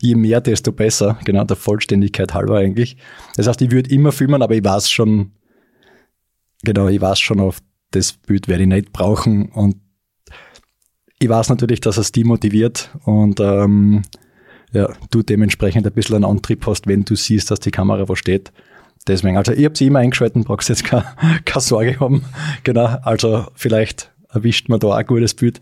Je 0.00 0.14
mehr, 0.14 0.40
desto 0.40 0.72
besser. 0.72 1.18
Genau, 1.24 1.44
der 1.44 1.56
Vollständigkeit 1.56 2.32
halber 2.32 2.58
eigentlich. 2.58 2.96
Das 3.36 3.48
heißt, 3.48 3.60
ich 3.60 3.70
würde 3.72 3.90
immer 3.90 4.12
filmen, 4.12 4.42
aber 4.42 4.54
ich 4.54 4.64
weiß 4.64 4.90
schon, 4.90 5.32
genau, 6.62 6.88
ich 6.88 7.00
weiß 7.00 7.18
schon 7.18 7.40
auf 7.40 7.60
das 7.90 8.12
Bild 8.12 8.48
werde 8.48 8.62
ich 8.62 8.68
nicht 8.68 8.92
brauchen 8.92 9.50
und 9.50 9.76
ich 11.20 11.28
weiß 11.28 11.50
natürlich, 11.50 11.80
dass 11.80 11.98
es 11.98 12.12
die 12.12 12.24
motiviert 12.24 12.90
und 13.04 13.40
ähm, 13.40 14.02
ja, 14.72 14.88
du 15.10 15.22
dementsprechend 15.22 15.86
ein 15.86 15.92
bisschen 15.92 16.16
einen 16.16 16.24
Antrieb 16.24 16.66
hast, 16.66 16.86
wenn 16.86 17.04
du 17.04 17.14
siehst, 17.14 17.50
dass 17.50 17.60
die 17.60 17.70
Kamera 17.70 18.08
wo 18.08 18.14
steht. 18.14 18.52
Deswegen, 19.06 19.36
also 19.36 19.52
ich 19.52 19.64
habe 19.64 19.76
sie 19.76 19.86
immer 19.86 19.98
eingeschalten, 19.98 20.44
brauchst 20.44 20.70
jetzt 20.70 20.84
keine, 20.84 21.04
keine 21.44 21.60
Sorge 21.60 22.00
haben. 22.00 22.24
Genau, 22.64 22.86
also 23.02 23.46
vielleicht 23.54 24.12
erwischt 24.30 24.68
man 24.68 24.80
da 24.80 24.94
ein 24.94 25.06
gutes 25.06 25.34
Bild. 25.34 25.60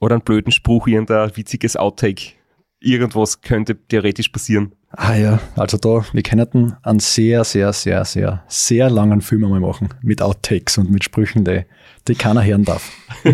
Oder 0.00 0.16
einen 0.16 0.24
blöden 0.24 0.52
Spruch, 0.52 0.86
irgendein 0.86 1.36
witziges 1.36 1.76
Outtake. 1.76 2.32
Irgendwas 2.80 3.40
könnte 3.40 3.76
theoretisch 3.88 4.28
passieren. 4.28 4.72
Ah 4.90 5.14
ja, 5.14 5.40
also 5.56 5.76
da, 5.76 6.04
wir 6.12 6.22
könnten 6.22 6.76
einen 6.82 7.00
sehr, 7.00 7.44
sehr, 7.44 7.72
sehr, 7.72 8.04
sehr, 8.04 8.44
sehr 8.46 8.88
langen 8.88 9.20
Film 9.20 9.44
einmal 9.44 9.60
machen. 9.60 9.88
Mit 10.02 10.22
Outtakes 10.22 10.78
und 10.78 10.90
mit 10.90 11.04
Sprüchen, 11.04 11.44
die, 11.44 11.64
die 12.08 12.14
keiner 12.14 12.44
hören 12.44 12.64
darf. 12.64 12.90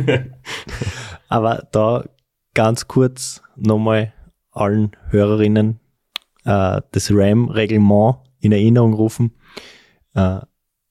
Aber 1.29 1.67
da 1.73 2.05
ganz 2.55 2.89
kurz 2.89 3.43
nochmal 3.57 4.13
allen 4.51 4.93
Hörerinnen 5.09 5.81
äh, 6.45 6.83
das 6.91 7.11
RAM-Reglement 7.11 8.17
in 8.41 8.53
Erinnerung 8.53 8.95
rufen. 8.95 9.33
Äh, 10.15 10.41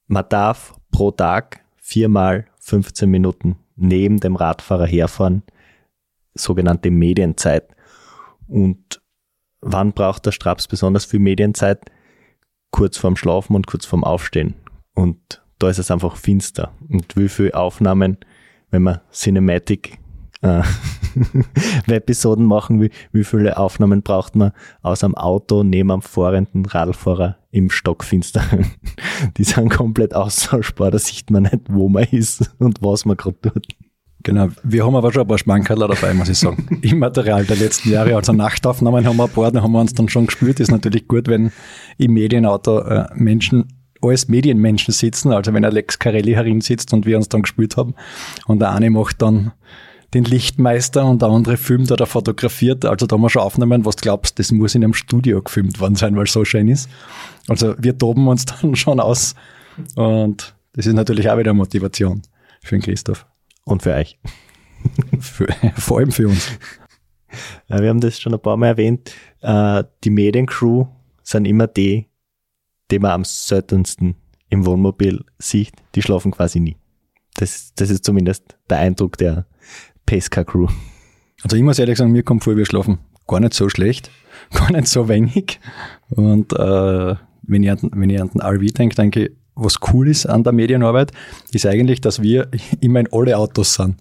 man 0.06 0.28
darf 0.28 0.74
pro 0.90 1.10
Tag 1.10 1.60
viermal 1.76 2.46
15 2.60 3.10
Minuten 3.10 3.56
neben 3.76 4.20
dem 4.20 4.36
Radfahrer 4.36 4.86
herfahren, 4.86 5.42
sogenannte 6.34 6.90
Medienzeit. 6.90 7.68
Und 8.46 9.00
wann 9.60 9.92
braucht 9.92 10.26
der 10.26 10.32
Straps 10.32 10.68
besonders 10.68 11.04
viel 11.04 11.20
Medienzeit? 11.20 11.80
Kurz 12.70 12.96
vorm 12.96 13.16
Schlafen 13.16 13.54
und 13.54 13.66
kurz 13.66 13.86
vorm 13.86 14.04
Aufstehen. 14.04 14.54
Und 14.94 15.41
da 15.62 15.68
ist 15.68 15.78
es 15.78 15.90
einfach 15.90 16.16
finster. 16.16 16.72
Und 16.88 17.16
wie 17.16 17.28
viele 17.28 17.54
Aufnahmen, 17.54 18.16
wenn 18.70 18.82
man 18.82 19.00
Cinematic 19.12 19.98
äh, 20.42 20.62
Episoden 21.86 22.46
machen 22.46 22.80
will, 22.80 22.90
wie 23.12 23.24
viele 23.24 23.56
Aufnahmen 23.56 24.02
braucht 24.02 24.34
man 24.34 24.52
aus 24.82 25.04
einem 25.04 25.14
Auto 25.14 25.62
neben 25.62 25.90
einem 25.90 26.02
fahrenden 26.02 26.66
Radfahrer 26.66 27.36
im 27.50 27.70
Stockfinsteren. 27.70 28.66
Die 29.36 29.44
sind 29.44 29.70
komplett 29.70 30.14
austauschbar, 30.14 30.90
da 30.90 30.98
sieht 30.98 31.30
man 31.30 31.44
nicht, 31.44 31.60
wo 31.68 31.88
man 31.88 32.04
ist 32.04 32.50
und 32.58 32.82
was 32.82 33.04
man 33.04 33.16
gerade 33.16 33.40
tut. 33.40 33.66
Genau, 34.24 34.48
wir 34.62 34.86
haben 34.86 34.94
aber 34.94 35.12
schon 35.12 35.22
ein 35.22 35.28
paar 35.28 35.38
Schmankerler 35.38 35.88
dabei, 35.88 36.14
muss 36.14 36.28
ich 36.28 36.38
sagen. 36.38 36.78
Im 36.82 36.98
Material 36.98 37.44
der 37.44 37.56
letzten 37.56 37.90
Jahre, 37.90 38.14
also 38.14 38.32
Nachtaufnahmen 38.32 39.04
haben 39.04 39.16
wir 39.16 39.24
ein 39.24 39.30
paar, 39.30 39.50
da 39.50 39.62
haben 39.62 39.72
wir 39.72 39.80
uns 39.80 39.94
dann 39.94 40.08
schon 40.08 40.26
gespürt. 40.26 40.60
Ist 40.60 40.70
natürlich 40.70 41.08
gut, 41.08 41.28
wenn 41.28 41.50
im 41.98 42.12
Medienauto 42.12 42.80
äh, 42.80 43.06
Menschen 43.14 43.66
als 44.02 44.28
Medienmenschen 44.28 44.92
sitzen, 44.92 45.32
also 45.32 45.54
wenn 45.54 45.64
Alex 45.64 45.98
Carelli 45.98 46.32
herin 46.32 46.60
sitzt 46.60 46.92
und 46.92 47.06
wir 47.06 47.16
uns 47.16 47.28
dann 47.28 47.42
gespielt 47.42 47.76
haben 47.76 47.94
und 48.46 48.58
der 48.58 48.72
eine 48.72 48.90
macht 48.90 49.22
dann 49.22 49.52
den 50.14 50.24
Lichtmeister 50.24 51.06
und 51.06 51.22
der 51.22 51.30
andere 51.30 51.56
filmt 51.56 51.90
oder 51.90 52.04
fotografiert. 52.04 52.84
Also 52.84 53.06
da 53.06 53.14
haben 53.14 53.22
wir 53.22 53.30
schon 53.30 53.42
aufnehmen, 53.42 53.86
was 53.86 53.96
du 53.96 54.02
glaubst, 54.02 54.38
das 54.38 54.52
muss 54.52 54.74
in 54.74 54.84
einem 54.84 54.92
Studio 54.92 55.40
gefilmt 55.40 55.80
worden 55.80 55.94
sein, 55.94 56.16
weil 56.16 56.24
es 56.24 56.32
so 56.32 56.44
schön 56.44 56.68
ist. 56.68 56.90
Also 57.48 57.74
wir 57.78 57.96
toben 57.96 58.28
uns 58.28 58.44
dann 58.62 58.76
schon 58.76 59.00
aus 59.00 59.34
und 59.94 60.54
das 60.74 60.86
ist 60.86 60.94
natürlich 60.94 61.30
auch 61.30 61.38
wieder 61.38 61.54
Motivation 61.54 62.22
für 62.62 62.76
den 62.76 62.82
Christoph. 62.82 63.26
Und 63.64 63.82
für 63.82 63.94
euch. 63.94 64.18
für, 65.20 65.46
vor 65.76 65.98
allem 65.98 66.10
für 66.10 66.28
uns. 66.28 66.50
Wir 67.68 67.88
haben 67.88 68.00
das 68.00 68.20
schon 68.20 68.34
ein 68.34 68.40
paar 68.40 68.56
Mal 68.56 68.68
erwähnt. 68.68 69.12
Äh, 69.40 69.84
die 70.04 70.10
Mediencrew 70.10 70.86
sind 71.22 71.46
immer 71.46 71.66
die, 71.66 72.08
die 72.92 72.98
man 72.98 73.10
am 73.10 73.24
seltensten 73.24 74.14
im 74.50 74.66
Wohnmobil 74.66 75.24
sieht. 75.38 75.72
Die 75.94 76.02
schlafen 76.02 76.30
quasi 76.30 76.60
nie. 76.60 76.76
Das, 77.34 77.72
das 77.74 77.90
ist 77.90 78.04
zumindest 78.04 78.56
der 78.68 78.78
Eindruck 78.78 79.16
der 79.16 79.46
Pesca-Crew. 80.04 80.68
Also 81.42 81.56
ich 81.56 81.62
muss 81.62 81.78
ehrlich 81.78 81.98
sagen, 81.98 82.12
mir 82.12 82.22
kommt 82.22 82.44
vor, 82.44 82.56
wir 82.56 82.66
schlafen 82.66 82.98
gar 83.26 83.40
nicht 83.40 83.54
so 83.54 83.68
schlecht, 83.68 84.10
gar 84.52 84.70
nicht 84.70 84.88
so 84.88 85.08
wenig. 85.08 85.58
Und 86.10 86.52
äh, 86.52 87.14
wenn, 87.42 87.62
ich 87.62 87.70
an, 87.70 87.90
wenn 87.94 88.10
ich 88.10 88.20
an 88.20 88.28
den 88.28 88.42
RV 88.42 88.72
denke, 88.74 88.94
denke 88.94 89.24
ich, 89.24 89.32
was 89.54 89.76
cool 89.92 90.08
ist 90.08 90.26
an 90.26 90.44
der 90.44 90.52
Medienarbeit, 90.52 91.12
ist 91.52 91.66
eigentlich, 91.66 92.00
dass 92.00 92.20
wir 92.20 92.48
immer 92.80 93.00
in 93.00 93.08
alle 93.10 93.38
Autos 93.38 93.74
sind. 93.74 93.96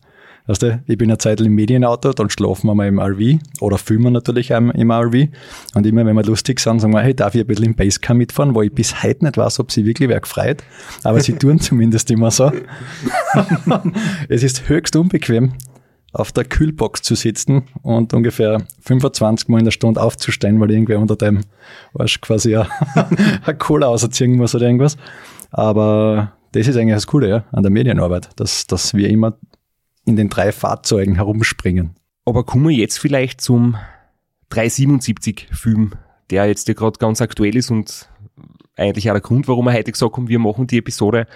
Weißt 0.51 0.63
du, 0.63 0.83
ich 0.85 0.97
bin 0.97 1.09
eine 1.09 1.17
Zeit 1.17 1.39
im 1.39 1.55
Medienauto, 1.55 2.11
dann 2.11 2.29
schlafen 2.29 2.67
wir 2.67 2.75
mal 2.75 2.85
im 2.85 2.99
RV 2.99 3.39
oder 3.61 3.77
filmen 3.77 4.11
natürlich 4.11 4.51
im, 4.51 4.69
im 4.71 4.91
RV. 4.91 5.29
Und 5.75 5.87
immer, 5.87 6.05
wenn 6.05 6.13
wir 6.17 6.23
lustig 6.23 6.59
sind, 6.59 6.81
sagen 6.81 6.91
wir, 6.91 6.99
hey, 6.99 7.15
darf 7.15 7.35
ich 7.35 7.39
ein 7.39 7.47
bisschen 7.47 7.67
im 7.67 7.73
Basecar 7.73 8.15
mitfahren, 8.15 8.53
wo 8.53 8.61
ich 8.61 8.73
bis 8.73 9.01
heute 9.01 9.23
nicht 9.23 9.37
weiß, 9.37 9.61
ob 9.61 9.71
sie 9.71 9.85
wirklich 9.85 10.09
wer 10.09 10.19
gefreut. 10.19 10.61
Aber 11.05 11.21
sie 11.21 11.37
tun 11.37 11.57
zumindest 11.61 12.11
immer 12.11 12.31
so. 12.31 12.51
es 14.27 14.43
ist 14.43 14.67
höchst 14.67 14.97
unbequem. 14.97 15.53
auf 16.11 16.33
der 16.33 16.43
Kühlbox 16.43 17.01
zu 17.01 17.15
sitzen 17.15 17.63
und 17.81 18.13
ungefähr 18.13 18.61
25 18.81 19.47
Mal 19.47 19.59
in 19.59 19.65
der 19.65 19.71
Stunde 19.71 20.03
aufzustehen, 20.03 20.59
weil 20.59 20.71
irgendwer 20.71 20.99
unter 20.99 21.15
dem 21.15 21.45
Arsch 21.97 22.19
quasi 22.19 22.57
eine 22.57 23.57
Cola 23.57 23.87
ausziehen 23.87 24.35
muss 24.35 24.53
oder 24.53 24.65
irgendwas. 24.65 24.97
Aber 25.51 26.33
das 26.51 26.67
ist 26.67 26.75
eigentlich 26.75 26.95
das 26.95 27.07
Coole 27.07 27.29
ja, 27.29 27.43
an 27.53 27.63
der 27.63 27.71
Medienarbeit, 27.71 28.29
dass, 28.35 28.67
dass 28.67 28.93
wir 28.93 29.09
immer 29.09 29.37
in 30.05 30.15
den 30.15 30.29
drei 30.29 30.51
Fahrzeugen 30.51 31.15
herumspringen. 31.15 31.95
Aber 32.25 32.43
kommen 32.43 32.69
wir 32.69 32.75
jetzt 32.75 32.97
vielleicht 32.97 33.41
zum 33.41 33.77
377-Film, 34.51 35.93
der 36.29 36.45
jetzt 36.45 36.67
ja 36.67 36.73
gerade 36.73 36.99
ganz 36.99 37.21
aktuell 37.21 37.55
ist 37.55 37.71
und 37.71 38.09
eigentlich 38.75 39.09
auch 39.09 39.13
der 39.13 39.21
Grund, 39.21 39.47
warum 39.47 39.65
wir 39.65 39.73
heute 39.73 39.91
gesagt 39.91 40.15
haben, 40.15 40.27
wir 40.27 40.39
machen 40.39 40.67
die 40.67 40.77
Episode. 40.77 41.27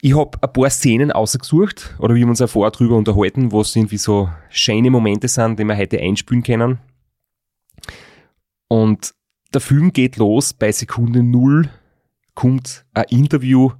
Ich 0.00 0.16
habe 0.16 0.38
ein 0.40 0.52
paar 0.52 0.70
Szenen 0.70 1.10
ausgesucht, 1.10 1.94
oder 1.98 2.14
wir 2.14 2.22
haben 2.22 2.30
uns 2.30 2.42
auch 2.42 2.48
vorher 2.48 2.70
drüber 2.70 2.96
unterhalten, 2.96 3.52
was 3.52 3.74
irgendwie 3.74 3.98
so 3.98 4.28
schöne 4.50 4.90
Momente 4.90 5.28
sind, 5.28 5.58
die 5.58 5.64
wir 5.64 5.76
heute 5.76 6.00
einspielen 6.00 6.42
können. 6.42 6.78
Und 8.68 9.14
der 9.54 9.60
Film 9.60 9.92
geht 9.92 10.16
los, 10.16 10.52
bei 10.52 10.72
Sekunde 10.72 11.22
Null 11.22 11.70
kommt 12.34 12.84
ein 12.92 13.06
Interview 13.08 13.70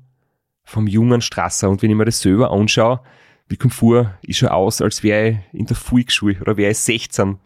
vom 0.66 0.86
jungen 0.88 1.22
Strasser. 1.22 1.70
Und 1.70 1.80
wenn 1.80 1.90
ich 1.90 1.96
mir 1.96 2.04
das 2.04 2.20
selber 2.20 2.50
anschaue, 2.50 3.00
wie 3.48 3.56
kommt 3.56 3.72
vor, 3.72 4.14
ich 4.22 4.36
schon 4.36 4.48
aus, 4.48 4.82
als 4.82 5.02
wäre 5.04 5.28
ich 5.28 5.60
in 5.60 5.66
der 5.66 5.76
Volksschule 5.76 6.38
oder 6.40 6.56
wäre 6.56 6.72
ich 6.72 6.78
16. 6.78 7.38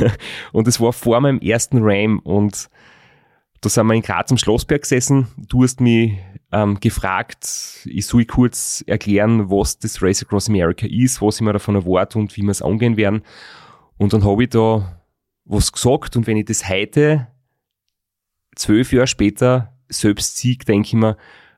und 0.52 0.68
es 0.68 0.78
war 0.80 0.92
vor 0.92 1.18
meinem 1.20 1.40
ersten 1.40 1.78
Ram 1.80 2.18
und 2.20 2.68
da 3.62 3.70
sind 3.70 3.86
wir 3.86 3.94
in 3.94 4.02
Graz 4.02 4.30
am 4.30 4.36
Schlossberg 4.36 4.82
gesessen. 4.82 5.28
Du 5.48 5.62
hast 5.62 5.80
mich 5.80 6.18
ähm, 6.52 6.78
gefragt, 6.78 7.80
ich 7.86 8.04
soll 8.04 8.26
kurz 8.26 8.84
erklären, 8.86 9.50
was 9.50 9.78
das 9.78 10.02
Race 10.02 10.22
Across 10.22 10.50
America 10.50 10.86
ist, 10.86 11.22
was 11.22 11.36
ich 11.36 11.40
mir 11.40 11.54
davon 11.54 11.74
erwarte 11.74 12.18
und 12.18 12.36
wie 12.36 12.42
wir 12.42 12.50
es 12.50 12.60
angehen 12.60 12.98
werden. 12.98 13.22
Und 13.96 14.12
dann 14.12 14.24
habe 14.24 14.44
ich 14.44 14.50
da 14.50 15.00
was 15.46 15.72
gesagt 15.72 16.16
und 16.16 16.26
wenn 16.26 16.36
ich 16.36 16.44
das 16.44 16.68
heute, 16.68 17.28
zwölf 18.54 18.92
Jahre 18.92 19.06
später, 19.06 19.72
selbst 19.88 20.36
sieg, 20.36 20.66
denke 20.66 20.88
ich 20.88 20.94
mir, 20.94 21.16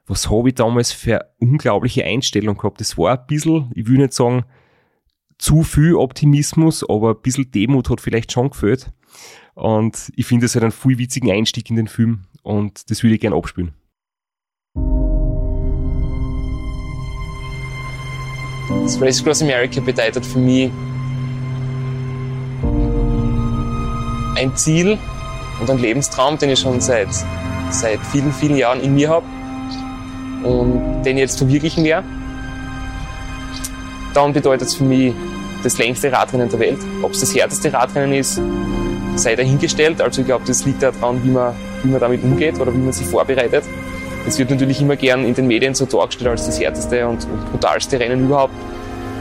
was 0.08 0.30
habe 0.30 0.48
ich 0.48 0.54
damals 0.54 0.90
für 0.90 1.30
unglaubliche 1.38 2.04
Einstellung 2.04 2.56
gehabt. 2.56 2.80
Das 2.80 2.96
war 2.96 3.18
ein 3.18 3.26
bisschen, 3.26 3.70
ich 3.74 3.86
will 3.86 3.98
nicht 3.98 4.14
sagen, 4.14 4.44
zu 5.38 5.62
viel 5.62 5.94
Optimismus, 5.94 6.88
aber 6.88 7.10
ein 7.10 7.22
bisschen 7.22 7.50
Demut 7.50 7.90
hat 7.90 8.00
vielleicht 8.00 8.32
schon 8.32 8.50
gefällt. 8.50 8.90
Und 9.54 10.10
ich 10.16 10.26
finde 10.26 10.46
es 10.46 10.54
halt 10.54 10.64
einen 10.64 10.72
viel 10.72 10.98
witzigen 10.98 11.30
Einstieg 11.30 11.68
in 11.70 11.76
den 11.76 11.88
Film 11.88 12.24
und 12.42 12.90
das 12.90 13.02
würde 13.02 13.14
ich 13.14 13.20
gerne 13.20 13.36
abspielen. 13.36 13.72
Das 18.82 19.00
Race 19.00 19.20
Across 19.20 19.42
America 19.42 19.80
bedeutet 19.80 20.24
für 20.24 20.38
mich 20.38 20.70
ein 24.36 24.56
Ziel 24.56 24.98
und 25.60 25.70
ein 25.70 25.78
Lebenstraum, 25.78 26.38
den 26.38 26.50
ich 26.50 26.60
schon 26.60 26.80
seit, 26.80 27.08
seit 27.70 28.00
vielen, 28.06 28.32
vielen 28.32 28.56
Jahren 28.56 28.80
in 28.80 28.94
mir 28.94 29.10
habe 29.10 29.26
und 30.42 31.02
den 31.04 31.18
jetzt 31.18 31.38
verwirklichen 31.38 31.84
werde. 31.84 32.06
Dann 34.14 34.32
bedeutet 34.32 34.68
es 34.68 34.74
für 34.74 34.84
mich 34.84 35.14
das 35.62 35.78
längste 35.78 36.12
Radrennen 36.12 36.48
der 36.48 36.58
Welt. 36.60 36.78
Ob 37.02 37.12
es 37.12 37.20
das 37.20 37.34
härteste 37.34 37.72
Radrennen 37.72 38.14
ist, 38.14 38.40
sei 39.16 39.36
dahingestellt. 39.36 40.00
Also 40.00 40.20
ich 40.20 40.26
glaube, 40.26 40.44
das 40.46 40.64
liegt 40.64 40.82
daran, 40.82 41.22
wie 41.24 41.30
man, 41.30 41.54
wie 41.82 41.90
man 41.90 42.00
damit 42.00 42.22
umgeht 42.22 42.58
oder 42.60 42.72
wie 42.72 42.78
man 42.78 42.92
sich 42.92 43.06
vorbereitet. 43.06 43.64
Es 44.26 44.38
wird 44.38 44.50
natürlich 44.50 44.80
immer 44.80 44.96
gern 44.96 45.24
in 45.24 45.34
den 45.34 45.46
Medien 45.46 45.74
so 45.74 45.86
dargestellt 45.86 46.30
als 46.30 46.46
das 46.46 46.60
härteste 46.60 47.06
und, 47.06 47.24
und 47.24 47.50
brutalste 47.50 47.98
Rennen 47.98 48.24
überhaupt. 48.24 48.52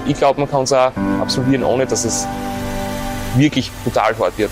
Ich 0.06 0.18
glaube, 0.18 0.40
man 0.40 0.50
kann 0.50 0.64
es 0.64 0.74
auch 0.74 0.92
absolvieren, 1.22 1.64
ohne 1.64 1.86
dass 1.86 2.06
es 2.06 2.28
wirklich 3.36 3.72
brutal 3.84 4.18
hart 4.18 4.38
wird. 4.38 4.52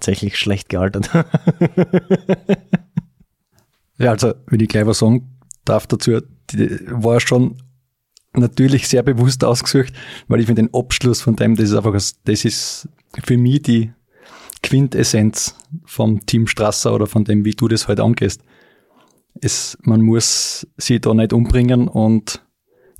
Tatsächlich 0.00 0.38
schlecht 0.38 0.70
gealtert. 0.70 1.10
ja, 3.98 4.10
also, 4.10 4.32
wenn 4.46 4.60
ich 4.60 4.68
gleich 4.68 4.86
was 4.86 5.00
sagen 5.00 5.38
darf 5.66 5.86
dazu, 5.86 6.22
war 6.86 7.20
schon 7.20 7.58
natürlich 8.32 8.88
sehr 8.88 9.02
bewusst 9.02 9.44
ausgesucht, 9.44 9.92
weil 10.26 10.40
ich 10.40 10.46
finde 10.46 10.62
den 10.62 10.74
Abschluss 10.74 11.20
von 11.20 11.36
dem, 11.36 11.54
das 11.54 11.68
ist 11.68 11.76
einfach, 11.76 11.92
das 11.92 12.14
ist 12.24 12.88
für 13.22 13.36
mich 13.36 13.60
die 13.60 13.92
Quintessenz 14.62 15.54
vom 15.84 16.24
Team 16.24 16.46
Strasser 16.46 16.94
oder 16.94 17.06
von 17.06 17.24
dem, 17.24 17.44
wie 17.44 17.52
du 17.52 17.68
das 17.68 17.86
halt 17.86 18.00
angehst. 18.00 18.42
Es, 19.42 19.76
man 19.82 20.00
muss 20.00 20.66
sie 20.78 20.98
da 20.98 21.12
nicht 21.12 21.34
umbringen 21.34 21.88
und 21.88 22.42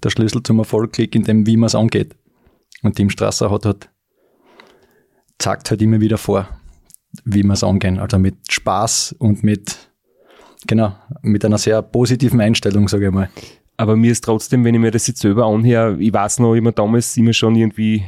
der 0.03 0.11
Schlüssel 0.11 0.43
zum 0.43 0.59
Erfolg 0.59 0.99
liegt 0.99 1.15
in 1.15 1.25
dem, 1.25 1.47
wie 1.47 1.57
man 1.57 1.69
es 1.69 1.75
angeht. 1.75 2.15
Und 2.83 2.97
Team 2.97 3.09
Strasser 3.09 3.51
hat 3.51 3.65
halt, 3.65 3.91
zeigt 5.39 5.71
halt 5.71 5.81
immer 5.81 6.01
wieder 6.01 6.19
vor, 6.19 6.60
wie 7.25 7.43
man 7.43 7.55
es 7.55 7.65
angehen. 7.65 7.99
Also 7.99 8.19
mit 8.19 8.37
Spaß 8.51 9.17
und 9.19 9.43
mit, 9.43 9.91
genau, 10.67 10.95
mit 11.23 11.45
einer 11.45 11.59
sehr 11.59 11.83
positiven 11.83 12.41
Einstellung, 12.41 12.89
sage 12.89 13.07
ich 13.07 13.13
mal. 13.13 13.31
Aber 13.77 13.97
mir 13.97 14.13
ist 14.13 14.25
trotzdem, 14.25 14.65
wenn 14.65 14.75
ich 14.75 14.81
mir 14.81 14.91
das 14.91 15.07
jetzt 15.07 15.21
selber 15.21 15.47
anhöre, 15.47 15.97
ich 15.99 16.13
weiß 16.13 16.41
noch 16.41 16.55
immer 16.55 16.73
damals 16.73 17.17
immer 17.17 17.33
schon 17.33 17.57
irgendwie, 17.57 18.05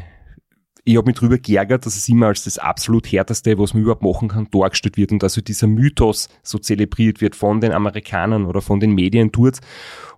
ich 0.84 0.96
habe 0.96 1.06
mich 1.06 1.16
drüber 1.16 1.38
geärgert, 1.38 1.86
dass 1.86 1.96
es 1.96 2.08
immer 2.08 2.26
als 2.26 2.44
das 2.44 2.58
absolut 2.58 3.10
härteste, 3.10 3.58
was 3.58 3.72
man 3.72 3.82
überhaupt 3.82 4.02
machen 4.02 4.28
kann, 4.28 4.48
dargestellt 4.50 4.96
wird 4.96 5.12
und 5.12 5.22
also 5.22 5.40
dieser 5.40 5.68
Mythos 5.68 6.28
so 6.42 6.58
zelebriert 6.58 7.20
wird 7.20 7.36
von 7.36 7.60
den 7.60 7.72
Amerikanern 7.72 8.44
oder 8.44 8.60
von 8.60 8.80
den 8.80 8.92
Medien 8.92 9.32
dort. 9.32 9.60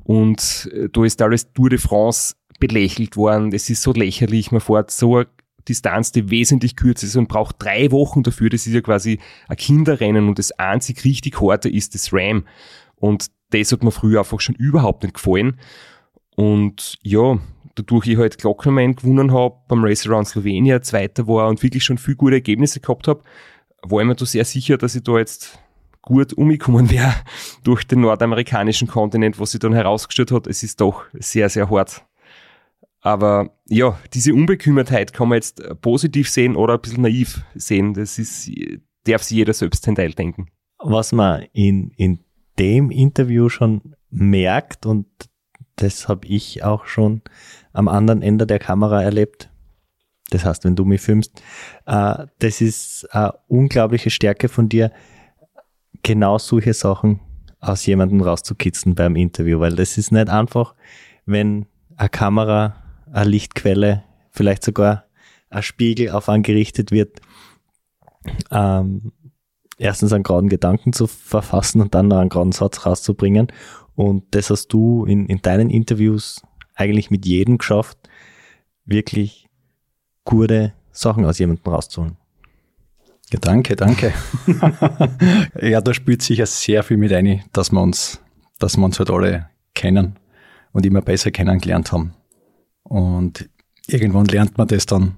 Und 0.02 0.70
äh, 0.74 0.88
da 0.92 1.04
ist 1.04 1.22
alles 1.22 1.52
Tour 1.52 1.70
de 1.70 1.78
France 1.78 2.34
belächelt 2.58 3.16
worden. 3.16 3.52
Es 3.52 3.70
ist 3.70 3.82
so 3.82 3.92
lächerlich, 3.92 4.50
man 4.52 4.60
fährt 4.60 4.90
so 4.90 5.22
Distanz, 5.68 6.12
die 6.12 6.30
wesentlich 6.30 6.76
kürzer 6.76 7.06
ist 7.06 7.16
und 7.16 7.28
braucht 7.28 7.56
drei 7.58 7.90
Wochen 7.90 8.22
dafür. 8.22 8.50
Das 8.50 8.66
ist 8.66 8.74
ja 8.74 8.80
quasi 8.80 9.18
ein 9.48 9.56
Kinderrennen 9.56 10.28
und 10.28 10.38
das 10.38 10.52
einzig 10.52 11.04
richtig 11.04 11.40
harte 11.40 11.68
ist 11.68 11.94
das 11.94 12.12
Ram. 12.12 12.44
Und 12.96 13.26
das 13.50 13.72
hat 13.72 13.82
mir 13.82 13.90
früher 13.90 14.20
einfach 14.20 14.40
schon 14.40 14.54
überhaupt 14.54 15.02
nicht 15.02 15.14
gefallen. 15.14 15.58
Und 16.36 16.98
ja, 17.02 17.38
dadurch 17.74 18.06
ich 18.06 18.18
halt 18.18 18.38
Glocknerman 18.38 18.96
gewonnen 18.96 19.32
habe, 19.32 19.56
beim 19.68 19.84
Race 19.84 20.06
Around 20.06 20.28
Slovenia 20.28 20.82
Zweiter 20.82 21.26
war 21.26 21.48
und 21.48 21.62
wirklich 21.62 21.84
schon 21.84 21.98
viel 21.98 22.16
gute 22.16 22.36
Ergebnisse 22.36 22.80
gehabt 22.80 23.08
habe, 23.08 23.22
war 23.82 24.00
ich 24.00 24.06
mir 24.06 24.14
da 24.14 24.24
sehr 24.24 24.44
sicher, 24.44 24.78
dass 24.78 24.94
ich 24.94 25.02
da 25.02 25.18
jetzt 25.18 25.58
gut 26.02 26.32
umgekommen 26.34 26.90
wäre 26.90 27.14
durch 27.64 27.84
den 27.84 28.00
nordamerikanischen 28.00 28.88
Kontinent, 28.88 29.38
was 29.38 29.52
sich 29.52 29.60
dann 29.60 29.72
herausgestellt 29.72 30.32
hat, 30.32 30.46
es 30.46 30.62
ist 30.62 30.80
doch 30.80 31.04
sehr, 31.14 31.48
sehr 31.48 31.70
hart. 31.70 32.04
Aber 33.04 33.50
ja, 33.68 33.98
diese 34.14 34.32
Unbekümmertheit 34.32 35.12
kann 35.12 35.28
man 35.28 35.36
jetzt 35.36 35.62
positiv 35.82 36.30
sehen 36.30 36.56
oder 36.56 36.74
ein 36.74 36.80
bisschen 36.80 37.02
naiv 37.02 37.42
sehen. 37.54 37.92
Das 37.92 38.18
ist, 38.18 38.50
darf 39.04 39.22
sich 39.22 39.36
jeder 39.36 39.52
selbst 39.52 39.86
den 39.86 39.94
Teil 39.94 40.12
denken. 40.12 40.48
Was 40.78 41.12
man 41.12 41.42
in, 41.52 41.90
in 41.98 42.20
dem 42.58 42.90
Interview 42.90 43.50
schon 43.50 43.94
merkt, 44.08 44.86
und 44.86 45.06
das 45.76 46.08
habe 46.08 46.26
ich 46.26 46.64
auch 46.64 46.86
schon 46.86 47.20
am 47.74 47.88
anderen 47.88 48.22
Ende 48.22 48.46
der 48.46 48.58
Kamera 48.58 49.02
erlebt, 49.02 49.50
das 50.30 50.46
heißt, 50.46 50.64
wenn 50.64 50.74
du 50.74 50.86
mich 50.86 51.02
filmst, 51.02 51.42
äh, 51.84 52.26
das 52.38 52.62
ist 52.62 53.06
eine 53.14 53.34
unglaubliche 53.48 54.08
Stärke 54.08 54.48
von 54.48 54.70
dir, 54.70 54.90
genau 56.02 56.38
solche 56.38 56.72
Sachen 56.72 57.20
aus 57.60 57.84
jemandem 57.84 58.22
rauszukitzeln 58.22 58.94
beim 58.94 59.14
Interview, 59.14 59.60
weil 59.60 59.76
das 59.76 59.98
ist 59.98 60.10
nicht 60.10 60.30
einfach, 60.30 60.74
wenn 61.26 61.66
eine 61.96 62.08
Kamera, 62.08 62.83
eine 63.14 63.30
Lichtquelle, 63.30 64.02
vielleicht 64.30 64.64
sogar 64.64 65.04
ein 65.48 65.62
Spiegel 65.62 66.10
auf 66.10 66.28
angerichtet 66.28 66.90
wird, 66.90 67.20
ähm, 68.50 69.12
erstens 69.78 70.12
einen 70.12 70.24
geraden 70.24 70.48
Gedanken 70.48 70.92
zu 70.92 71.06
verfassen 71.06 71.80
und 71.80 71.94
dann 71.94 72.08
noch 72.08 72.18
einen 72.18 72.28
geraden 72.28 72.52
Satz 72.52 72.84
rauszubringen. 72.84 73.48
Und 73.94 74.34
das 74.34 74.50
hast 74.50 74.68
du 74.68 75.04
in, 75.04 75.26
in 75.26 75.40
deinen 75.42 75.70
Interviews 75.70 76.42
eigentlich 76.74 77.10
mit 77.10 77.24
jedem 77.24 77.58
geschafft, 77.58 77.98
wirklich 78.84 79.48
gute 80.24 80.72
Sachen 80.90 81.24
aus 81.24 81.38
jemandem 81.38 81.72
rauszuholen. 81.72 82.16
Ja, 83.30 83.38
danke, 83.38 83.76
danke. 83.76 84.12
ja, 85.60 85.80
da 85.80 85.94
spielt 85.94 86.22
sicher 86.22 86.46
sehr 86.46 86.82
viel 86.82 86.96
mit 86.96 87.12
ein, 87.12 87.44
dass 87.52 87.70
wir 87.70 87.80
uns, 87.80 88.20
dass 88.58 88.76
wir 88.76 88.84
uns 88.84 88.98
halt 88.98 89.10
alle 89.10 89.48
kennen 89.74 90.18
und 90.72 90.84
immer 90.84 91.00
besser 91.00 91.30
kennengelernt 91.30 91.92
haben. 91.92 92.14
Und 92.84 93.48
irgendwann 93.86 94.26
lernt 94.26 94.56
man 94.58 94.68
das 94.68 94.86
dann, 94.86 95.16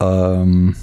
ähm, 0.00 0.76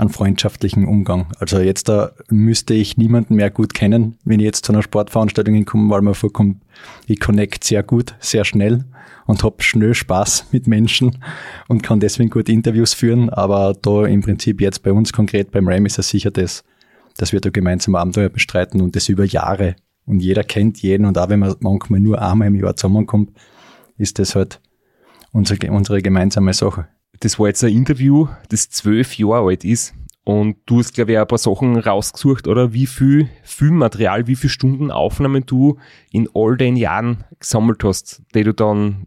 an 0.00 0.08
freundschaftlichen 0.08 0.86
Umgang. 0.86 1.26
Also 1.38 1.58
jetzt 1.58 1.88
da 1.88 2.12
müsste 2.30 2.72
ich 2.72 2.96
niemanden 2.96 3.34
mehr 3.34 3.50
gut 3.50 3.74
kennen, 3.74 4.16
wenn 4.24 4.40
ich 4.40 4.46
jetzt 4.46 4.64
zu 4.64 4.72
einer 4.72 4.82
Sportveranstaltung 4.82 5.54
hinkomme, 5.54 5.90
weil 5.90 6.00
man 6.00 6.14
vorkommt, 6.14 6.62
ich 7.06 7.20
connect 7.20 7.64
sehr 7.64 7.82
gut, 7.82 8.14
sehr 8.18 8.46
schnell 8.46 8.84
und 9.26 9.44
habe 9.44 9.62
schnell 9.62 9.94
Spaß 9.94 10.46
mit 10.52 10.66
Menschen 10.66 11.18
und 11.68 11.82
kann 11.82 12.00
deswegen 12.00 12.30
gut 12.30 12.48
Interviews 12.48 12.94
führen. 12.94 13.28
Aber 13.28 13.74
da 13.80 14.06
im 14.06 14.22
Prinzip 14.22 14.60
jetzt 14.62 14.82
bei 14.82 14.92
uns 14.92 15.12
konkret 15.12 15.50
beim 15.50 15.68
RAM 15.68 15.84
ist 15.84 15.98
es 15.98 16.08
sicher 16.08 16.30
das, 16.30 16.64
dass 17.18 17.32
wir 17.32 17.40
da 17.40 17.50
gemeinsam 17.50 17.94
Abenteuer 17.94 18.30
bestreiten 18.30 18.80
und 18.80 18.96
das 18.96 19.08
über 19.10 19.24
Jahre. 19.24 19.76
Und 20.06 20.20
jeder 20.20 20.44
kennt 20.44 20.80
jeden 20.80 21.04
und 21.04 21.18
auch 21.18 21.28
wenn 21.28 21.40
man 21.40 21.54
manchmal 21.60 22.00
nur 22.00 22.22
einmal 22.22 22.48
im 22.48 22.54
Jahr 22.54 22.74
zusammenkommt, 22.74 23.32
ist 23.98 24.18
das 24.18 24.34
halt 24.34 24.60
unsere, 25.32 25.70
unsere 25.70 26.02
gemeinsame 26.02 26.52
Sache. 26.54 26.88
Das 27.20 27.38
war 27.38 27.48
jetzt 27.48 27.62
ein 27.64 27.72
Interview, 27.72 28.28
das 28.48 28.70
zwölf 28.70 29.16
Jahre 29.18 29.48
alt 29.48 29.64
ist. 29.64 29.94
Und 30.24 30.58
du 30.66 30.78
hast, 30.78 30.94
glaube 30.94 31.12
ich, 31.12 31.18
ein 31.18 31.26
paar 31.26 31.38
Sachen 31.38 31.76
rausgesucht, 31.76 32.46
oder? 32.46 32.72
Wie 32.72 32.86
viel 32.86 33.28
Filmmaterial, 33.42 34.26
wie 34.26 34.36
viele 34.36 34.50
Stunden 34.50 34.90
Aufnahmen 34.90 35.44
du 35.46 35.78
in 36.12 36.28
all 36.34 36.56
den 36.56 36.76
Jahren 36.76 37.24
gesammelt 37.38 37.82
hast, 37.84 38.22
die 38.34 38.44
du 38.44 38.52
dann 38.52 39.06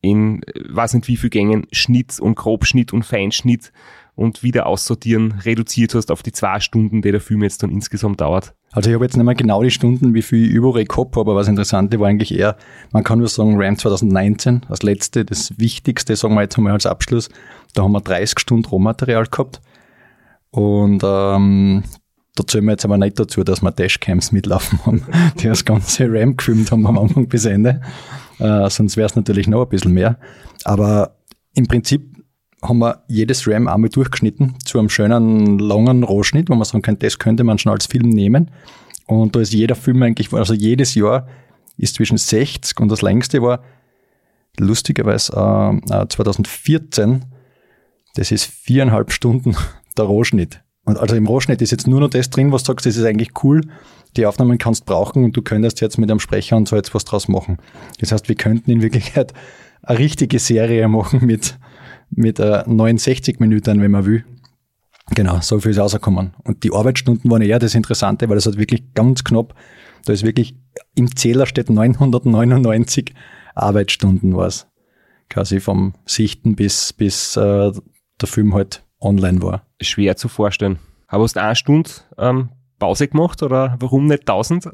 in, 0.00 0.42
weiß 0.68 0.94
nicht 0.94 1.08
wie 1.08 1.16
viel 1.16 1.30
Gängen, 1.30 1.66
Schnitt 1.70 2.18
und 2.20 2.34
Grobschnitt 2.34 2.92
und 2.92 3.04
Feinschnitt 3.04 3.72
und 4.14 4.42
wieder 4.42 4.66
aussortieren 4.66 5.40
reduziert 5.44 5.94
hast 5.94 6.10
auf 6.10 6.22
die 6.22 6.32
zwei 6.32 6.60
Stunden, 6.60 7.02
die 7.02 7.10
der 7.10 7.20
Film 7.20 7.42
jetzt 7.42 7.62
dann 7.62 7.70
insgesamt 7.70 8.20
dauert? 8.20 8.54
Also 8.72 8.90
ich 8.90 8.94
habe 8.94 9.04
jetzt 9.04 9.16
nicht 9.16 9.24
mehr 9.24 9.34
genau 9.34 9.62
die 9.62 9.70
Stunden, 9.70 10.14
wie 10.14 10.22
viel 10.22 10.46
ich 10.46 10.52
überall 10.52 10.84
gehabt 10.84 11.16
habe, 11.16 11.20
aber 11.20 11.34
was 11.34 11.48
Interessante 11.48 12.00
war 12.00 12.08
eigentlich 12.08 12.34
eher, 12.34 12.56
man 12.90 13.04
kann 13.04 13.18
nur 13.18 13.28
sagen, 13.28 13.60
RAM 13.60 13.76
2019 13.76 14.62
als 14.68 14.82
letzte, 14.82 15.24
das 15.24 15.58
Wichtigste, 15.58 16.16
sagen 16.16 16.34
wir 16.34 16.42
jetzt 16.42 16.56
einmal 16.56 16.72
als 16.72 16.86
Abschluss, 16.86 17.28
da 17.74 17.82
haben 17.82 17.92
wir 17.92 18.00
30 18.00 18.38
Stunden 18.38 18.64
Rohmaterial 18.66 19.26
gehabt 19.26 19.60
und 20.50 21.02
ähm, 21.04 21.82
da 22.34 22.46
zählen 22.46 22.64
wir 22.64 22.72
jetzt 22.72 22.84
aber 22.84 22.96
nicht 22.96 23.18
dazu, 23.18 23.44
dass 23.44 23.62
wir 23.62 23.72
Dashcams 23.72 24.32
mitlaufen 24.32 24.78
haben, 24.86 25.02
die 25.38 25.48
das 25.48 25.64
ganze 25.64 26.06
RAM 26.10 26.36
gefilmt 26.36 26.70
haben 26.70 26.86
am 26.86 26.98
Anfang 26.98 27.28
bis 27.28 27.44
Ende. 27.44 27.82
Äh, 28.38 28.70
sonst 28.70 28.96
wäre 28.96 29.06
es 29.06 29.16
natürlich 29.16 29.48
noch 29.48 29.62
ein 29.62 29.68
bisschen 29.68 29.92
mehr. 29.92 30.18
Aber 30.64 31.16
im 31.54 31.66
Prinzip 31.66 32.11
haben 32.62 32.78
wir 32.78 33.02
jedes 33.08 33.46
RAM 33.48 33.66
einmal 33.66 33.90
durchgeschnitten 33.90 34.54
zu 34.64 34.78
einem 34.78 34.88
schönen 34.88 35.58
langen 35.58 36.04
Rohschnitt, 36.04 36.48
wo 36.48 36.54
man 36.54 36.64
sagen 36.64 36.82
kann, 36.82 36.98
das 36.98 37.18
könnte 37.18 37.44
man 37.44 37.58
schon 37.58 37.72
als 37.72 37.86
Film 37.86 38.08
nehmen. 38.08 38.50
Und 39.06 39.34
da 39.34 39.40
ist 39.40 39.52
jeder 39.52 39.74
Film 39.74 40.02
eigentlich, 40.02 40.32
also 40.32 40.54
jedes 40.54 40.94
Jahr 40.94 41.26
ist 41.76 41.96
zwischen 41.96 42.18
60 42.18 42.78
und 42.80 42.88
das 42.88 43.02
längste 43.02 43.42
war 43.42 43.62
lustigerweise 44.58 45.32
äh, 45.90 46.06
2014, 46.06 47.12
äh, 47.12 47.20
das 48.14 48.30
ist 48.30 48.44
viereinhalb 48.44 49.12
Stunden 49.12 49.56
der 49.96 50.04
Rohschnitt. 50.04 50.62
Und 50.84 50.98
also 50.98 51.14
im 51.16 51.26
Rohschnitt 51.26 51.62
ist 51.62 51.70
jetzt 51.70 51.86
nur 51.86 52.00
noch 52.00 52.10
das 52.10 52.30
drin, 52.30 52.52
was 52.52 52.64
du 52.64 52.72
sagst, 52.72 52.86
das 52.86 52.96
ist 52.96 53.04
eigentlich 53.04 53.44
cool. 53.44 53.62
Die 54.16 54.26
Aufnahmen 54.26 54.58
kannst 54.58 54.84
brauchen 54.84 55.24
und 55.24 55.36
du 55.36 55.42
könntest 55.42 55.80
jetzt 55.80 55.96
mit 55.96 56.10
einem 56.10 56.20
Sprecher 56.20 56.56
und 56.56 56.68
so 56.68 56.76
jetzt 56.76 56.94
was 56.94 57.04
draus 57.04 57.28
machen. 57.28 57.58
Das 58.00 58.12
heißt, 58.12 58.28
wir 58.28 58.34
könnten 58.34 58.70
in 58.70 58.82
Wirklichkeit 58.82 59.32
eine 59.82 59.98
richtige 59.98 60.38
Serie 60.38 60.86
machen 60.88 61.24
mit 61.24 61.56
mit 62.14 62.38
äh, 62.38 62.62
69 62.66 63.40
Minuten, 63.40 63.80
wenn 63.80 63.90
man 63.90 64.06
will. 64.06 64.24
Genau, 65.10 65.40
so 65.40 65.58
viel 65.60 65.72
ist 65.72 65.78
rausgekommen. 65.78 66.34
Und 66.44 66.64
die 66.64 66.72
Arbeitsstunden 66.72 67.30
waren 67.30 67.42
eher 67.42 67.58
das 67.58 67.74
Interessante, 67.74 68.28
weil 68.28 68.36
das 68.36 68.46
hat 68.46 68.56
wirklich 68.56 68.94
ganz 68.94 69.24
knapp, 69.24 69.54
da 70.04 70.12
ist 70.12 70.24
wirklich, 70.24 70.56
im 70.94 71.14
Zähler 71.14 71.46
steht 71.46 71.70
999 71.70 73.12
Arbeitsstunden 73.54 74.36
was. 74.36 74.68
Quasi 75.28 75.60
vom 75.60 75.94
Sichten 76.04 76.56
bis, 76.56 76.92
bis 76.92 77.36
äh, 77.36 77.72
der 78.20 78.28
Film 78.28 78.54
halt 78.54 78.84
online 79.00 79.42
war. 79.42 79.66
Schwer 79.80 80.16
zu 80.16 80.28
vorstellen. 80.28 80.78
Aber 81.06 81.24
hast 81.24 81.36
du 81.36 81.42
eine 81.42 81.56
Stunde 81.56 81.90
ähm, 82.18 82.50
Pause 82.78 83.06
gemacht 83.06 83.42
oder 83.42 83.76
warum 83.78 84.06
nicht 84.06 84.22
1000? 84.22 84.66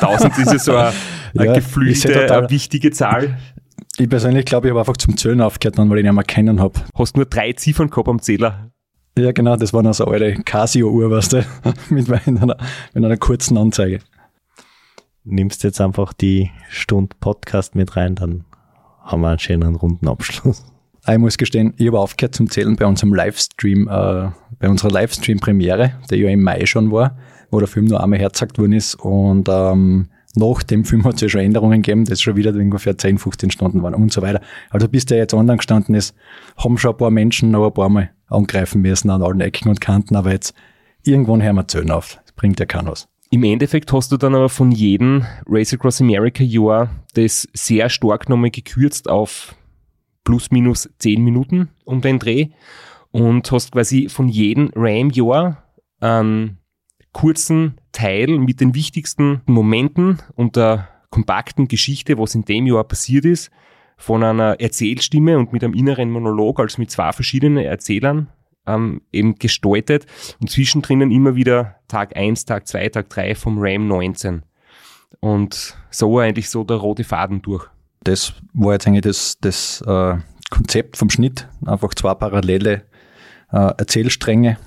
1000 0.00 0.38
ist 0.38 0.52
ja 0.52 0.58
so 0.58 0.76
eine, 0.76 0.92
eine 1.34 1.46
ja, 1.46 1.54
geflügelte, 1.54 2.32
eine 2.32 2.50
wichtige 2.50 2.90
Zahl. 2.90 3.38
Ich 3.96 4.08
persönlich 4.08 4.44
glaube, 4.44 4.66
ich 4.66 4.70
habe 4.70 4.80
einfach 4.80 4.96
zum 4.96 5.16
Zählen 5.16 5.40
aufgehört, 5.40 5.78
weil 5.78 5.84
ich 5.98 6.04
ihn 6.04 6.06
nicht 6.06 6.14
mehr 6.14 6.24
kennen 6.24 6.60
habe. 6.60 6.80
Hast 6.96 7.16
nur 7.16 7.26
drei 7.26 7.52
Ziffern 7.52 7.90
gehabt 7.90 8.08
am 8.08 8.20
Zähler? 8.20 8.72
Ja, 9.16 9.30
genau, 9.30 9.54
das 9.54 9.72
war 9.72 9.84
noch 9.84 9.94
so 9.94 10.06
eine 10.06 10.24
alte 10.24 10.42
Casio-Uhr, 10.42 11.12
weißt 11.12 11.34
du, 11.34 11.46
mit 11.90 12.10
einer, 12.10 12.56
mit 12.92 13.04
einer 13.04 13.16
kurzen 13.16 13.56
Anzeige. 13.56 14.00
Nimmst 15.22 15.62
jetzt 15.62 15.80
einfach 15.80 16.12
die 16.12 16.50
Stunde 16.68 17.14
Podcast 17.20 17.76
mit 17.76 17.94
rein, 17.96 18.16
dann 18.16 18.44
haben 19.00 19.20
wir 19.20 19.28
einen 19.28 19.38
schönen 19.38 19.76
runden 19.76 20.08
Abschluss. 20.08 20.64
Ich 21.06 21.18
muss 21.18 21.38
gestehen, 21.38 21.74
ich 21.76 21.86
habe 21.86 22.00
aufgehört 22.00 22.34
zum 22.34 22.50
Zählen 22.50 22.74
bei 22.74 22.86
unserem 22.86 23.14
Livestream, 23.14 23.86
äh, 23.86 24.30
bei 24.58 24.68
unserer 24.68 24.90
Livestream-Premiere, 24.90 25.92
der 26.10 26.18
ja 26.18 26.30
im 26.30 26.42
Mai 26.42 26.66
schon 26.66 26.90
war, 26.90 27.16
wo 27.52 27.60
der 27.60 27.68
Film 27.68 27.84
nur 27.84 28.02
einmal 28.02 28.18
hergezeigt 28.18 28.58
worden 28.58 28.72
ist 28.72 28.96
und 28.96 29.48
ähm, 29.48 30.08
nach 30.36 30.62
dem 30.62 30.84
Film 30.84 31.04
hat 31.04 31.14
es 31.14 31.20
ja 31.20 31.28
schon 31.28 31.40
Änderungen 31.40 31.82
gegeben, 31.82 32.04
das 32.04 32.20
schon 32.20 32.36
wieder 32.36 32.52
ungefähr 32.52 32.98
10, 32.98 33.18
15 33.18 33.50
Stunden 33.50 33.82
waren 33.82 33.94
und 33.94 34.12
so 34.12 34.22
weiter. 34.22 34.40
Also 34.70 34.88
bis 34.88 35.06
der 35.06 35.18
jetzt 35.18 35.34
online 35.34 35.58
gestanden 35.58 35.94
ist, 35.94 36.14
haben 36.56 36.78
schon 36.78 36.92
ein 36.92 36.96
paar 36.96 37.10
Menschen 37.10 37.50
noch 37.50 37.66
ein 37.66 37.74
paar 37.74 37.88
Mal 37.88 38.10
angreifen 38.28 38.82
müssen 38.82 39.10
an 39.10 39.22
allen 39.22 39.40
Ecken 39.40 39.68
und 39.68 39.80
Kanten, 39.80 40.16
aber 40.16 40.32
jetzt 40.32 40.54
irgendwann 41.02 41.42
hören 41.42 41.56
wir 41.56 41.68
Zöhn 41.68 41.90
auf. 41.90 42.18
Das 42.24 42.32
bringt 42.32 42.58
ja 42.58 42.66
keiner 42.66 42.92
was. 42.92 43.08
Im 43.30 43.42
Endeffekt 43.42 43.92
hast 43.92 44.12
du 44.12 44.16
dann 44.16 44.34
aber 44.34 44.48
von 44.48 44.70
jedem 44.70 45.24
Race 45.48 45.72
Across 45.72 46.00
America 46.00 46.44
Jahr 46.44 46.90
das 47.14 47.48
sehr 47.52 47.88
stark 47.88 48.28
nochmal 48.28 48.50
gekürzt 48.50 49.08
auf 49.08 49.56
plus 50.24 50.50
minus 50.50 50.88
10 50.98 51.22
Minuten 51.22 51.68
um 51.84 52.00
den 52.00 52.18
Dreh 52.18 52.48
und 53.10 53.50
hast 53.52 53.72
quasi 53.72 54.08
von 54.08 54.28
jedem 54.28 54.70
Ram-Jahr 54.74 55.62
einen 56.00 56.58
kurzen 57.14 57.80
Teil 57.92 58.38
mit 58.38 58.60
den 58.60 58.74
wichtigsten 58.74 59.40
Momenten 59.46 60.18
und 60.34 60.56
der 60.56 60.88
kompakten 61.08 61.68
Geschichte, 61.68 62.18
was 62.18 62.34
in 62.34 62.44
dem 62.44 62.66
Jahr 62.66 62.84
passiert 62.84 63.24
ist, 63.24 63.50
von 63.96 64.22
einer 64.22 64.60
Erzählstimme 64.60 65.38
und 65.38 65.52
mit 65.52 65.64
einem 65.64 65.72
inneren 65.72 66.10
Monolog, 66.10 66.60
also 66.60 66.80
mit 66.82 66.90
zwei 66.90 67.12
verschiedenen 67.12 67.64
Erzählern, 67.64 68.28
ähm, 68.66 69.00
eben 69.12 69.36
gestaltet 69.36 70.06
und 70.40 70.50
zwischendrin 70.50 71.00
immer 71.10 71.36
wieder 71.36 71.76
Tag 71.88 72.16
1, 72.16 72.44
Tag 72.46 72.66
2, 72.66 72.88
Tag 72.90 73.08
3 73.10 73.34
vom 73.34 73.56
RAM 73.58 73.86
19. 73.86 74.42
Und 75.20 75.76
so 75.90 76.18
eigentlich 76.18 76.50
so 76.50 76.64
der 76.64 76.78
rote 76.78 77.04
Faden 77.04 77.42
durch. 77.42 77.66
Das 78.02 78.34
war 78.52 78.72
jetzt 78.72 78.86
eigentlich 78.86 79.02
das, 79.02 79.38
das 79.40 79.82
äh, 79.86 80.16
Konzept 80.50 80.96
vom 80.96 81.10
Schnitt, 81.10 81.48
einfach 81.64 81.94
zwei 81.94 82.14
parallele 82.14 82.82
äh, 83.52 83.72
Erzählstränge, 83.78 84.58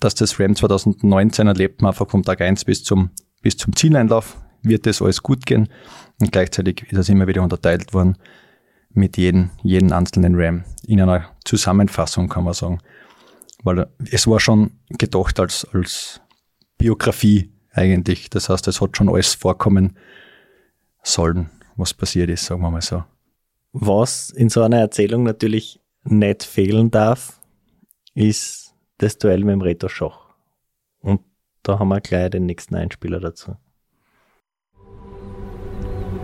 dass 0.00 0.14
das 0.14 0.40
RAM 0.40 0.56
2019 0.56 1.46
erlebt 1.46 1.82
man 1.82 1.90
einfach 1.90 2.08
vom 2.08 2.22
Tag 2.22 2.40
1 2.40 2.64
bis 2.64 2.82
zum, 2.82 3.10
bis 3.42 3.56
zum 3.56 3.76
Zieleinlauf, 3.76 4.36
wird 4.62 4.86
das 4.86 5.00
alles 5.00 5.22
gut 5.22 5.46
gehen. 5.46 5.68
Und 6.20 6.32
gleichzeitig 6.32 6.86
ist 6.90 6.98
es 6.98 7.08
immer 7.08 7.26
wieder 7.26 7.42
unterteilt 7.42 7.94
worden 7.94 8.16
mit 8.92 9.16
jedem, 9.16 9.50
jedem 9.62 9.92
einzelnen 9.92 10.34
RAM 10.34 10.64
in 10.86 11.00
einer 11.00 11.30
Zusammenfassung, 11.44 12.28
kann 12.28 12.44
man 12.44 12.54
sagen. 12.54 12.80
Weil 13.62 13.86
es 14.10 14.26
war 14.26 14.40
schon 14.40 14.72
gedacht 14.88 15.38
als, 15.38 15.66
als 15.72 16.20
Biografie 16.78 17.52
eigentlich. 17.72 18.30
Das 18.30 18.48
heißt, 18.48 18.66
es 18.68 18.80
hat 18.80 18.96
schon 18.96 19.08
alles 19.08 19.34
vorkommen 19.34 19.96
sollen, 21.02 21.50
was 21.76 21.94
passiert 21.94 22.30
ist, 22.30 22.46
sagen 22.46 22.62
wir 22.62 22.70
mal 22.70 22.82
so. 22.82 23.04
Was 23.72 24.30
in 24.30 24.48
so 24.48 24.62
einer 24.62 24.78
Erzählung 24.78 25.22
natürlich 25.22 25.80
nicht 26.04 26.42
fehlen 26.42 26.90
darf, 26.90 27.40
ist 28.14 28.69
das 29.00 29.16
Duell 29.16 29.44
mit 29.44 29.54
dem 29.54 29.62
Reto 29.62 29.88
Schoch. 29.88 30.18
Und 31.00 31.20
da 31.62 31.78
haben 31.78 31.88
wir 31.88 32.00
gleich 32.00 32.30
den 32.30 32.46
nächsten 32.46 32.74
Einspieler 32.74 33.18
dazu. 33.18 33.56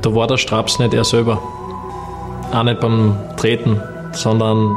Da 0.02 0.14
war 0.14 0.26
der 0.26 0.36
Straps 0.36 0.78
nicht 0.78 0.94
er 0.94 1.04
selber. 1.04 1.42
Auch 2.52 2.62
nicht 2.62 2.80
beim 2.80 3.16
Treten, 3.36 3.80
sondern 4.12 4.76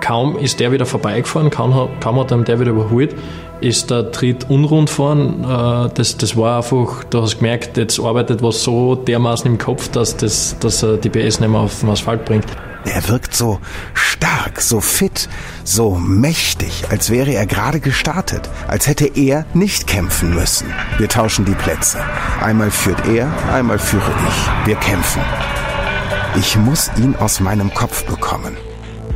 kaum 0.00 0.36
ist 0.36 0.60
der 0.60 0.72
wieder 0.72 0.84
vorbeigefahren, 0.84 1.50
kaum, 1.50 1.88
kaum 2.00 2.18
hat 2.18 2.32
ihm 2.32 2.44
der 2.44 2.60
wieder 2.60 2.72
überholt, 2.72 3.14
ist 3.60 3.90
der 3.90 4.10
Tritt 4.10 4.50
unrund 4.50 4.90
fahren. 4.90 5.44
Äh, 5.44 5.94
das, 5.94 6.16
das 6.18 6.36
war 6.36 6.58
einfach, 6.58 7.04
du 7.04 7.22
hast 7.22 7.38
gemerkt, 7.38 7.76
jetzt 7.76 7.98
arbeitet 8.00 8.42
was 8.42 8.62
so 8.62 8.96
dermaßen 8.96 9.50
im 9.50 9.58
Kopf, 9.58 9.88
dass, 9.88 10.16
das, 10.16 10.58
dass 10.58 10.82
er 10.82 10.96
die 10.96 11.08
PS 11.08 11.40
nicht 11.40 11.48
mehr 11.48 11.60
auf 11.60 11.80
den 11.80 11.88
Asphalt 11.88 12.24
bringt. 12.24 12.46
Er 12.86 13.08
wirkt 13.08 13.34
so 13.34 13.60
stark, 13.94 14.60
so 14.60 14.80
fit, 14.80 15.28
so 15.64 15.96
mächtig, 15.96 16.84
als 16.90 17.10
wäre 17.10 17.32
er 17.32 17.44
gerade 17.46 17.80
gestartet, 17.80 18.48
als 18.68 18.86
hätte 18.86 19.06
er 19.06 19.44
nicht 19.54 19.86
kämpfen 19.86 20.34
müssen. 20.34 20.72
Wir 20.98 21.08
tauschen 21.08 21.44
die 21.44 21.54
Plätze. 21.54 21.98
Einmal 22.40 22.70
führt 22.70 23.06
er, 23.06 23.28
einmal 23.52 23.78
führe 23.78 24.12
ich. 24.28 24.66
Wir 24.66 24.76
kämpfen. 24.76 25.20
Ich 26.36 26.56
muss 26.56 26.90
ihn 26.96 27.16
aus 27.16 27.40
meinem 27.40 27.74
Kopf 27.74 28.04
bekommen. 28.04 28.56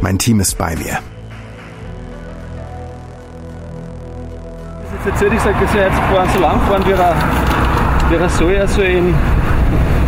Mein 0.01 0.19
Team 0.19 0.41
ist 0.41 0.59
bei 0.59 0.75
mir. 0.75 0.99
Jetzt 4.93 5.07
erzählt, 5.07 5.33
ich 5.33 5.41
sage, 5.41 5.57
dass 5.65 5.75
er 5.75 5.87
jetzt 5.87 5.99
fahren, 5.99 6.29
so 6.35 6.41
lang 6.41 6.61
fahren, 6.67 6.85
wie 6.87 6.93
er, 6.93 7.15
wie 8.11 8.15
er 8.17 8.29
soll, 8.29 8.57
also 8.57 8.83
in 8.83 9.15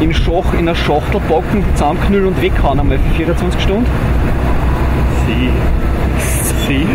in, 0.03 0.12
Schach, 0.12 0.53
in 0.55 0.61
einer 0.61 0.74
Schachtel 0.74 1.20
packen, 1.20 1.64
zusammenknüllen 1.74 2.28
und 2.28 2.42
weghauen 2.42 2.80
einmal 2.80 2.98
für 2.98 3.11
24 3.16 3.61
Stunden? 3.61 3.86
Sie. 5.26 5.50
Sie. 6.66 6.86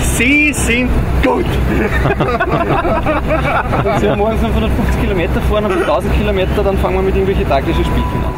Sie 0.00 0.52
sind 0.52 0.90
gut! 1.22 1.44
und 1.44 1.46
Sie 4.00 4.08
haben 4.08 4.18
morgens 4.18 4.40
550 4.40 5.00
Kilometer 5.00 5.40
fahren 5.42 5.64
und 5.66 5.72
1000 5.72 6.14
Kilometer, 6.14 6.62
dann 6.62 6.78
fangen 6.78 6.96
wir 6.96 7.02
mit 7.02 7.14
irgendwelchen 7.14 7.48
taktischen 7.48 7.84
Spielchen 7.84 8.24
an. 8.24 8.34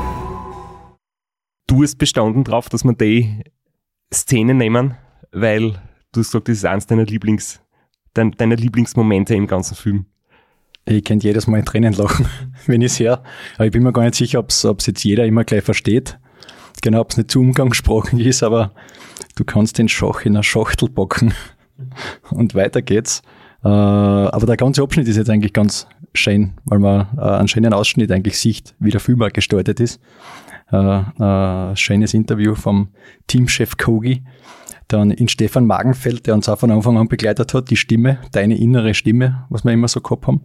Du 1.66 1.82
hast 1.82 1.96
bestanden 1.98 2.44
drauf, 2.44 2.68
dass 2.68 2.84
wir 2.84 2.92
die 2.94 3.42
Szene 4.12 4.54
nehmen, 4.54 4.96
weil 5.32 5.72
du 6.12 6.20
hast 6.20 6.32
gesagt, 6.32 6.48
das 6.48 6.58
ist 6.58 6.64
eins 6.64 6.86
deiner 6.86 7.04
Lieblings- 7.04 7.60
dein, 8.14 8.32
deine 8.32 8.54
Lieblingsmomente 8.54 9.34
im 9.34 9.46
ganzen 9.46 9.74
Film? 9.74 10.06
Ich 10.90 11.04
könnte 11.04 11.26
jedes 11.26 11.46
Mal 11.46 11.62
Tränen 11.64 11.92
lachen, 11.92 12.26
wenn 12.66 12.80
ich 12.80 12.92
es 12.92 13.00
höre. 13.00 13.22
Aber 13.56 13.66
ich 13.66 13.72
bin 13.72 13.82
mir 13.82 13.92
gar 13.92 14.04
nicht 14.04 14.14
sicher, 14.14 14.38
ob 14.38 14.50
es 14.50 14.86
jetzt 14.86 15.04
jeder 15.04 15.26
immer 15.26 15.44
gleich 15.44 15.62
versteht. 15.62 16.18
Genau, 16.80 17.00
ob 17.00 17.10
es 17.10 17.18
nicht 17.18 17.30
zu 17.30 17.40
umgangssprachlich 17.40 18.26
ist, 18.26 18.42
aber 18.42 18.72
du 19.34 19.44
kannst 19.44 19.76
den 19.76 19.88
Schach 19.88 20.24
in 20.24 20.34
eine 20.34 20.42
Schachtel 20.42 20.88
packen 20.88 21.34
und 22.30 22.54
weiter 22.54 22.80
geht's. 22.80 23.22
Äh, 23.62 23.68
aber 23.68 24.46
der 24.46 24.56
ganze 24.56 24.82
Abschnitt 24.82 25.08
ist 25.08 25.16
jetzt 25.16 25.28
eigentlich 25.28 25.52
ganz 25.52 25.88
schön, 26.14 26.54
weil 26.64 26.78
man 26.78 27.08
äh, 27.18 27.20
einen 27.20 27.48
schönen 27.48 27.74
Ausschnitt 27.74 28.10
eigentlich 28.10 28.38
sieht, 28.38 28.74
wie 28.78 28.90
der 28.90 29.00
Film 29.00 29.18
gestaltet 29.32 29.80
ist. 29.80 30.00
Ein 30.70 31.74
schönes 31.76 32.12
Interview 32.12 32.54
vom 32.54 32.88
Teamchef 33.26 33.78
Kogi, 33.78 34.22
dann 34.86 35.10
in 35.10 35.28
Stefan 35.28 35.64
Magenfeld, 35.64 36.26
der 36.26 36.34
uns 36.34 36.46
auch 36.46 36.58
von 36.58 36.70
Anfang 36.70 36.98
an 36.98 37.08
begleitet 37.08 37.54
hat, 37.54 37.70
die 37.70 37.76
Stimme, 37.78 38.18
deine 38.32 38.58
innere 38.58 38.92
Stimme, 38.92 39.46
was 39.48 39.64
wir 39.64 39.72
immer 39.72 39.88
so 39.88 40.02
gehabt 40.02 40.26
haben. 40.26 40.42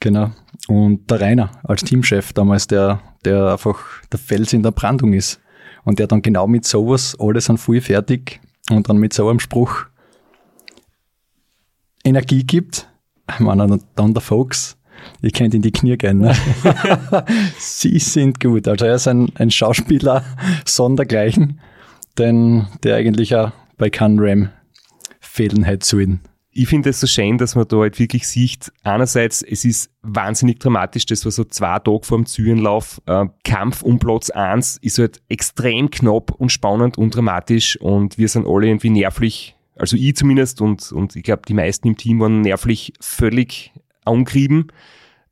Genau. 0.00 0.30
Und 0.68 1.10
der 1.10 1.20
Rainer 1.20 1.50
als 1.64 1.82
Teamchef 1.82 2.32
damals, 2.32 2.66
der, 2.66 3.00
der 3.24 3.52
einfach 3.52 3.78
der 4.12 4.18
Fels 4.18 4.52
in 4.52 4.62
der 4.62 4.70
Brandung 4.70 5.12
ist. 5.12 5.40
Und 5.84 5.98
der 5.98 6.06
dann 6.06 6.22
genau 6.22 6.46
mit 6.46 6.66
sowas 6.66 7.16
alles 7.18 7.48
an 7.48 7.56
voll 7.56 7.80
fertig 7.80 8.40
und 8.70 8.88
dann 8.88 8.98
mit 8.98 9.12
so 9.12 9.28
einem 9.28 9.40
Spruch 9.40 9.86
Energie 12.04 12.44
gibt. 12.44 12.88
Ich 13.30 13.40
meine, 13.40 13.78
dann 13.94 14.14
der 14.14 14.20
Fox, 14.20 14.76
ich 15.22 15.32
könnte 15.32 15.56
in 15.56 15.62
die 15.62 15.72
Knie 15.72 15.96
gehen. 15.96 16.18
Ne? 16.18 16.34
Sie 17.58 17.98
sind 17.98 18.40
gut. 18.40 18.68
Also 18.68 18.84
er 18.84 18.96
ist 18.96 19.08
ein, 19.08 19.32
ein 19.36 19.50
Schauspieler 19.50 20.24
sondergleichen, 20.66 21.60
denn 22.18 22.66
der 22.82 22.96
eigentlich 22.96 23.34
auch 23.34 23.52
bei 23.78 23.90
Canram 23.90 24.50
fehlen 25.20 25.66
hat 25.66 25.84
sollen 25.84 26.20
ich 26.58 26.66
finde 26.66 26.90
es 26.90 26.98
so 26.98 27.06
schön, 27.06 27.38
dass 27.38 27.54
man 27.54 27.68
da 27.68 27.76
halt 27.76 28.00
wirklich 28.00 28.26
sieht, 28.26 28.72
einerseits, 28.82 29.42
es 29.42 29.64
ist 29.64 29.92
wahnsinnig 30.02 30.58
dramatisch, 30.58 31.06
das 31.06 31.24
war 31.24 31.30
so 31.30 31.44
zwei 31.44 31.78
Tage 31.78 32.00
vor 32.02 32.18
dem 32.18 32.26
Zügenlauf, 32.26 33.00
äh, 33.06 33.26
Kampf 33.44 33.82
um 33.82 34.00
Platz 34.00 34.28
eins 34.30 34.76
ist 34.78 34.98
halt 34.98 35.22
extrem 35.28 35.88
knapp 35.88 36.32
und 36.32 36.50
spannend 36.50 36.98
und 36.98 37.14
dramatisch 37.14 37.80
und 37.80 38.18
wir 38.18 38.26
sind 38.26 38.44
alle 38.44 38.66
irgendwie 38.66 38.90
nervlich, 38.90 39.54
also 39.76 39.96
ich 39.96 40.16
zumindest 40.16 40.60
und, 40.60 40.90
und 40.90 41.14
ich 41.14 41.22
glaube 41.22 41.42
die 41.46 41.54
meisten 41.54 41.86
im 41.86 41.96
Team 41.96 42.18
waren 42.18 42.40
nervlich 42.40 42.92
völlig 43.00 43.72
angrieben, 44.04 44.66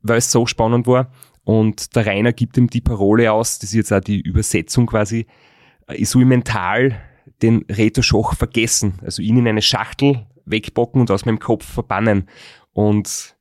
weil 0.02 0.18
es 0.18 0.30
so 0.30 0.46
spannend 0.46 0.86
war. 0.86 1.10
Und 1.42 1.96
der 1.96 2.06
Rainer 2.06 2.32
gibt 2.32 2.56
ihm 2.56 2.70
die 2.70 2.80
Parole 2.80 3.32
aus, 3.32 3.58
das 3.58 3.70
ist 3.70 3.76
jetzt 3.76 3.92
auch 3.92 4.00
die 4.00 4.20
Übersetzung 4.20 4.86
quasi, 4.86 5.26
ich 5.92 6.08
soll 6.08 6.24
mental 6.24 7.00
den 7.42 7.64
Reto 7.68 8.02
Schoch 8.02 8.34
vergessen, 8.34 9.00
also 9.02 9.22
ihn 9.22 9.38
in 9.38 9.48
eine 9.48 9.62
Schachtel 9.62 10.24
wegbocken 10.46 11.00
und 11.00 11.10
aus 11.10 11.26
meinem 11.26 11.38
Kopf 11.38 11.64
verbannen. 11.64 12.28
Und 12.72 13.36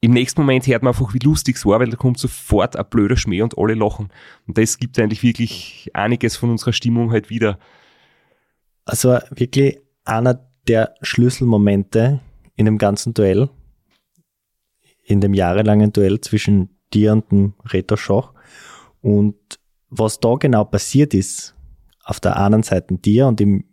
im 0.00 0.12
nächsten 0.12 0.42
Moment 0.42 0.66
hört 0.66 0.82
man 0.82 0.92
einfach, 0.92 1.14
wie 1.14 1.18
lustig 1.18 1.56
es 1.56 1.64
war, 1.64 1.80
weil 1.80 1.88
da 1.88 1.96
kommt 1.96 2.18
sofort 2.18 2.76
ein 2.76 2.84
blöder 2.90 3.16
Schmäh 3.16 3.42
und 3.42 3.56
alle 3.56 3.74
lachen. 3.74 4.10
Und 4.46 4.58
das 4.58 4.78
gibt 4.78 4.98
eigentlich 4.98 5.22
wirklich 5.22 5.90
einiges 5.94 6.36
von 6.36 6.50
unserer 6.50 6.72
Stimmung 6.72 7.10
halt 7.10 7.30
wieder. 7.30 7.58
Also 8.84 9.18
wirklich 9.30 9.78
einer 10.04 10.46
der 10.68 10.94
Schlüsselmomente 11.00 12.20
in 12.56 12.66
dem 12.66 12.78
ganzen 12.78 13.14
Duell, 13.14 13.48
in 15.02 15.20
dem 15.20 15.34
jahrelangen 15.34 15.92
Duell 15.92 16.20
zwischen 16.20 16.78
dir 16.92 17.12
und 17.12 17.30
dem 17.30 17.54
Reto 17.64 17.96
Schach. 17.96 18.32
Und 19.00 19.36
was 19.88 20.20
da 20.20 20.34
genau 20.34 20.64
passiert 20.64 21.14
ist, 21.14 21.54
auf 22.04 22.20
der 22.20 22.36
einen 22.36 22.62
Seite 22.62 22.98
dir 22.98 23.26
und 23.26 23.40
im 23.40 23.64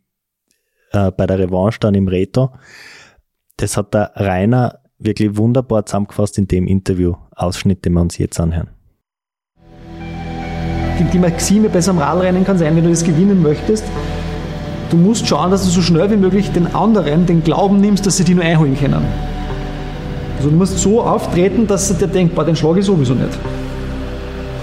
äh, 0.91 1.11
bei 1.11 1.25
der 1.25 1.39
Revanche 1.39 1.79
dann 1.79 1.95
im 1.95 2.07
Reto. 2.07 2.51
Das 3.57 3.77
hat 3.77 3.93
der 3.93 4.11
Rainer 4.15 4.79
wirklich 4.99 5.35
wunderbar 5.37 5.85
zusammengefasst 5.85 6.37
in 6.37 6.47
dem 6.47 6.67
Interview-Ausschnitt, 6.67 7.85
den 7.85 7.93
wir 7.93 8.01
uns 8.01 8.17
jetzt 8.17 8.39
anhören. 8.39 8.69
Die, 10.99 11.03
die 11.05 11.19
Maxime 11.19 11.69
bei 11.69 11.81
so 11.81 11.91
einem 11.91 11.99
Radrennen 11.99 12.43
kann 12.45 12.57
sein, 12.57 12.75
wenn 12.75 12.83
du 12.83 12.89
das 12.89 13.03
gewinnen 13.03 13.41
möchtest, 13.41 13.83
du 14.91 14.97
musst 14.97 15.27
schauen, 15.27 15.49
dass 15.49 15.63
du 15.63 15.69
so 15.69 15.81
schnell 15.81 16.11
wie 16.11 16.17
möglich 16.17 16.51
den 16.51 16.67
anderen 16.67 17.25
den 17.25 17.43
Glauben 17.43 17.81
nimmst, 17.81 18.05
dass 18.05 18.17
sie 18.17 18.23
die 18.23 18.35
nur 18.35 18.43
einholen 18.43 18.77
können. 18.77 19.03
Also 20.37 20.49
du 20.49 20.55
musst 20.55 20.77
so 20.79 21.01
auftreten, 21.01 21.67
dass 21.67 21.87
sie 21.87 21.95
dir 21.95 22.07
denkt, 22.07 22.35
boah, 22.35 22.43
den 22.43 22.55
schlage 22.55 22.79
ich 22.79 22.85
sowieso 22.85 23.13
nicht. 23.13 23.37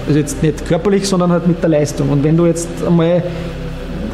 Also 0.07 0.19
jetzt 0.19 0.41
nicht 0.41 0.65
körperlich, 0.65 1.07
sondern 1.07 1.31
halt 1.31 1.47
mit 1.47 1.61
der 1.61 1.69
Leistung. 1.69 2.09
Und 2.09 2.23
wenn 2.23 2.35
du 2.35 2.45
jetzt 2.45 2.67
einmal 2.85 3.23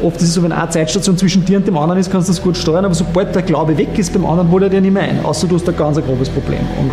oft 0.02 0.16
ist 0.16 0.28
es 0.28 0.34
so, 0.34 0.42
wenn 0.42 0.52
eine 0.52 0.68
Zeitstation 0.70 1.16
zwischen 1.16 1.44
dir 1.44 1.58
und 1.58 1.66
dem 1.66 1.76
anderen 1.76 2.00
ist, 2.00 2.10
kannst 2.10 2.28
du 2.28 2.32
das 2.32 2.42
gut 2.42 2.56
steuern, 2.56 2.84
aber 2.84 2.94
sobald 2.94 3.34
der 3.34 3.42
Glaube 3.42 3.76
weg 3.76 3.98
ist, 3.98 4.12
beim 4.12 4.26
anderen 4.26 4.50
holt 4.50 4.62
er 4.62 4.68
dir 4.68 4.80
nicht 4.80 4.92
mehr 4.92 5.02
ein, 5.02 5.24
außer 5.24 5.46
du 5.46 5.56
hast 5.56 5.68
ein 5.68 5.76
ganz 5.76 5.96
grobes 5.98 6.28
Problem. 6.28 6.60
Und, 6.80 6.92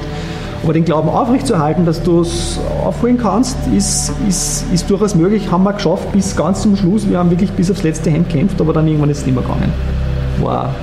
aber 0.63 0.73
den 0.73 0.85
Glauben 0.85 1.09
aufrechtzuerhalten, 1.09 1.85
dass 1.85 2.01
du 2.01 2.21
es 2.21 2.57
aufholen 2.83 3.17
kannst, 3.17 3.57
ist, 3.75 4.13
ist, 4.27 4.65
ist 4.71 4.89
durchaus 4.89 5.13
möglich. 5.13 5.51
Haben 5.51 5.63
wir 5.63 5.73
geschafft 5.73 6.09
bis 6.13 6.35
ganz 6.37 6.61
zum 6.61 6.77
Schluss. 6.77 7.09
Wir 7.09 7.17
haben 7.17 7.29
wirklich 7.29 7.51
bis 7.51 7.69
aufs 7.69 7.83
letzte 7.83 8.09
Hemd 8.09 8.29
gekämpft, 8.29 8.61
aber 8.61 8.71
dann 8.71 8.87
irgendwann 8.87 9.09
ist 9.09 9.19
es 9.19 9.25
nicht 9.25 9.35
mehr 9.35 9.43
gegangen. 9.43 9.73
War 10.39 10.73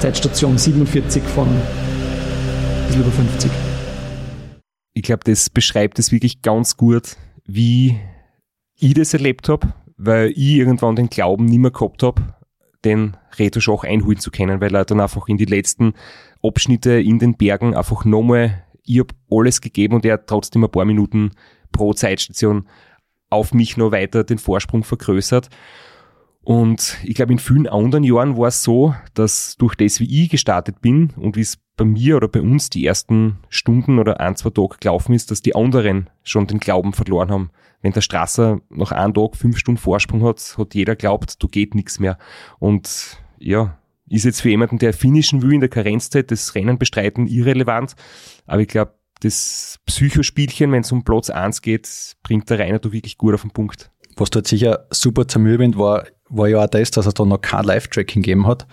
Zeitstation 0.00 0.58
47 0.58 1.22
von 1.22 1.46
ein 1.46 2.86
bisschen 2.88 3.02
über 3.02 3.10
50. 3.12 3.50
Ich 4.94 5.02
glaube, 5.02 5.22
das 5.24 5.50
beschreibt 5.50 6.00
es 6.00 6.10
wirklich 6.10 6.42
ganz 6.42 6.76
gut, 6.76 7.16
wie 7.46 7.96
ich 8.80 8.94
das 8.94 9.12
erlebt 9.12 9.48
habe, 9.48 9.68
weil 9.98 10.30
ich 10.30 10.56
irgendwann 10.56 10.96
den 10.96 11.10
Glauben 11.10 11.44
nicht 11.44 11.58
mehr 11.58 11.72
gehabt 11.72 12.02
habe, 12.02 12.22
den 12.84 13.16
Reto 13.38 13.60
Schach 13.60 13.84
einholen 13.84 14.18
zu 14.18 14.30
können, 14.30 14.60
weil 14.60 14.74
er 14.74 14.84
dann 14.84 15.00
einfach 15.00 15.28
in 15.28 15.36
die 15.36 15.44
letzten 15.44 15.94
Abschnitte 16.42 17.00
in 17.00 17.18
den 17.18 17.36
Bergen 17.36 17.74
einfach 17.74 18.04
nochmal, 18.04 18.64
ich 18.84 19.00
habe 19.00 19.14
alles 19.30 19.60
gegeben 19.60 19.96
und 19.96 20.04
er 20.04 20.14
hat 20.14 20.28
trotzdem 20.28 20.64
ein 20.64 20.70
paar 20.70 20.84
Minuten 20.84 21.32
pro 21.72 21.92
Zeitstation 21.92 22.66
auf 23.28 23.52
mich 23.52 23.76
noch 23.76 23.92
weiter 23.92 24.24
den 24.24 24.38
Vorsprung 24.38 24.84
vergrößert. 24.84 25.48
Und 26.48 26.96
ich 27.04 27.14
glaube, 27.14 27.32
in 27.32 27.38
vielen 27.38 27.66
anderen 27.66 28.04
Jahren 28.04 28.38
war 28.38 28.48
es 28.48 28.62
so, 28.62 28.94
dass 29.12 29.56
durch 29.58 29.74
das, 29.74 30.00
wie 30.00 30.24
ich 30.24 30.30
gestartet 30.30 30.80
bin 30.80 31.10
und 31.16 31.36
wie 31.36 31.42
es 31.42 31.58
bei 31.76 31.84
mir 31.84 32.16
oder 32.16 32.28
bei 32.28 32.40
uns 32.40 32.70
die 32.70 32.86
ersten 32.86 33.38
Stunden 33.50 33.98
oder 33.98 34.20
ein, 34.20 34.34
zwei 34.34 34.48
Tage 34.48 34.78
gelaufen 34.80 35.14
ist, 35.14 35.30
dass 35.30 35.42
die 35.42 35.54
anderen 35.54 36.08
schon 36.22 36.46
den 36.46 36.58
Glauben 36.58 36.94
verloren 36.94 37.30
haben 37.30 37.50
wenn 37.82 37.92
der 37.92 38.00
Strasser 38.00 38.60
nach 38.70 38.92
einem 38.92 39.14
Tag 39.14 39.36
fünf 39.36 39.58
Stunden 39.58 39.80
Vorsprung 39.80 40.24
hat, 40.24 40.56
hat 40.58 40.74
jeder 40.74 40.96
glaubt, 40.96 41.42
du 41.42 41.48
geht 41.48 41.74
nichts 41.74 42.00
mehr. 42.00 42.18
Und 42.58 43.18
ja, 43.38 43.78
ist 44.08 44.24
jetzt 44.24 44.40
für 44.40 44.50
jemanden, 44.50 44.78
der 44.78 44.92
finischen 44.92 45.42
will 45.42 45.52
in 45.52 45.60
der 45.60 45.68
Karenzzeit 45.68 46.30
das 46.30 46.54
Rennen 46.54 46.78
bestreiten, 46.78 47.26
irrelevant. 47.26 47.94
Aber 48.46 48.62
ich 48.62 48.68
glaube, 48.68 48.94
das 49.20 49.78
Psychospielchen, 49.86 50.72
wenn 50.72 50.80
es 50.80 50.92
um 50.92 51.04
Platz 51.04 51.30
1 51.30 51.62
geht, 51.62 52.16
bringt 52.22 52.48
der 52.50 52.58
Rainer 52.58 52.78
da 52.78 52.92
wirklich 52.92 53.18
gut 53.18 53.34
auf 53.34 53.42
den 53.42 53.50
Punkt. 53.50 53.90
Was 54.16 54.30
dort 54.30 54.48
sicher 54.48 54.86
super 54.90 55.28
zermürbend 55.28 55.78
war, 55.78 56.06
war 56.28 56.48
ja 56.48 56.64
auch 56.64 56.68
das, 56.68 56.90
dass 56.90 57.06
es 57.06 57.14
da 57.14 57.24
noch 57.24 57.40
kein 57.40 57.64
Live-Tracking 57.64 58.22
gegeben 58.22 58.46
hat. 58.46 58.66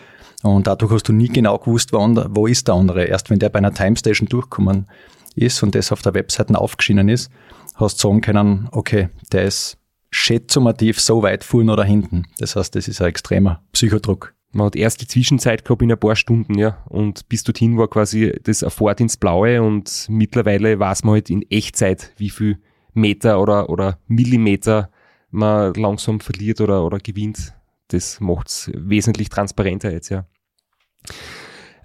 Und 0.44 0.68
dadurch 0.68 0.92
hast 0.92 1.08
du 1.08 1.14
nie 1.14 1.30
genau 1.30 1.58
gewusst, 1.58 1.92
wo, 1.94 2.00
wo 2.00 2.48
ist 2.48 2.68
der 2.68 2.76
andere. 2.76 3.06
Erst 3.06 3.30
wenn 3.30 3.40
der 3.40 3.50
bei 3.50 3.60
einer 3.60 3.74
Timestation 3.74 4.28
durchgekommen 4.28 4.88
ist 5.36 5.62
und 5.64 5.76
das 5.76 5.92
auf 5.92 6.02
der 6.02 6.14
Webseite 6.14 6.58
aufgeschienen 6.58 7.10
ist, 7.10 7.32
hast 7.76 8.00
sagen 8.00 8.22
können, 8.22 8.70
okay, 8.72 9.10
der 9.32 9.44
ist 9.44 9.78
schätzumativ 10.12 11.00
so 11.00 11.24
weit 11.24 11.44
vorne 11.44 11.74
oder 11.74 11.84
hinten. 11.84 12.26
Das 12.38 12.56
heißt, 12.56 12.76
das 12.76 12.88
ist 12.88 13.02
ein 13.02 13.08
extremer 13.08 13.62
Psychodruck. 13.74 14.34
Man 14.52 14.68
hat 14.68 14.78
erst 14.78 15.02
die 15.02 15.08
Zwischenzeit 15.08 15.66
gehabt 15.66 15.82
in 15.82 15.92
ein 15.92 16.00
paar 16.00 16.16
Stunden, 16.16 16.58
ja. 16.58 16.78
Und 16.88 17.28
bis 17.28 17.44
dorthin 17.44 17.78
war 17.78 17.90
quasi 17.90 18.34
das 18.44 18.66
Fahrt 18.70 19.02
ins 19.02 19.18
Blaue 19.18 19.62
und 19.62 20.06
mittlerweile 20.10 20.80
weiß 20.80 21.04
man 21.04 21.16
halt 21.16 21.30
in 21.30 21.42
Echtzeit, 21.50 22.14
wie 22.16 22.30
viel 22.30 22.60
Meter 22.94 23.42
oder, 23.42 23.70
oder 23.70 24.00
Millimeter 24.08 24.90
man 25.36 25.74
langsam 25.74 26.20
verliert 26.20 26.62
oder, 26.62 26.84
oder 26.84 27.00
gewinnt. 27.00 27.54
Das 27.90 28.20
macht 28.20 28.48
es 28.48 28.72
wesentlich 28.74 29.30
transparenter 29.30 29.92
jetzt, 29.92 30.10
ja. 30.10 30.26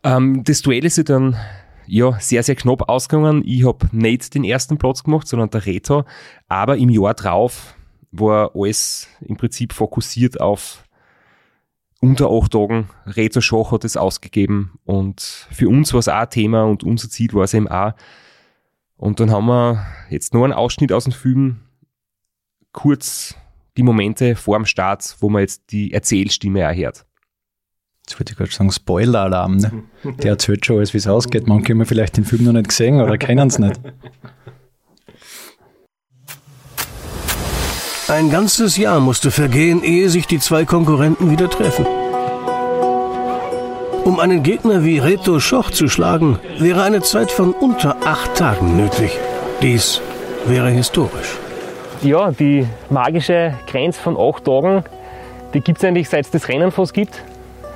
Ähm, 0.03 0.45
das 0.45 0.63
Duell 0.63 0.85
ist 0.85 0.97
ja 0.97 1.03
dann 1.03 1.37
ja, 1.87 2.19
sehr, 2.21 2.43
sehr 2.43 2.55
knapp 2.55 2.89
ausgegangen. 2.89 3.43
Ich 3.45 3.67
habe 3.67 3.89
nicht 3.93 4.35
den 4.35 4.45
ersten 4.45 4.79
Platz 4.79 5.03
gemacht, 5.03 5.27
sondern 5.27 5.51
der 5.51 5.67
Reto. 5.67 6.05
Aber 6.49 6.77
im 6.77 6.89
Jahr 6.89 7.15
drauf 7.15 7.75
war 8.13 8.53
alles 8.55 9.09
im 9.21 9.37
Prinzip 9.37 9.73
fokussiert 9.73 10.41
auf 10.41 10.85
unter 12.01 12.31
acht 12.31 12.53
Tagen. 12.53 12.89
Reto 13.07 13.41
Schach 13.41 13.73
hat 13.73 13.85
es 13.85 13.97
ausgegeben 13.97 14.79
und 14.85 15.21
für 15.51 15.69
uns 15.69 15.93
war 15.93 16.01
es 16.01 16.09
auch 16.09 16.15
ein 16.15 16.31
Thema 16.31 16.65
und 16.65 16.83
unser 16.83 17.11
Ziel 17.11 17.33
war 17.35 17.45
es 17.45 17.55
eben 17.55 17.69
auch. 17.69 17.93
Und 18.97 19.21
dann 19.21 19.31
haben 19.31 19.47
wir 19.47 19.87
jetzt 20.11 20.35
nur 20.35 20.45
einen 20.45 20.53
Ausschnitt 20.53 20.93
aus 20.93 21.05
dem 21.05 21.13
Film, 21.13 21.61
kurz 22.73 23.35
die 23.77 23.83
Momente 23.83 24.37
vor 24.37 24.59
dem 24.59 24.67
Start, 24.67 25.17
wo 25.21 25.29
man 25.29 25.43
jetzt 25.43 25.71
die 25.71 25.93
Erzählstimme 25.93 26.61
erhört 26.61 27.07
jetzt 28.11 28.19
würde 28.19 28.33
ich 28.33 28.39
gerade 28.39 28.51
sagen, 28.51 28.73
Spoiler-Alarm. 28.73 29.57
Ne? 29.57 29.83
Der 30.23 30.33
erzählt 30.33 30.67
schon 30.67 30.79
alles, 30.79 30.93
wie 30.93 30.99
es 30.99 31.07
ausgeht. 31.07 31.47
Manche 31.47 31.73
haben 31.73 31.87
vielleicht 31.87 32.17
den 32.17 32.25
Film 32.25 32.45
noch 32.45 32.53
nicht 32.53 32.69
gesehen 32.69 33.01
oder 33.01 33.19
kennen 33.19 33.49
es 33.49 33.59
nicht. 33.59 33.81
Ein 38.09 38.31
ganzes 38.31 38.77
Jahr 38.77 38.99
musste 38.99 39.31
vergehen, 39.31 39.85
ehe 39.85 40.09
sich 40.09 40.27
die 40.27 40.41
zwei 40.41 40.65
Konkurrenten 40.65 41.31
wieder 41.31 41.49
treffen. 41.49 41.87
Um 44.05 44.19
einen 44.19 44.43
Gegner 44.43 44.85
wie 44.85 44.99
Reto 44.99 45.39
Schoch 45.39 45.71
zu 45.71 45.87
schlagen, 45.87 46.41
wäre 46.59 46.83
eine 46.83 47.03
Zeit 47.03 47.31
von 47.31 47.53
unter 47.53 48.05
acht 48.05 48.35
Tagen 48.35 48.77
nötig. 48.77 49.13
Dies 49.63 50.01
wäre 50.47 50.71
historisch. 50.71 51.39
Ja, 52.03 52.31
die 52.31 52.67
magische 52.89 53.53
Grenze 53.67 54.01
von 54.01 54.17
acht 54.19 54.47
Tagen, 54.47 54.85
die 55.53 55.61
gibt 55.61 55.79
es 55.79 55.85
eigentlich 55.85 56.09
seit 56.09 56.25
es 56.25 56.31
das 56.31 56.49
Rennen 56.49 56.71
fast 56.71 56.95
gibt, 56.95 57.23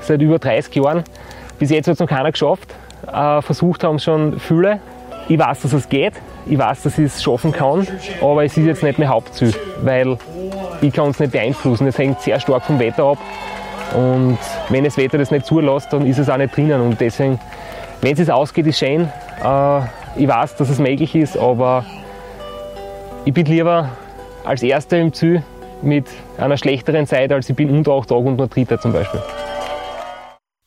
seit 0.00 0.22
über 0.22 0.38
30 0.38 0.74
Jahren. 0.76 1.04
Bis 1.58 1.68
jetzt 1.68 1.88
hat 1.88 1.94
es 1.94 2.00
noch 2.00 2.08
keiner 2.08 2.32
geschafft. 2.32 2.74
Äh, 3.06 3.42
versucht 3.42 3.84
haben 3.84 3.98
schon 3.98 4.40
viele. 4.40 4.80
Ich 5.28 5.38
weiß, 5.38 5.60
dass 5.60 5.74
es 5.74 5.90
geht. 5.90 6.14
Ich 6.46 6.58
weiß, 6.58 6.84
dass 6.84 6.96
ich 6.96 7.04
es 7.04 7.22
schaffen 7.22 7.52
kann. 7.52 7.86
Aber 8.22 8.44
es 8.44 8.56
ist 8.56 8.64
jetzt 8.64 8.82
nicht 8.82 8.98
mein 8.98 9.10
Hauptziel, 9.10 9.52
weil 9.82 10.16
ich 10.80 10.92
kann 10.92 11.10
es 11.10 11.20
nicht 11.20 11.32
beeinflussen. 11.32 11.86
Es 11.86 11.98
hängt 11.98 12.22
sehr 12.22 12.40
stark 12.40 12.64
vom 12.64 12.78
Wetter 12.78 13.04
ab. 13.04 13.18
Und 13.94 14.38
wenn 14.70 14.84
das 14.84 14.96
Wetter 14.96 15.18
das 15.18 15.32
nicht 15.32 15.44
zulässt, 15.44 15.92
dann 15.92 16.06
ist 16.06 16.18
es 16.18 16.30
auch 16.30 16.38
nicht 16.38 16.56
drinnen. 16.56 16.80
Und 16.80 16.98
deswegen, 16.98 17.38
wenn 18.00 18.18
es 18.18 18.30
ausgeht, 18.30 18.66
ist 18.66 18.78
schön. 18.78 19.02
Äh, 19.44 19.80
ich 20.16 20.28
weiß, 20.28 20.56
dass 20.56 20.70
es 20.70 20.78
möglich 20.78 21.14
ist, 21.14 21.36
aber 21.36 21.84
ich 23.26 23.34
bin 23.34 23.44
lieber 23.44 23.90
als 24.44 24.62
Erster 24.62 24.98
im 25.00 25.12
Ziel 25.12 25.42
mit 25.82 26.06
einer 26.38 26.56
schlechteren 26.56 27.06
Zeit, 27.06 27.32
als 27.32 27.48
ich 27.50 27.56
bin 27.56 27.70
unter 27.70 27.92
acht 27.92 28.08
Tage 28.08 28.20
und 28.20 28.36
nur 28.36 28.46
Dritter 28.46 28.80
zum 28.80 28.92
Beispiel. 28.92 29.20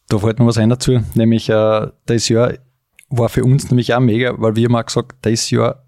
Da 0.09 0.17
fällt 0.17 0.39
noch 0.39 0.47
was 0.47 0.57
ein 0.57 0.69
dazu, 0.69 0.99
nämlich 1.15 1.49
äh, 1.49 1.87
das 2.05 2.29
Jahr 2.29 2.53
war 3.09 3.29
für 3.29 3.43
uns 3.43 3.69
nämlich 3.69 3.93
auch 3.93 3.99
mega, 3.99 4.33
weil 4.37 4.55
wir 4.55 4.65
haben 4.65 4.75
auch 4.75 4.85
gesagt, 4.85 5.15
das 5.21 5.49
Jahr 5.49 5.83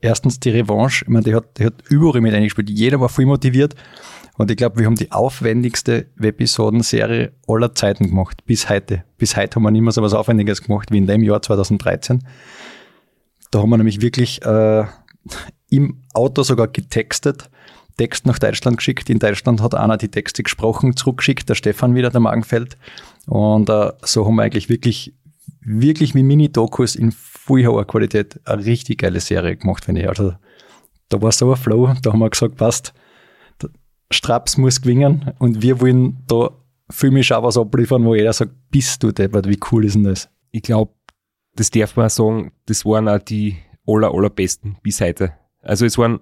erstens 0.00 0.40
die 0.40 0.50
Revanche, 0.50 1.04
ich 1.04 1.08
meine, 1.08 1.24
die 1.24 1.34
hat, 1.34 1.58
die 1.58 1.66
hat 1.66 1.74
überall 1.88 2.20
mit 2.20 2.34
eingespielt, 2.34 2.70
jeder 2.70 3.00
war 3.00 3.08
voll 3.08 3.26
motiviert 3.26 3.74
und 4.38 4.50
ich 4.50 4.56
glaube, 4.56 4.78
wir 4.78 4.86
haben 4.86 4.96
die 4.96 5.12
aufwendigste 5.12 6.06
Webisoden-Serie 6.16 7.32
aller 7.46 7.74
Zeiten 7.74 8.08
gemacht, 8.08 8.44
bis 8.46 8.68
heute. 8.68 9.04
Bis 9.18 9.36
heute 9.36 9.56
haben 9.56 9.62
wir 9.64 9.70
nicht 9.70 9.82
mehr 9.82 9.92
so 9.92 10.02
was 10.02 10.14
Aufwendiges 10.14 10.62
gemacht 10.62 10.90
wie 10.90 10.98
in 10.98 11.06
dem 11.06 11.22
Jahr 11.22 11.42
2013. 11.42 12.24
Da 13.50 13.58
haben 13.60 13.70
wir 13.70 13.76
nämlich 13.76 14.00
wirklich 14.00 14.42
äh, 14.42 14.84
im 15.70 16.02
Auto 16.12 16.42
sogar 16.42 16.68
getextet, 16.68 17.48
Text 17.96 18.26
nach 18.26 18.38
Deutschland 18.38 18.78
geschickt. 18.78 19.10
In 19.10 19.18
Deutschland 19.18 19.60
hat 19.62 19.74
einer 19.74 19.96
die 19.96 20.08
Texte 20.08 20.42
gesprochen, 20.42 20.96
zurückgeschickt, 20.96 21.48
der 21.48 21.54
Stefan 21.54 21.94
wieder, 21.94 22.10
der 22.10 22.20
Magenfeld. 22.20 22.76
Und 23.26 23.68
äh, 23.68 23.92
so 24.02 24.26
haben 24.26 24.36
wir 24.36 24.42
eigentlich 24.42 24.68
wirklich, 24.68 25.14
wirklich 25.60 26.14
mit 26.14 26.24
Mini-Dokus 26.24 26.96
in 26.96 27.12
viel 27.12 27.66
hoher 27.66 27.86
Qualität 27.86 28.40
eine 28.44 28.64
richtig 28.64 28.98
geile 28.98 29.20
Serie 29.20 29.56
gemacht, 29.56 29.84
finde 29.84 30.02
ich. 30.02 30.08
Also 30.08 30.34
da 31.08 31.20
war 31.20 31.32
so 31.32 31.50
ein 31.50 31.56
Flow, 31.56 31.92
da 32.02 32.12
haben 32.12 32.20
wir 32.20 32.30
gesagt, 32.30 32.56
passt, 32.56 32.94
Straps 34.12 34.56
muss 34.56 34.80
gewinnen 34.80 35.32
und 35.38 35.62
wir 35.62 35.80
wollen 35.80 36.18
da 36.26 36.50
filmisch 36.88 37.30
auch 37.32 37.44
was 37.44 37.56
abliefern, 37.56 38.04
wo 38.04 38.14
jeder 38.14 38.32
sagt, 38.32 38.52
bist 38.70 39.02
du 39.02 39.12
deppert, 39.12 39.48
wie 39.48 39.58
cool 39.70 39.84
ist 39.84 39.94
denn 39.94 40.04
das? 40.04 40.28
Ich 40.50 40.62
glaube, 40.62 40.92
das 41.54 41.70
darf 41.70 41.96
man 41.96 42.08
sagen, 42.08 42.52
das 42.66 42.84
waren 42.84 43.08
auch 43.08 43.20
die 43.20 43.56
aller, 43.86 44.12
allerbesten 44.12 44.78
bis 44.82 45.00
heute. 45.00 45.32
Also 45.62 45.86
es 45.86 45.98
waren 45.98 46.20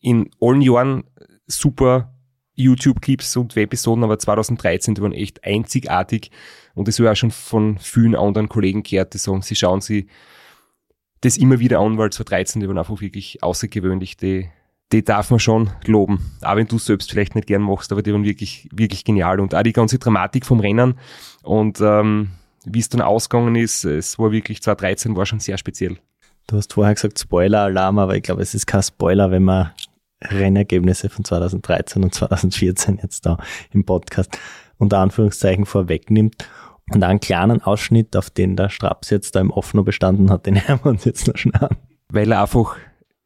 in 0.00 0.30
allen 0.40 0.62
Jahren 0.62 1.04
super 1.46 2.12
YouTube-Clips 2.54 3.36
und 3.36 3.54
Webepisoden, 3.54 4.02
aber 4.04 4.18
2013, 4.18 4.94
die 4.94 5.02
waren 5.02 5.12
echt 5.12 5.44
einzigartig. 5.44 6.30
Und 6.74 6.88
das 6.88 7.00
war 7.00 7.12
auch 7.12 7.16
schon 7.16 7.30
von 7.30 7.78
vielen 7.78 8.14
anderen 8.14 8.48
Kollegen 8.48 8.82
gehört, 8.82 9.14
die 9.14 9.18
sagen, 9.18 9.42
sie 9.42 9.54
schauen 9.54 9.80
sie 9.80 10.08
das 11.20 11.36
immer 11.36 11.58
wieder 11.58 11.80
an, 11.80 11.98
weil 11.98 12.10
2013, 12.10 12.60
die 12.60 12.68
waren 12.68 12.78
einfach 12.78 13.00
wirklich 13.00 13.42
außergewöhnlich. 13.42 14.16
Die, 14.16 14.48
die 14.92 15.04
darf 15.04 15.30
man 15.30 15.40
schon 15.40 15.70
loben. 15.84 16.32
Auch 16.42 16.56
wenn 16.56 16.68
du 16.68 16.78
selbst 16.78 17.10
vielleicht 17.10 17.34
nicht 17.34 17.46
gern 17.46 17.62
machst, 17.62 17.92
aber 17.92 18.02
die 18.02 18.12
waren 18.12 18.24
wirklich, 18.24 18.68
wirklich 18.72 19.04
genial. 19.04 19.40
Und 19.40 19.54
auch 19.54 19.62
die 19.62 19.72
ganze 19.72 19.98
Dramatik 19.98 20.46
vom 20.46 20.60
Rennen 20.60 20.98
und 21.42 21.80
ähm, 21.80 22.30
wie 22.64 22.80
es 22.80 22.88
dann 22.88 23.00
ausgegangen 23.00 23.54
ist, 23.54 23.84
es 23.84 24.18
war 24.18 24.32
wirklich 24.32 24.60
2013 24.60 25.16
war 25.16 25.24
schon 25.24 25.40
sehr 25.40 25.56
speziell. 25.56 25.98
Du 26.46 26.56
hast 26.56 26.74
vorher 26.74 26.94
gesagt 26.94 27.18
Spoiler-Alarm, 27.18 27.98
aber 27.98 28.16
ich 28.16 28.22
glaube, 28.22 28.42
es 28.42 28.54
ist 28.54 28.66
kein 28.66 28.82
Spoiler, 28.82 29.30
wenn 29.30 29.42
man 29.42 29.72
Rennergebnisse 30.22 31.08
von 31.08 31.24
2013 31.24 32.04
und 32.04 32.14
2014 32.14 33.00
jetzt 33.02 33.26
da 33.26 33.38
im 33.72 33.84
Podcast 33.84 34.38
unter 34.78 34.98
Anführungszeichen 34.98 35.66
vorwegnimmt. 35.66 36.48
Und 36.92 37.02
einen 37.02 37.18
kleinen 37.18 37.62
Ausschnitt, 37.62 38.16
auf 38.16 38.30
den 38.30 38.54
der 38.54 38.68
Straps 38.68 39.10
jetzt 39.10 39.34
da 39.34 39.40
im 39.40 39.50
Offner 39.50 39.82
bestanden 39.82 40.30
hat, 40.30 40.46
den 40.46 40.56
hören 40.68 40.80
wir 40.84 40.90
uns 40.90 41.04
jetzt 41.04 41.26
noch 41.26 41.36
schnell 41.36 41.64
an. 41.64 41.76
Weil 42.08 42.30
er 42.30 42.42
einfach 42.42 42.76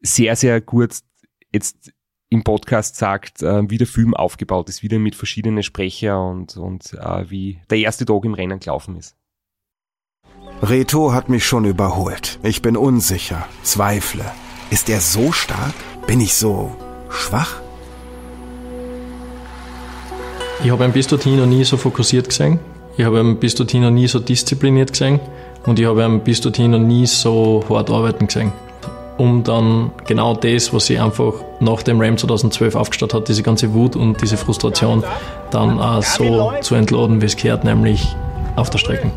sehr, 0.01 0.35
sehr 0.35 0.62
gut 0.62 1.01
jetzt 1.53 1.93
im 2.31 2.43
Podcast 2.43 2.97
sagt, 2.97 3.43
äh, 3.43 3.68
wie 3.68 3.77
der 3.77 3.87
Film 3.87 4.14
aufgebaut 4.14 4.68
ist, 4.68 4.83
wieder 4.83 4.99
mit 4.99 5.14
verschiedenen 5.14 5.62
Sprecher 5.62 6.25
und, 6.27 6.57
und 6.57 6.95
äh, 6.95 7.29
wie 7.29 7.61
der 7.68 7.79
erste 7.79 8.07
Tag 8.07 8.25
im 8.25 8.35
Rennen 8.35 8.61
gelaufen 8.61 8.97
ist. 8.97 9.16
Reto 10.63 11.15
hat 11.15 11.31
mich 11.31 11.47
schon 11.47 11.65
überholt. 11.65 12.39
Ich 12.43 12.61
bin 12.61 12.77
unsicher, 12.77 13.47
zweifle. 13.63 14.27
Ist 14.69 14.91
er 14.91 15.01
so 15.01 15.33
stark? 15.33 15.73
Bin 16.07 16.21
ich 16.21 16.35
so 16.35 16.77
schwach? 17.09 17.63
Ich 20.63 20.71
habe 20.71 20.85
einen 20.85 20.93
bis 20.93 21.07
dorthin 21.07 21.37
noch 21.39 21.47
nie 21.47 21.65
so 21.65 21.79
fokussiert 21.79 22.29
gesehen. 22.29 22.59
Ich 22.99 23.07
habe 23.07 23.21
einen 23.21 23.39
bis 23.39 23.55
dorthin 23.55 23.83
noch 23.83 23.91
nie 23.91 24.07
so 24.07 24.19
diszipliniert 24.19 24.93
gesehen. 24.93 25.19
Und 25.65 25.79
ich 25.79 25.87
habe 25.87 26.05
einen 26.05 26.21
bis 26.21 26.43
dorthin 26.43 26.73
noch 26.73 26.79
nie 26.79 27.07
so 27.07 27.65
hart 27.71 27.89
arbeiten 27.89 28.27
gesehen. 28.27 28.53
Um 29.17 29.43
dann 29.43 29.93
genau 30.07 30.35
das, 30.35 30.75
was 30.75 30.87
sie 30.87 30.99
einfach 30.99 31.33
nach 31.61 31.83
dem 31.83 32.03
Ram 32.03 32.19
2012 32.19 32.75
aufgestellt 32.75 33.15
hat, 33.15 33.29
diese 33.29 33.43
ganze 33.43 33.73
Wut 33.73 33.97
und 33.97 34.21
diese 34.21 34.37
Frustration, 34.37 35.05
dann 35.51 35.81
auch 35.81 36.03
so 36.03 36.53
zu 36.61 36.75
entladen, 36.75 37.23
wie 37.23 37.27
es 37.27 37.37
gehört, 37.37 37.65
nämlich 37.65 38.15
auf 38.57 38.69
der 38.69 38.79
Strecke. 38.79 39.11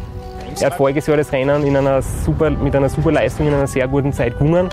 Er 0.61 0.67
hat 0.67 0.75
voriges 0.75 1.07
Jahr 1.07 1.17
das 1.17 1.31
Rennen 1.31 1.65
in 1.65 1.75
einer 1.75 2.01
super, 2.01 2.49
mit 2.49 2.75
einer 2.75 2.89
super 2.89 3.11
Leistung 3.11 3.47
in 3.47 3.53
einer 3.53 3.67
sehr 3.67 3.87
guten 3.87 4.13
Zeit 4.13 4.37
gewonnen. 4.37 4.69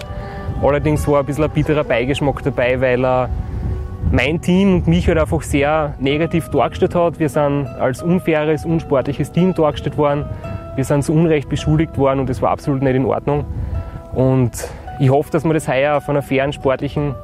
Allerdings 0.62 1.06
war 1.08 1.20
ein 1.20 1.26
bisschen 1.26 1.44
ein 1.44 1.50
bitterer 1.50 1.84
Beigeschmack 1.84 2.42
dabei, 2.42 2.80
weil 2.80 3.04
er 3.04 3.30
mein 4.12 4.40
Team 4.40 4.76
und 4.76 4.88
mich 4.88 5.06
halt 5.08 5.18
einfach 5.18 5.42
sehr 5.42 5.94
negativ 5.98 6.48
dargestellt 6.48 6.94
hat. 6.94 7.18
Wir 7.18 7.28
sind 7.28 7.66
als 7.66 8.02
unfaires, 8.02 8.64
unsportliches 8.64 9.32
Team 9.32 9.54
dargestellt 9.54 9.96
worden. 9.96 10.24
Wir 10.74 10.84
sind 10.84 11.02
zu 11.02 11.12
Unrecht 11.12 11.48
beschuldigt 11.48 11.96
worden 11.98 12.20
und 12.20 12.28
das 12.28 12.42
war 12.42 12.50
absolut 12.50 12.82
nicht 12.82 12.94
in 12.94 13.06
Ordnung. 13.06 13.44
Und 14.12 14.52
ich 14.98 15.10
hoffe, 15.10 15.30
dass 15.30 15.44
wir 15.44 15.54
das 15.54 15.68
heuer 15.68 15.96
auf 15.96 16.08
einer 16.08 16.22
fairen 16.22 16.52
sportlichen 16.52 17.14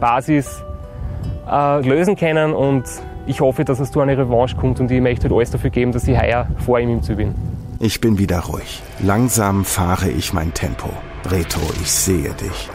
Basis 0.00 0.62
äh, 1.50 1.80
lösen 1.86 2.16
können 2.16 2.54
und 2.54 2.84
ich 3.26 3.40
hoffe, 3.40 3.64
dass 3.64 3.80
es 3.80 3.90
zu 3.90 4.00
einer 4.00 4.16
Revanche 4.16 4.56
kommt 4.56 4.78
und 4.80 4.90
ich 4.90 5.00
möchte 5.00 5.24
halt 5.24 5.32
alles 5.32 5.50
dafür 5.50 5.70
geben, 5.70 5.92
dass 5.92 6.06
ich 6.06 6.20
heuer 6.20 6.46
vor 6.64 6.78
ihm 6.78 6.90
im 6.90 7.02
Ziel 7.02 7.16
bin. 7.16 7.34
Ich 7.78 8.00
bin 8.00 8.16
wieder 8.16 8.40
ruhig. 8.40 8.82
Langsam 9.00 9.66
fahre 9.66 10.08
ich 10.08 10.32
mein 10.32 10.54
Tempo. 10.54 10.88
Reto, 11.26 11.60
ich 11.82 11.92
sehe 11.92 12.32
dich. 12.32 12.70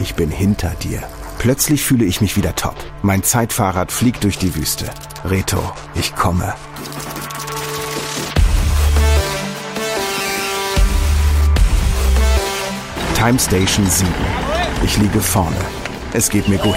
Ich 0.00 0.14
bin 0.16 0.30
hinter 0.30 0.70
dir. 0.82 1.02
Plötzlich 1.38 1.82
fühle 1.82 2.04
ich 2.04 2.20
mich 2.20 2.36
wieder 2.36 2.54
top. 2.54 2.76
Mein 3.00 3.22
Zeitfahrrad 3.22 3.90
fliegt 3.90 4.22
durch 4.22 4.36
die 4.36 4.54
Wüste. 4.54 4.84
Reto, 5.24 5.58
ich 5.94 6.14
komme. 6.14 6.54
Time 13.16 13.38
Station 13.38 13.88
7. 13.88 14.12
Ich 14.84 14.98
liege 14.98 15.20
vorne. 15.20 15.56
Es 16.12 16.28
geht 16.28 16.48
mir 16.48 16.58
gut. 16.58 16.76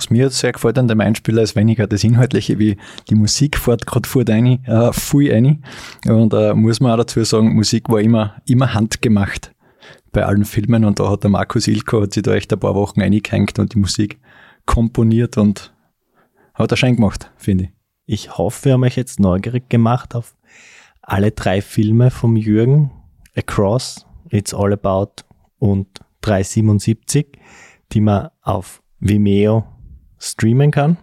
Was 0.00 0.08
mir 0.08 0.30
sehr 0.30 0.52
gefällt 0.52 0.78
an 0.78 0.88
dem 0.88 0.98
Einspieler 1.02 1.42
ist 1.42 1.56
weniger 1.56 1.86
das 1.86 2.02
Inhaltliche, 2.04 2.58
wie 2.58 2.78
die 3.10 3.14
Musik 3.14 3.58
fährt 3.58 3.86
gerade 3.86 4.08
vor 4.08 4.26
rein, 4.26 4.64
äh, 4.64 4.94
viel 4.94 5.30
rein. 5.30 5.62
Und 6.08 6.32
äh, 6.32 6.54
muss 6.54 6.80
man 6.80 6.92
auch 6.92 6.96
dazu 6.96 7.22
sagen, 7.22 7.54
Musik 7.54 7.90
war 7.90 8.00
immer, 8.00 8.40
immer 8.46 8.72
handgemacht 8.72 9.54
bei 10.10 10.24
allen 10.24 10.46
Filmen 10.46 10.86
und 10.86 11.00
da 11.00 11.10
hat 11.10 11.22
der 11.22 11.28
Markus 11.28 11.68
Ilko, 11.68 12.00
hat 12.00 12.14
sich 12.14 12.22
da 12.22 12.32
echt 12.32 12.50
ein 12.50 12.58
paar 12.58 12.74
Wochen 12.74 13.02
eingehängt 13.02 13.58
und 13.58 13.74
die 13.74 13.78
Musik 13.78 14.18
komponiert 14.64 15.36
und 15.36 15.74
hat 16.54 16.70
er 16.70 16.78
Schein 16.78 16.96
gemacht, 16.96 17.30
finde 17.36 17.64
ich. 17.64 17.70
Ich 18.06 18.38
hoffe, 18.38 18.64
wir 18.64 18.72
haben 18.72 18.84
euch 18.84 18.96
jetzt 18.96 19.20
neugierig 19.20 19.68
gemacht 19.68 20.14
auf 20.14 20.34
alle 21.02 21.30
drei 21.30 21.60
Filme 21.60 22.10
vom 22.10 22.36
Jürgen, 22.36 22.90
Across, 23.36 24.06
It's 24.30 24.54
All 24.54 24.72
About 24.72 25.24
und 25.58 25.88
377, 26.22 27.38
die 27.92 28.00
man 28.00 28.30
auf 28.40 28.82
Vimeo 28.98 29.66
streamen 30.20 30.70
kann. 30.70 30.98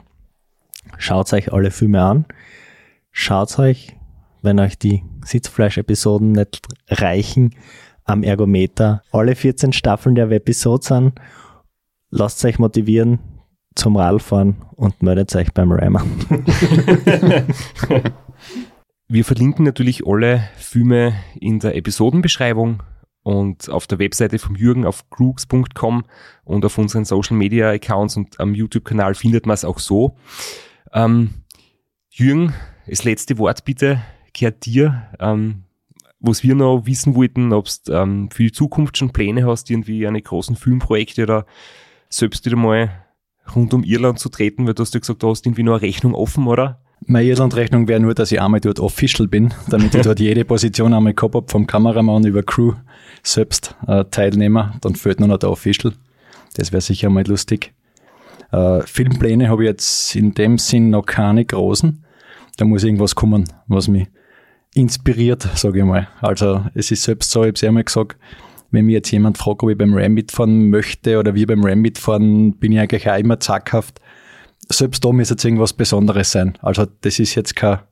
Schaut 0.97 1.33
euch 1.33 1.51
alle 1.51 1.71
Filme 1.71 2.01
an. 2.01 2.25
Schaut 3.11 3.59
euch, 3.59 3.97
wenn 4.41 4.59
euch 4.59 4.77
die 4.77 5.03
Sitzfleisch-Episoden 5.25 6.31
nicht 6.31 6.61
reichen, 6.87 7.55
am 8.05 8.23
Ergometer 8.23 9.03
alle 9.11 9.35
14 9.35 9.73
Staffeln 9.73 10.15
der 10.15 10.29
Webisodes 10.29 10.91
an. 10.91 11.11
Lasst 12.09 12.45
euch 12.45 12.57
motivieren 12.57 13.19
zum 13.75 13.97
Radfahren 13.97 14.55
und 14.75 15.03
meldet 15.03 15.35
euch 15.35 15.53
beim 15.53 15.71
Rammer. 15.71 16.05
Wir 19.09 19.23
verlinken 19.23 19.65
natürlich 19.65 20.05
alle 20.05 20.47
Filme 20.57 21.13
in 21.39 21.59
der 21.59 21.75
Episodenbeschreibung 21.75 22.83
und 23.27 23.67
auf 23.67 23.87
der 23.87 23.99
Webseite 23.99 24.39
vom 24.39 24.55
Jürgen 24.55 24.85
auf 24.85 25.09
crooks.com 25.09 26.05
und 26.45 26.63
auf 26.63 26.77
unseren 26.77 27.03
Social 27.03 27.35
Media 27.35 27.69
Accounts 27.71 28.15
und 28.15 28.39
am 28.39 28.55
YouTube-Kanal 28.55 29.15
findet 29.15 29.45
man 29.45 29.53
es 29.53 29.65
auch 29.65 29.79
so. 29.79 30.15
Ähm, 30.93 31.31
Jürgen, 32.09 32.53
das 32.87 33.03
letzte 33.03 33.37
Wort 33.37 33.65
bitte 33.65 34.01
gehört 34.31 34.65
dir. 34.65 35.07
Ähm, 35.19 35.63
was 36.21 36.41
wir 36.41 36.55
noch 36.55 36.85
wissen 36.85 37.15
wollten, 37.15 37.51
ob 37.51 37.67
du 37.83 37.91
ähm, 37.91 38.31
für 38.31 38.43
die 38.43 38.53
Zukunft 38.53 38.97
schon 38.97 39.11
Pläne 39.11 39.45
hast, 39.45 39.69
irgendwie 39.69 40.07
eine 40.07 40.21
großen 40.21 40.55
Filmprojekte 40.55 41.23
oder 41.23 41.45
selbst 42.07 42.45
wieder 42.45 42.55
mal 42.55 42.91
rund 43.53 43.73
um 43.73 43.83
Irland 43.83 44.19
zu 44.19 44.29
treten, 44.29 44.65
weil 44.65 44.73
du 44.73 44.83
hast 44.83 44.93
ja 44.93 45.01
gesagt, 45.01 45.21
du 45.21 45.29
hast 45.29 45.45
irgendwie 45.45 45.63
noch 45.63 45.73
eine 45.73 45.81
Rechnung 45.81 46.15
offen, 46.15 46.47
oder? 46.47 46.81
Meine 47.05 47.27
Irland-Rechnung 47.27 47.87
wäre 47.87 47.99
nur, 47.99 48.13
dass 48.13 48.31
ich 48.31 48.41
einmal 48.41 48.59
dort 48.59 48.79
official 48.79 49.27
bin, 49.27 49.53
damit 49.69 49.95
ich 49.95 50.01
dort 50.01 50.19
jede 50.19 50.43
Position 50.43 50.93
einmal 50.93 51.13
gehabt 51.13 51.35
habe, 51.35 51.47
vom 51.49 51.67
Kameramann 51.67 52.25
über 52.25 52.43
Crew 52.43 52.73
selbst 53.23 53.75
äh, 53.87 54.03
Teilnehmer. 54.05 54.73
Dann 54.81 54.95
fehlt 54.95 55.19
nur 55.19 55.29
noch 55.29 55.37
der 55.37 55.51
Official. 55.51 55.93
Das 56.55 56.71
wäre 56.71 56.81
sicher 56.81 57.09
mal 57.09 57.25
lustig. 57.25 57.73
Äh, 58.51 58.81
Filmpläne 58.81 59.49
habe 59.49 59.63
ich 59.63 59.67
jetzt 59.67 60.15
in 60.15 60.33
dem 60.33 60.57
Sinn 60.57 60.89
noch 60.89 61.05
keine 61.05 61.45
großen. 61.45 62.03
Da 62.57 62.65
muss 62.65 62.83
irgendwas 62.83 63.15
kommen, 63.15 63.45
was 63.67 63.87
mich 63.87 64.07
inspiriert, 64.73 65.47
sage 65.55 65.79
ich 65.79 65.85
mal. 65.85 66.07
Also 66.21 66.65
es 66.73 66.91
ist 66.91 67.03
selbst 67.03 67.31
so, 67.31 67.41
ich 67.41 67.47
habe 67.47 67.55
es 67.55 67.63
einmal 67.63 67.83
gesagt, 67.83 68.17
wenn 68.71 68.85
mir 68.85 68.93
jetzt 68.93 69.11
jemand 69.11 69.37
fragt, 69.37 69.63
ob 69.63 69.69
ich 69.69 69.77
beim 69.77 69.93
Ram 69.93 70.13
mitfahren 70.13 70.69
möchte 70.69 71.19
oder 71.19 71.35
wir 71.35 71.47
beim 71.47 71.63
Ram 71.63 71.79
mitfahren, 71.79 72.53
bin 72.53 72.71
ich 72.71 72.79
eigentlich 72.79 73.09
auch 73.09 73.17
immer 73.17 73.39
zackhaft. 73.39 74.01
Selbst 74.69 75.03
da 75.03 75.11
muss 75.11 75.29
jetzt 75.29 75.45
irgendwas 75.45 75.73
Besonderes 75.73 76.31
sein. 76.31 76.57
Also 76.61 76.85
das 77.01 77.19
ist 77.19 77.35
jetzt 77.35 77.55
keine 77.55 77.83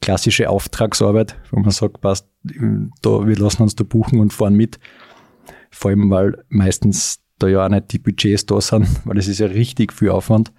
klassische 0.00 0.48
Auftragsarbeit, 0.48 1.36
wo 1.50 1.60
man 1.60 1.70
sagt, 1.70 2.00
passt, 2.00 2.28
da, 2.42 3.26
wir 3.26 3.36
lassen 3.36 3.62
uns 3.62 3.74
da 3.74 3.84
buchen 3.84 4.20
und 4.20 4.32
fahren 4.32 4.54
mit. 4.54 4.78
Vor 5.70 5.90
allem, 5.90 6.10
weil 6.10 6.44
meistens 6.48 7.20
da 7.38 7.48
ja 7.48 7.64
auch 7.64 7.68
nicht 7.68 7.92
die 7.92 7.98
Budgets 7.98 8.46
da 8.46 8.60
sind, 8.60 8.88
weil 9.04 9.18
es 9.18 9.28
ist 9.28 9.40
ja 9.40 9.46
richtig 9.46 9.92
viel 9.92 10.10
Aufwand. 10.10 10.52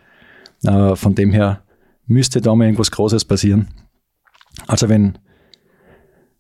Äh, 0.64 0.96
von 0.96 1.16
dem 1.16 1.32
her 1.32 1.64
müsste 2.08 2.42
da 2.42 2.54
mal 2.56 2.66
irgendwas 2.66 2.92
Großes 2.92 3.26
passieren. 3.26 3.68
Also 4.68 4.90
wenn 4.90 5.18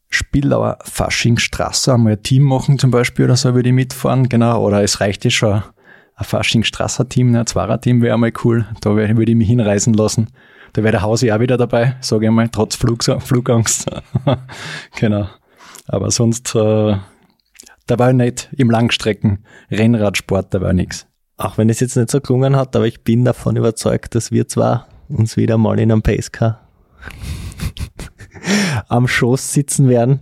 Spillauer 0.09 0.77
Faschingstraße 0.83 1.93
einmal 1.93 2.13
ein 2.13 2.23
Team 2.23 2.43
machen 2.43 2.79
zum 2.79 2.91
Beispiel 2.91 3.25
oder 3.25 3.35
so, 3.35 3.53
würde 3.53 3.69
ich 3.69 3.75
mitfahren, 3.75 4.29
genau. 4.29 4.63
Oder 4.63 4.83
es 4.83 5.01
reicht 5.01 5.25
ja 5.25 5.31
schon 5.31 5.63
ein 6.15 6.25
Faschingstrasser-Team, 6.25 7.31
ne, 7.31 7.41
ein 7.41 7.47
Zweier-Team 7.47 8.01
wäre 8.01 8.13
einmal 8.13 8.31
cool. 8.43 8.65
Da 8.81 8.95
würde 8.95 9.31
ich 9.31 9.35
mich 9.35 9.47
hinreisen 9.47 9.93
lassen. 9.93 10.27
Da 10.73 10.83
wäre 10.83 10.91
der 10.91 11.01
Hausi 11.01 11.31
auch 11.31 11.39
wieder 11.39 11.57
dabei, 11.57 11.95
sage 12.01 12.25
ich 12.25 12.31
mal, 12.31 12.49
trotz 12.49 12.75
Flug, 12.75 13.03
Flugangst. 13.19 13.89
genau. 14.99 15.27
Aber 15.87 16.11
sonst, 16.11 16.55
äh, 16.55 16.97
da 17.87 17.99
war 17.99 18.13
nicht 18.13 18.49
im 18.57 18.69
Langstrecken 18.69 19.45
Rennradsport, 19.69 20.53
da 20.53 20.61
war 20.61 20.73
nichts. 20.73 21.05
Auch 21.37 21.57
wenn 21.57 21.69
es 21.69 21.81
jetzt 21.81 21.97
nicht 21.97 22.09
so 22.09 22.21
gelungen 22.21 22.55
hat, 22.55 22.75
aber 22.75 22.87
ich 22.87 23.03
bin 23.03 23.25
davon 23.25 23.57
überzeugt, 23.57 24.15
dass 24.15 24.31
wir 24.31 24.47
zwar 24.47 24.87
uns 25.09 25.37
wieder 25.37 25.57
mal 25.57 25.79
in 25.79 25.91
einem 25.91 26.01
Pacecar 26.01 26.67
am 28.87 29.07
Schoß 29.07 29.53
sitzen 29.53 29.89
werden, 29.89 30.21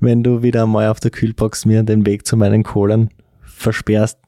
wenn 0.00 0.22
du 0.22 0.42
wieder 0.42 0.66
mal 0.66 0.88
auf 0.88 1.00
der 1.00 1.10
Kühlbox 1.10 1.66
mir 1.66 1.82
den 1.82 2.06
Weg 2.06 2.26
zu 2.26 2.36
meinen 2.36 2.62
Kohlen 2.62 3.10
versperrst. 3.62 4.18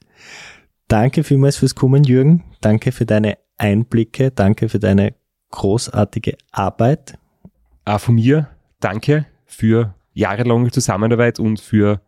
Danke 0.89 1.25
vielmals 1.25 1.57
fürs 1.57 1.75
Kommen, 1.75 2.05
Jürgen. 2.05 2.45
Danke 2.61 2.93
für 2.93 3.07
deine 3.07 3.39
Einblicke. 3.57 4.31
Danke 4.31 4.69
für 4.69 4.79
deine 4.79 5.15
großartige 5.51 6.37
Arbeit. 6.51 7.19
Auch 7.85 8.01
von 8.01 8.15
mir 8.17 8.49
danke 8.81 9.27
für 9.47 9.95
jahrelange 10.13 10.71
Zusammenarbeit 10.71 11.39
und 11.39 11.61
für 11.61 12.01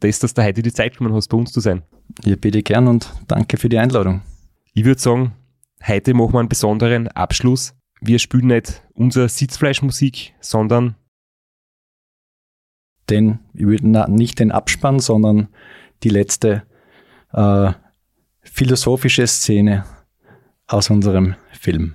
das, 0.00 0.18
dass 0.18 0.34
du 0.34 0.42
heute 0.42 0.62
die 0.62 0.72
Zeit 0.72 0.96
genommen 0.96 1.16
hast, 1.16 1.28
bei 1.28 1.36
uns 1.36 1.52
zu 1.52 1.60
sein. 1.60 1.82
Ja, 2.24 2.36
bitte 2.36 2.62
gern 2.62 2.88
und 2.88 3.12
danke 3.28 3.56
für 3.56 3.68
die 3.68 3.78
Einladung. 3.78 4.22
Ich 4.74 4.84
würde 4.84 5.00
sagen, 5.00 5.32
heute 5.86 6.14
machen 6.14 6.34
wir 6.34 6.40
einen 6.40 6.48
besonderen 6.48 7.08
Abschluss 7.08 7.74
wir 8.00 8.18
spielen 8.18 8.48
nicht 8.48 8.82
unsere 8.94 9.28
Sitzfleischmusik, 9.28 10.34
sondern 10.40 10.96
den, 13.08 13.40
ich 13.54 13.66
würde 13.66 14.10
nicht 14.12 14.38
den 14.38 14.52
Abspann, 14.52 15.00
sondern 15.00 15.48
die 16.02 16.08
letzte 16.08 16.62
äh, 17.32 17.72
philosophische 18.42 19.26
Szene 19.26 19.84
aus 20.66 20.90
unserem 20.90 21.34
Film. 21.52 21.94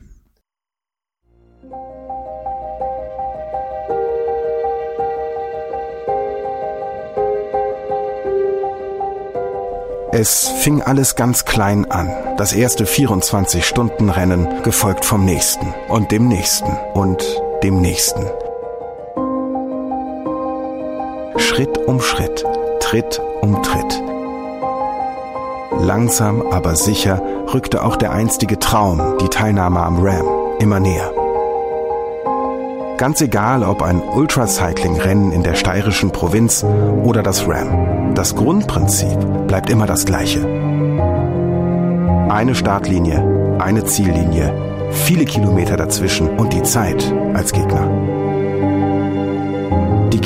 Es 10.17 10.47
fing 10.47 10.81
alles 10.81 11.17
ganz 11.17 11.43
klein 11.43 11.91
an. 11.91 12.09
Das 12.37 12.53
erste 12.53 12.85
24-Stunden-Rennen, 12.85 14.63
gefolgt 14.63 15.03
vom 15.03 15.25
nächsten 15.25 15.73
und 15.89 16.09
dem 16.09 16.29
nächsten 16.29 16.71
und 16.93 17.21
dem 17.63 17.81
nächsten. 17.81 18.25
Schritt 21.37 21.77
um 21.79 21.99
Schritt, 21.99 22.45
Tritt 22.79 23.19
um 23.41 23.61
Tritt. 23.61 24.14
Langsam, 25.85 26.41
aber 26.51 26.75
sicher 26.75 27.21
rückte 27.53 27.83
auch 27.83 27.95
der 27.95 28.11
einstige 28.11 28.57
Traum, 28.57 29.19
die 29.21 29.27
Teilnahme 29.27 29.81
am 29.81 30.03
Ram, 30.03 30.25
immer 30.57 30.79
näher. 30.79 31.11
Ganz 32.97 33.21
egal, 33.21 33.61
ob 33.61 33.83
ein 33.83 34.01
Ultracycling-Rennen 34.01 35.31
in 35.31 35.43
der 35.43 35.53
steirischen 35.53 36.09
Provinz 36.09 36.65
oder 37.03 37.21
das 37.21 37.47
Ram. 37.47 38.15
Das 38.15 38.35
Grundprinzip 38.35 39.47
bleibt 39.47 39.69
immer 39.69 39.85
das 39.85 40.07
gleiche. 40.07 40.43
Eine 42.29 42.55
Startlinie, 42.55 43.59
eine 43.59 43.83
Ziellinie, 43.85 44.89
viele 44.89 45.25
Kilometer 45.25 45.77
dazwischen 45.77 46.29
und 46.29 46.51
die 46.51 46.63
Zeit 46.63 47.13
als 47.35 47.51
Gegner. 47.51 48.14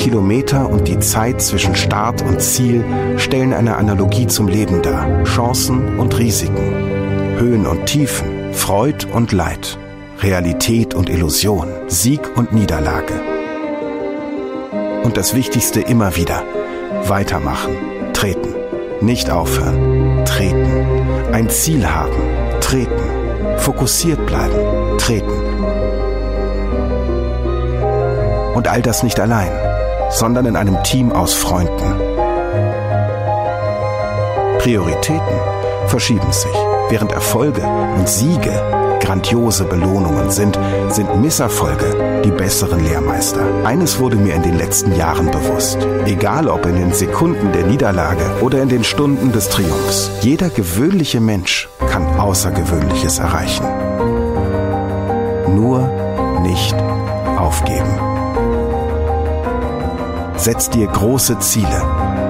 Kilometer 0.10 0.68
und 0.68 0.88
die 0.88 0.97
Zeit 0.97 1.39
zwischen 1.39 1.76
Start 1.76 2.24
und 2.24 2.41
Ziel 2.41 2.84
stellen 3.18 3.53
eine 3.53 3.76
Analogie 3.76 4.26
zum 4.26 4.47
Leben 4.47 4.82
dar. 4.82 5.24
Chancen 5.24 5.99
und 5.99 6.18
Risiken, 6.18 7.38
Höhen 7.38 7.68
und 7.68 7.86
Tiefen, 7.86 8.51
Freud 8.51 9.05
und 9.14 9.34
Leid. 9.34 9.78
Realität 10.20 10.95
und 10.95 11.12
Illusion, 11.12 11.68
Sieg 11.86 12.22
und 12.36 12.53
Niederlage. 12.53 13.14
Und 15.03 15.16
das 15.16 15.36
Wichtigste 15.36 15.80
immer 15.80 16.16
wieder, 16.16 16.41
weitermachen, 17.03 17.78
treten, 18.14 18.55
nicht 19.01 19.30
aufhören, 19.30 20.26
treten, 20.26 20.88
ein 21.32 21.51
Ziel 21.51 21.88
haben, 21.88 22.18
treten, 22.62 23.60
fokussiert 23.60 24.26
bleiben, 24.26 24.97
treten. 24.97 25.39
Und 28.55 28.68
all 28.68 28.82
das 28.82 29.03
nicht 29.03 29.20
allein, 29.20 29.68
sondern 30.10 30.45
in 30.45 30.55
einem 30.55 30.82
Team 30.84 31.12
aus 31.12 31.34
Freunden. 31.34 31.94
Prioritäten 34.60 35.40
verschieben 35.88 36.31
sich, 36.31 36.56
während 36.90 37.11
Erfolge 37.11 37.61
und 37.98 38.07
Siege 38.10 38.52
grandiose 38.99 39.64
Belohnungen 39.64 40.30
sind, 40.30 40.60
sind 40.90 41.22
Misserfolge 41.22 42.22
die 42.23 42.31
besseren 42.31 42.84
Lehrmeister. 42.86 43.41
Eines 43.64 43.99
wurde 43.99 44.18
mir 44.18 44.36
in 44.36 44.44
den 44.44 44.57
letzten 44.57 44.95
Jahren 44.95 45.31
bewusst. 45.31 45.80
Egal 46.06 46.48
ob 46.48 46.65
in 46.65 46.76
den 46.76 46.94
Sekunden 46.94 47.52
der 47.52 47.65
Niederlage 47.65 48.23
oder 48.41 48.61
in 48.61 48.69
den 48.69 48.84
Stunden 48.84 49.31
des 49.31 49.49
Triumphs. 49.49 50.11
Jeder 50.22 50.49
gewöhnliche 50.49 51.22
Mensch 51.22 51.69
kann 51.90 52.19
Außergewöhnliches 52.19 53.19
erreichen. 53.19 53.65
Nur 55.56 55.90
nicht 56.44 56.76
aufgeben. 57.38 58.18
Setz 60.40 60.70
dir 60.70 60.88
große 60.88 61.38
Ziele. 61.40 61.84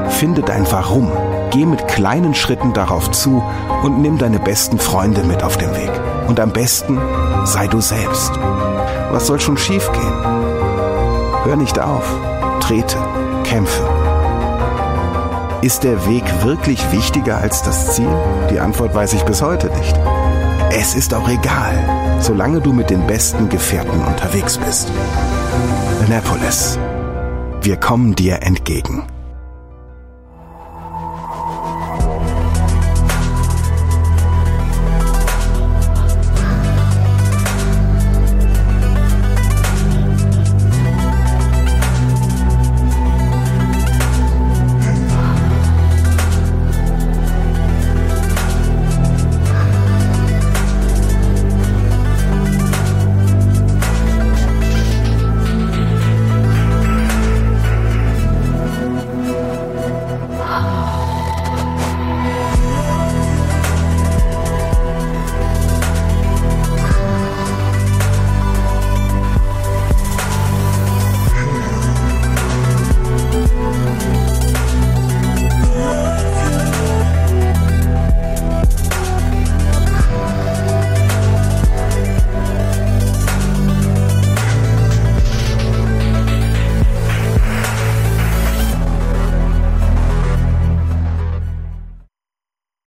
Finde 0.09 0.41
dein 0.41 0.69
Warum. 0.71 1.11
Geh 1.51 1.63
mit 1.63 1.87
kleinen 1.87 2.33
Schritten 2.33 2.73
darauf 2.73 3.11
zu 3.11 3.43
und 3.83 4.01
nimm 4.01 4.17
deine 4.17 4.39
besten 4.39 4.79
Freunde 4.79 5.23
mit 5.23 5.43
auf 5.43 5.57
den 5.57 5.69
Weg. 5.75 5.91
Und 6.27 6.39
am 6.39 6.51
besten 6.51 6.97
sei 7.45 7.67
du 7.67 7.79
selbst. 7.79 8.31
Was 9.11 9.27
soll 9.27 9.39
schon 9.39 9.57
schiefgehen? 9.57 10.23
Hör 11.43 11.55
nicht 11.55 11.79
auf. 11.79 12.03
Trete. 12.61 12.97
Kämpfe. 13.43 13.83
Ist 15.61 15.83
der 15.83 16.07
Weg 16.07 16.23
wirklich 16.43 16.91
wichtiger 16.91 17.37
als 17.37 17.61
das 17.61 17.93
Ziel? 17.93 18.09
Die 18.49 18.59
Antwort 18.59 18.95
weiß 18.95 19.13
ich 19.13 19.23
bis 19.23 19.43
heute 19.43 19.67
nicht. 19.77 19.95
Es 20.71 20.95
ist 20.95 21.13
auch 21.13 21.29
egal, 21.29 22.17
solange 22.19 22.59
du 22.59 22.73
mit 22.73 22.89
den 22.89 23.05
besten 23.05 23.49
Gefährten 23.49 24.03
unterwegs 24.03 24.57
bist. 24.57 24.91
Annapolis. 26.03 26.79
Wir 27.61 27.75
kommen 27.75 28.15
dir 28.15 28.41
entgegen. 28.41 29.03